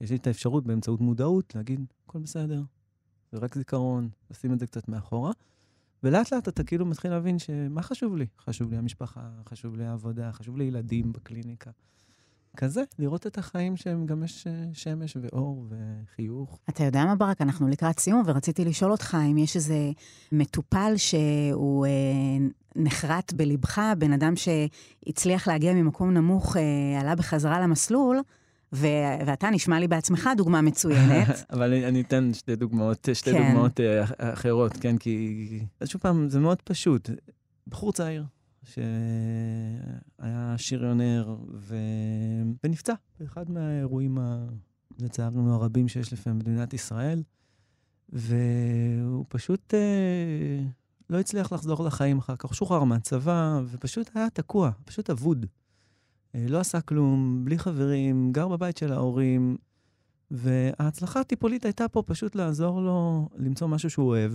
יש 0.00 0.10
לי 0.10 0.16
את 0.16 0.26
האפשרות 0.26 0.66
באמצעות 0.66 1.00
מודעות 1.00 1.54
להגיד, 1.54 1.80
הכל 2.04 2.18
בסדר, 2.18 2.62
זה 3.32 3.38
רק 3.38 3.54
זיכרון, 3.54 4.08
לשים 4.30 4.52
את 4.52 4.58
זה 4.58 4.66
קצת 4.66 4.88
מאחורה. 4.88 5.32
ולאט 6.02 6.32
לאט 6.32 6.48
אתה 6.48 6.64
כאילו 6.64 6.86
מתחיל 6.86 7.10
להבין 7.10 7.38
שמה 7.38 7.82
חשוב 7.82 8.16
לי? 8.16 8.26
חשוב 8.40 8.70
לי 8.70 8.76
המשפחה, 8.76 9.28
חשוב 9.48 9.76
לי 9.76 9.84
העבודה, 9.84 10.32
חשוב 10.32 10.56
לי 10.56 10.64
ילדים 10.64 11.12
בקליניקה. 11.12 11.70
כזה, 12.56 12.82
לראות 12.98 13.26
את 13.26 13.38
החיים 13.38 13.76
שהם 13.76 14.06
גם 14.06 14.22
יש 14.22 14.46
אה, 14.46 14.64
שמש 14.72 15.16
ואור 15.20 15.66
וחיוך. 15.68 16.58
אתה 16.68 16.84
יודע 16.84 17.04
מה, 17.04 17.16
ברק? 17.16 17.40
אנחנו 17.40 17.68
לקראת 17.68 17.98
סיום, 18.00 18.22
ורציתי 18.26 18.64
לשאול 18.64 18.92
אותך 18.92 19.16
אם 19.30 19.38
יש 19.38 19.56
איזה 19.56 19.90
מטופל 20.32 20.92
שהוא 20.96 21.86
אה, 21.86 21.90
נחרט 22.76 23.32
בלבך, 23.32 23.80
בן 23.98 24.12
אדם 24.12 24.32
שהצליח 24.36 25.48
להגיע 25.48 25.74
ממקום 25.74 26.10
נמוך, 26.10 26.56
אה, 26.56 27.00
עלה 27.00 27.14
בחזרה 27.14 27.60
למסלול, 27.60 28.20
ו- 28.76 29.26
ואתה 29.26 29.50
נשמע 29.50 29.80
לי 29.80 29.88
בעצמך 29.88 30.30
דוגמה 30.36 30.60
מצוינת. 30.60 31.44
אבל 31.52 31.72
אני, 31.72 31.88
אני 31.88 32.00
אתן 32.00 32.30
שתי 32.34 32.56
דוגמאות, 32.56 33.08
שתי 33.12 33.32
כן. 33.32 33.46
דוגמאות 33.46 33.80
uh, 33.80 33.82
אחרות, 34.18 34.72
כן? 34.80 34.98
כי... 34.98 35.66
שוב 35.84 36.00
פעם, 36.00 36.28
זה 36.28 36.40
מאוד 36.40 36.62
פשוט. 36.62 37.10
בחור 37.66 37.92
צעיר, 37.92 38.24
שהיה 38.64 40.54
שריונר 40.56 41.36
ו... 41.54 41.76
ונפצע 42.64 42.94
באחד 43.20 43.50
מהאירועים, 43.50 44.18
ה... 44.18 44.46
לצערנו 44.98 45.54
הרבים 45.54 45.88
שיש 45.88 46.12
לפעמים 46.12 46.38
במדינת 46.38 46.74
ישראל, 46.74 47.22
והוא 48.08 49.24
פשוט 49.28 49.74
אה, 49.74 50.64
לא 51.10 51.20
הצליח 51.20 51.52
לחזור 51.52 51.84
לחיים 51.84 52.18
אחר 52.18 52.36
כך. 52.36 52.54
שוחרר 52.54 52.84
מהצבא, 52.84 53.60
ופשוט 53.70 54.10
היה 54.14 54.30
תקוע, 54.30 54.70
פשוט 54.84 55.10
אבוד. 55.10 55.46
אה, 56.36 56.46
לא 56.48 56.58
עשה 56.60 56.80
כלום, 56.80 57.44
בלי 57.44 57.58
חברים, 57.58 58.32
גר 58.32 58.48
בבית 58.48 58.76
של 58.76 58.92
ההורים, 58.92 59.56
וההצלחה 60.30 61.20
הטיפולית 61.20 61.64
הייתה 61.64 61.88
פה 61.88 62.02
פשוט 62.06 62.34
לעזור 62.34 62.80
לו 62.80 63.28
למצוא 63.36 63.68
משהו 63.68 63.90
שהוא 63.90 64.06
אוהב, 64.06 64.32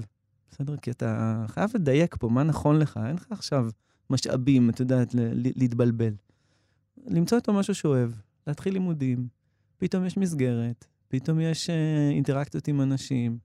בסדר? 0.51 0.77
כי 0.77 0.91
אתה 0.91 1.43
חייב 1.47 1.69
לדייק 1.75 2.15
פה 2.19 2.29
מה 2.29 2.43
נכון 2.43 2.79
לך, 2.79 2.99
אין 3.07 3.15
לך 3.15 3.25
עכשיו 3.29 3.69
משאבים, 4.09 4.69
את 4.69 4.79
יודעת, 4.79 5.15
להתבלבל. 5.55 6.13
למצוא 7.07 7.37
איתו 7.37 7.53
משהו 7.53 7.75
שאוהב, 7.75 8.11
להתחיל 8.47 8.73
לימודים, 8.73 9.27
פתאום 9.77 10.05
יש 10.05 10.17
מסגרת, 10.17 10.87
פתאום 11.07 11.39
יש 11.39 11.69
אה, 11.69 12.09
אינטראקציות 12.09 12.67
עם 12.67 12.81
אנשים, 12.81 13.37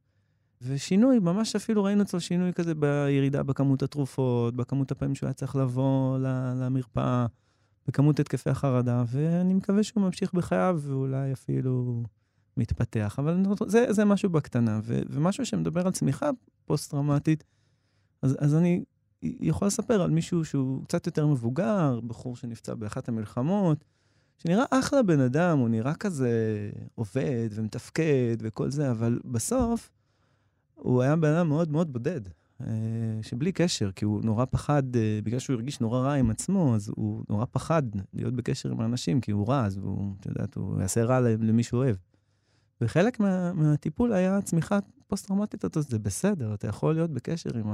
ושינוי, 0.63 1.19
ממש 1.19 1.57
אפילו 1.57 1.85
ראינו 1.85 2.03
אצלו 2.03 2.21
שינוי 2.21 2.53
כזה 2.53 2.75
בירידה 2.75 3.43
בכמות 3.43 3.83
התרופות, 3.83 4.57
בכמות 4.57 4.91
הפעמים 4.91 5.15
שהוא 5.15 5.27
היה 5.27 5.35
צריך 5.35 5.57
לבוא 5.57 6.19
למרפאה, 6.61 7.27
בכמות 7.89 8.21
התקפי 8.21 8.51
החרדה, 8.51 9.05
ואני 9.09 9.55
מקווה 9.55 9.83
שהוא 9.83 10.03
ממשיך 10.03 10.35
בחייו 10.35 10.81
ואולי 10.83 11.33
אפילו 11.33 12.03
מתפתח. 12.57 13.17
אבל 13.19 13.43
זה, 13.67 13.93
זה 13.93 14.05
משהו 14.05 14.31
בקטנה, 14.31 14.81
ו, 14.83 15.01
ומשהו 15.11 15.47
שמדבר 15.47 15.87
על 15.87 15.93
צמיחה 15.93 16.31
פוסט-טראומטית, 16.65 17.45
אז, 18.23 18.37
אז 18.41 18.55
אני 18.55 18.85
יכול 19.23 19.69
לספר 19.69 20.03
על 20.03 20.11
מישהו 20.11 20.45
שהוא 20.45 20.85
קצת 20.85 21.07
יותר 21.07 21.27
מבוגר, 21.27 22.01
בחור 22.07 22.37
שנפצע 22.37 22.75
באחת 22.75 23.09
המלחמות, 23.09 23.85
שנראה 24.39 24.65
אחלה 24.71 25.03
בן 25.03 25.21
אדם, 25.21 25.59
הוא 25.59 25.69
נראה 25.69 25.95
כזה 25.95 26.31
עובד 26.95 27.49
ומתפקד 27.51 28.37
וכל 28.41 28.71
זה, 28.71 28.91
אבל 28.91 29.19
בסוף 29.25 29.91
הוא 30.75 31.03
היה 31.03 31.17
בן 31.17 31.35
אדם 31.35 31.49
מאוד 31.49 31.71
מאוד 31.71 31.93
בודד, 31.93 32.21
שבלי 33.23 33.53
קשר, 33.53 33.93
כי 33.93 34.05
הוא 34.05 34.21
נורא 34.25 34.45
פחד, 34.45 34.97
אה, 34.97 35.21
בגלל 35.25 35.39
שהוא 35.39 35.55
הרגיש 35.55 35.81
נורא 35.81 36.01
רע 36.01 36.13
עם 36.13 36.31
עצמו, 36.31 36.75
אז 36.75 36.93
הוא 36.97 37.25
נורא 37.29 37.45
פחד 37.51 37.83
להיות 38.13 38.35
בקשר 38.35 38.71
עם 38.71 38.81
האנשים, 38.81 39.21
כי 39.21 39.31
הוא 39.31 39.49
רע, 39.49 39.65
אז 39.65 39.77
הוא, 39.77 40.15
את 40.21 40.27
יודעת, 40.27 40.55
הוא 40.55 40.81
יעשה 40.81 41.05
רע 41.05 41.21
למי 41.21 41.63
שהוא 41.63 41.79
אוהב. 41.79 41.97
וחלק 42.81 43.21
מה, 43.21 43.53
מהטיפול 43.53 44.13
היה 44.13 44.43
צמיחה 44.43 44.79
פוסט-טראומטית, 45.07 45.65
זה 45.79 45.99
בסדר, 45.99 46.55
אתה 46.55 46.69
יכול 46.69 46.95
להיות 46.95 47.11
בקשר 47.11 47.59
עם 47.59 47.67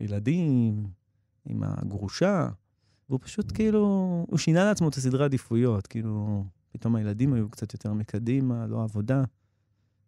הילדים, 0.00 0.86
עם 1.44 1.62
הגרושה, 1.62 2.48
והוא 3.08 3.20
פשוט 3.22 3.52
כאילו, 3.54 3.80
הוא 4.28 4.38
שינה 4.38 4.64
לעצמו 4.64 4.88
את 4.88 4.94
הסדרי 4.94 5.24
עדיפויות, 5.24 5.86
כאילו, 5.86 6.44
פתאום 6.72 6.96
הילדים 6.96 7.32
היו 7.32 7.48
קצת 7.48 7.72
יותר 7.72 7.92
מקדימה, 7.92 8.66
לא 8.66 8.82
עבודה. 8.82 9.24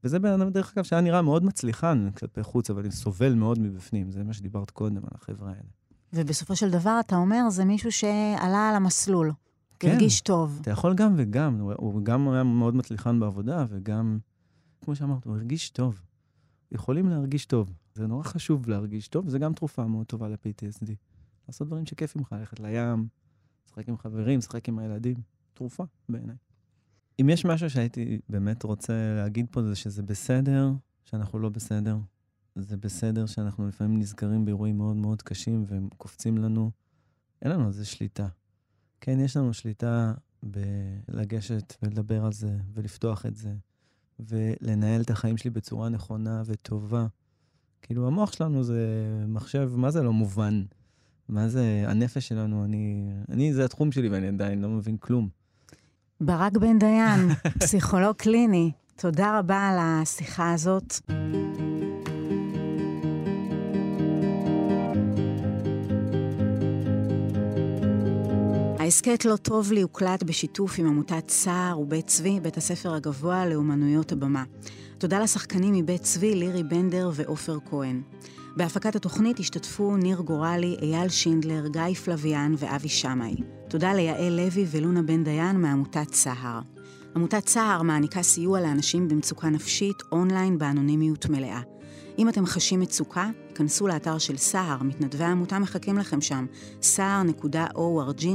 וזה 0.05 0.19
בן 0.19 0.33
אדם, 0.41 0.51
דרך 0.51 0.73
אגב, 0.77 0.85
שהיה 0.85 1.03
נראה 1.03 1.23
מאוד 1.23 1.45
מצליחן 1.45 2.11
כלפי 2.11 2.43
חוץ, 2.43 2.71
אבל 2.71 2.91
סובל 2.91 3.35
מאוד 3.35 3.59
מבפנים, 3.59 4.11
זה 4.11 4.25
מה 4.25 4.33
שדיברת 4.33 4.71
קודם 4.71 4.97
על 4.97 5.11
החבר'ה 5.15 5.51
האלה. 5.51 5.69
ובסופו 6.13 6.57
של 6.57 6.71
דבר, 6.71 7.01
אתה 7.01 7.17
אומר, 7.17 7.51
זה 7.51 7.65
מישהו 7.65 7.93
שעלה 7.93 8.69
על 8.69 8.77
המסלול. 8.77 9.33
כן. 9.79 9.91
הרגיש 9.91 10.21
טוב. 10.21 10.59
אתה 10.61 10.71
יכול 10.71 10.95
גם 10.95 11.15
וגם, 11.17 11.61
הוא, 11.61 11.73
הוא 11.77 12.05
גם 12.05 12.29
היה 12.29 12.43
מאוד 12.43 12.77
מצליחן 12.77 13.21
בעבודה, 13.21 13.67
וגם, 13.69 14.19
כמו 14.85 14.97
שאמרת, 14.97 15.25
הוא 15.25 15.35
הרגיש 15.35 15.71
טוב. 15.71 16.03
יכולים 16.73 17.09
להרגיש 17.09 17.47
טוב. 17.47 17.73
זה 17.95 18.07
נורא 18.07 18.23
חשוב 18.23 18.69
להרגיש 18.69 19.09
טוב, 19.09 19.27
וזה 19.27 19.39
גם 19.39 19.53
תרופה 19.53 19.87
מאוד 19.87 20.07
טובה 20.07 20.29
ל-PTSD. 20.29 20.91
לעשות 21.49 21.67
דברים 21.67 21.87
שכיפים 21.87 22.23
לך, 22.23 22.33
ללכת 22.33 22.61
לים, 22.61 23.09
לשחק 23.67 23.89
עם 23.89 23.99
חברים, 23.99 24.39
לשחק 24.39 24.69
עם 24.69 24.79
הילדים. 24.79 25.17
תרופה, 25.55 25.85
בעיניי. 26.09 26.37
אם 27.21 27.29
יש 27.29 27.45
משהו 27.45 27.71
שהייתי 27.71 28.21
באמת 28.29 28.63
רוצה 28.63 29.15
להגיד 29.17 29.47
פה, 29.51 29.63
זה 29.63 29.77
שזה 29.77 30.03
בסדר 30.03 30.71
שאנחנו 31.05 31.39
לא 31.39 31.49
בסדר. 31.49 31.97
זה 32.57 32.77
בסדר 32.77 33.27
שאנחנו 33.27 33.69
לפעמים 33.69 33.99
נזכרים 33.99 34.45
באירועים 34.45 34.79
מאוד 34.79 34.97
מאוד 34.97 35.23
קשים 35.23 35.65
והם 35.69 35.89
קופצים 35.97 36.39
לנו. 36.39 36.71
אין 37.43 37.53
לנו 37.53 37.67
על 37.67 37.73
זה 37.73 37.85
שליטה. 37.85 38.29
כן, 39.01 39.21
יש 39.21 39.37
לנו 39.37 39.55
שליטה 39.55 40.15
בלגשת 40.43 41.75
ולדבר 41.83 42.25
על 42.25 42.33
זה 42.33 42.59
ולפתוח 42.75 43.27
את 43.27 43.37
זה 43.37 43.55
ולנהל 44.21 45.01
את 45.01 45.11
החיים 45.11 45.37
שלי 45.37 45.51
בצורה 45.51 45.89
נכונה 45.89 46.43
וטובה. 46.47 47.07
כאילו, 47.83 48.07
המוח 48.07 48.33
שלנו 48.33 48.65
זה 48.65 48.85
מחשב, 49.29 49.73
מה 49.77 49.91
זה 49.91 50.03
לא 50.03 50.13
מובן? 50.13 50.65
מה 51.29 51.49
זה 51.49 51.85
הנפש 51.87 52.29
שלנו? 52.29 52.65
אני, 52.65 53.13
אני, 53.29 53.55
זה 53.55 53.65
התחום 53.65 53.93
שלי 53.93 54.09
ואני 54.09 54.29
עדיין 54.29 54.63
לא 54.63 54.69
מבין 54.69 54.97
כלום. 54.97 55.40
ברק 56.23 56.57
בן 56.57 56.79
דיין, 56.79 57.29
פסיכולוג 57.61 58.17
קליני, 58.17 58.71
תודה 58.97 59.39
רבה 59.39 59.69
על 59.69 59.77
השיחה 59.81 60.53
הזאת. 60.53 60.95
ההסכת 68.79 69.25
לא 69.25 69.37
טוב 69.37 69.73
לי 69.73 69.83
הוקלט 69.83 70.23
בשיתוף 70.23 70.79
עם 70.79 70.87
עמותת 70.87 71.31
סער 71.31 71.81
ובית 71.81 72.07
צבי, 72.07 72.41
בית 72.41 72.57
הספר 72.57 72.95
הגבוה 72.95 73.47
לאומנויות 73.47 74.13
הבמה. 74.13 74.45
תודה 74.99 75.21
לשחקנים 75.21 75.75
מבית 75.75 76.03
צבי, 76.03 76.35
לירי 76.35 76.63
בנדר 76.63 77.11
ועופר 77.15 77.59
כהן. 77.71 78.03
בהפקת 78.57 78.97
התוכנית 78.97 79.39
השתתפו 79.39 79.97
ניר 79.97 80.21
גורלי, 80.21 80.77
אייל 80.83 81.09
שינדלר, 81.09 81.67
גיא 81.69 81.95
פלוויאן 82.05 82.55
ואבי 82.59 82.89
שמאי. 82.89 83.37
תודה 83.69 83.93
ליעל 83.93 84.33
לוי 84.33 84.67
ולונה 84.71 85.03
בן 85.03 85.25
דיין 85.25 85.61
מעמותת 85.61 86.15
סהר. 86.15 86.61
עמותת 87.17 87.49
סהר 87.49 87.83
מעניקה 87.83 88.23
סיוע 88.23 88.61
לאנשים 88.61 89.09
במצוקה 89.09 89.49
נפשית 89.49 90.03
אונליין 90.13 90.59
באנונימיות 90.59 91.29
מלאה. 91.29 91.61
אם 92.19 92.29
אתם 92.29 92.47
חשים 92.47 92.81
מצוקה, 92.81 93.31
כנסו 93.55 93.87
לאתר 93.87 94.19
של 94.19 94.37
סהר, 94.37 94.83
מתנדבי 94.83 95.25
העמותה 95.25 95.59
מחכים 95.59 95.99
לכם 95.99 96.21
שם, 96.21 96.47
סהר.org.il. 96.83 98.29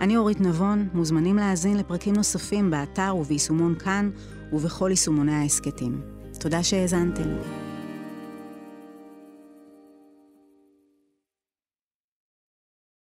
אני 0.00 0.16
אורית 0.16 0.40
נבון, 0.40 0.88
מוזמנים 0.92 1.36
להאזין 1.36 1.76
לפרקים 1.76 2.14
נוספים 2.14 2.70
באתר 2.70 3.16
וביישומון 3.16 3.74
כאן 3.78 4.10
ובכל 4.52 4.88
יישומוני 4.90 5.34
ההסכתים. 5.34 6.00
תודה 6.40 6.62
שהאזנתם. 6.62 7.65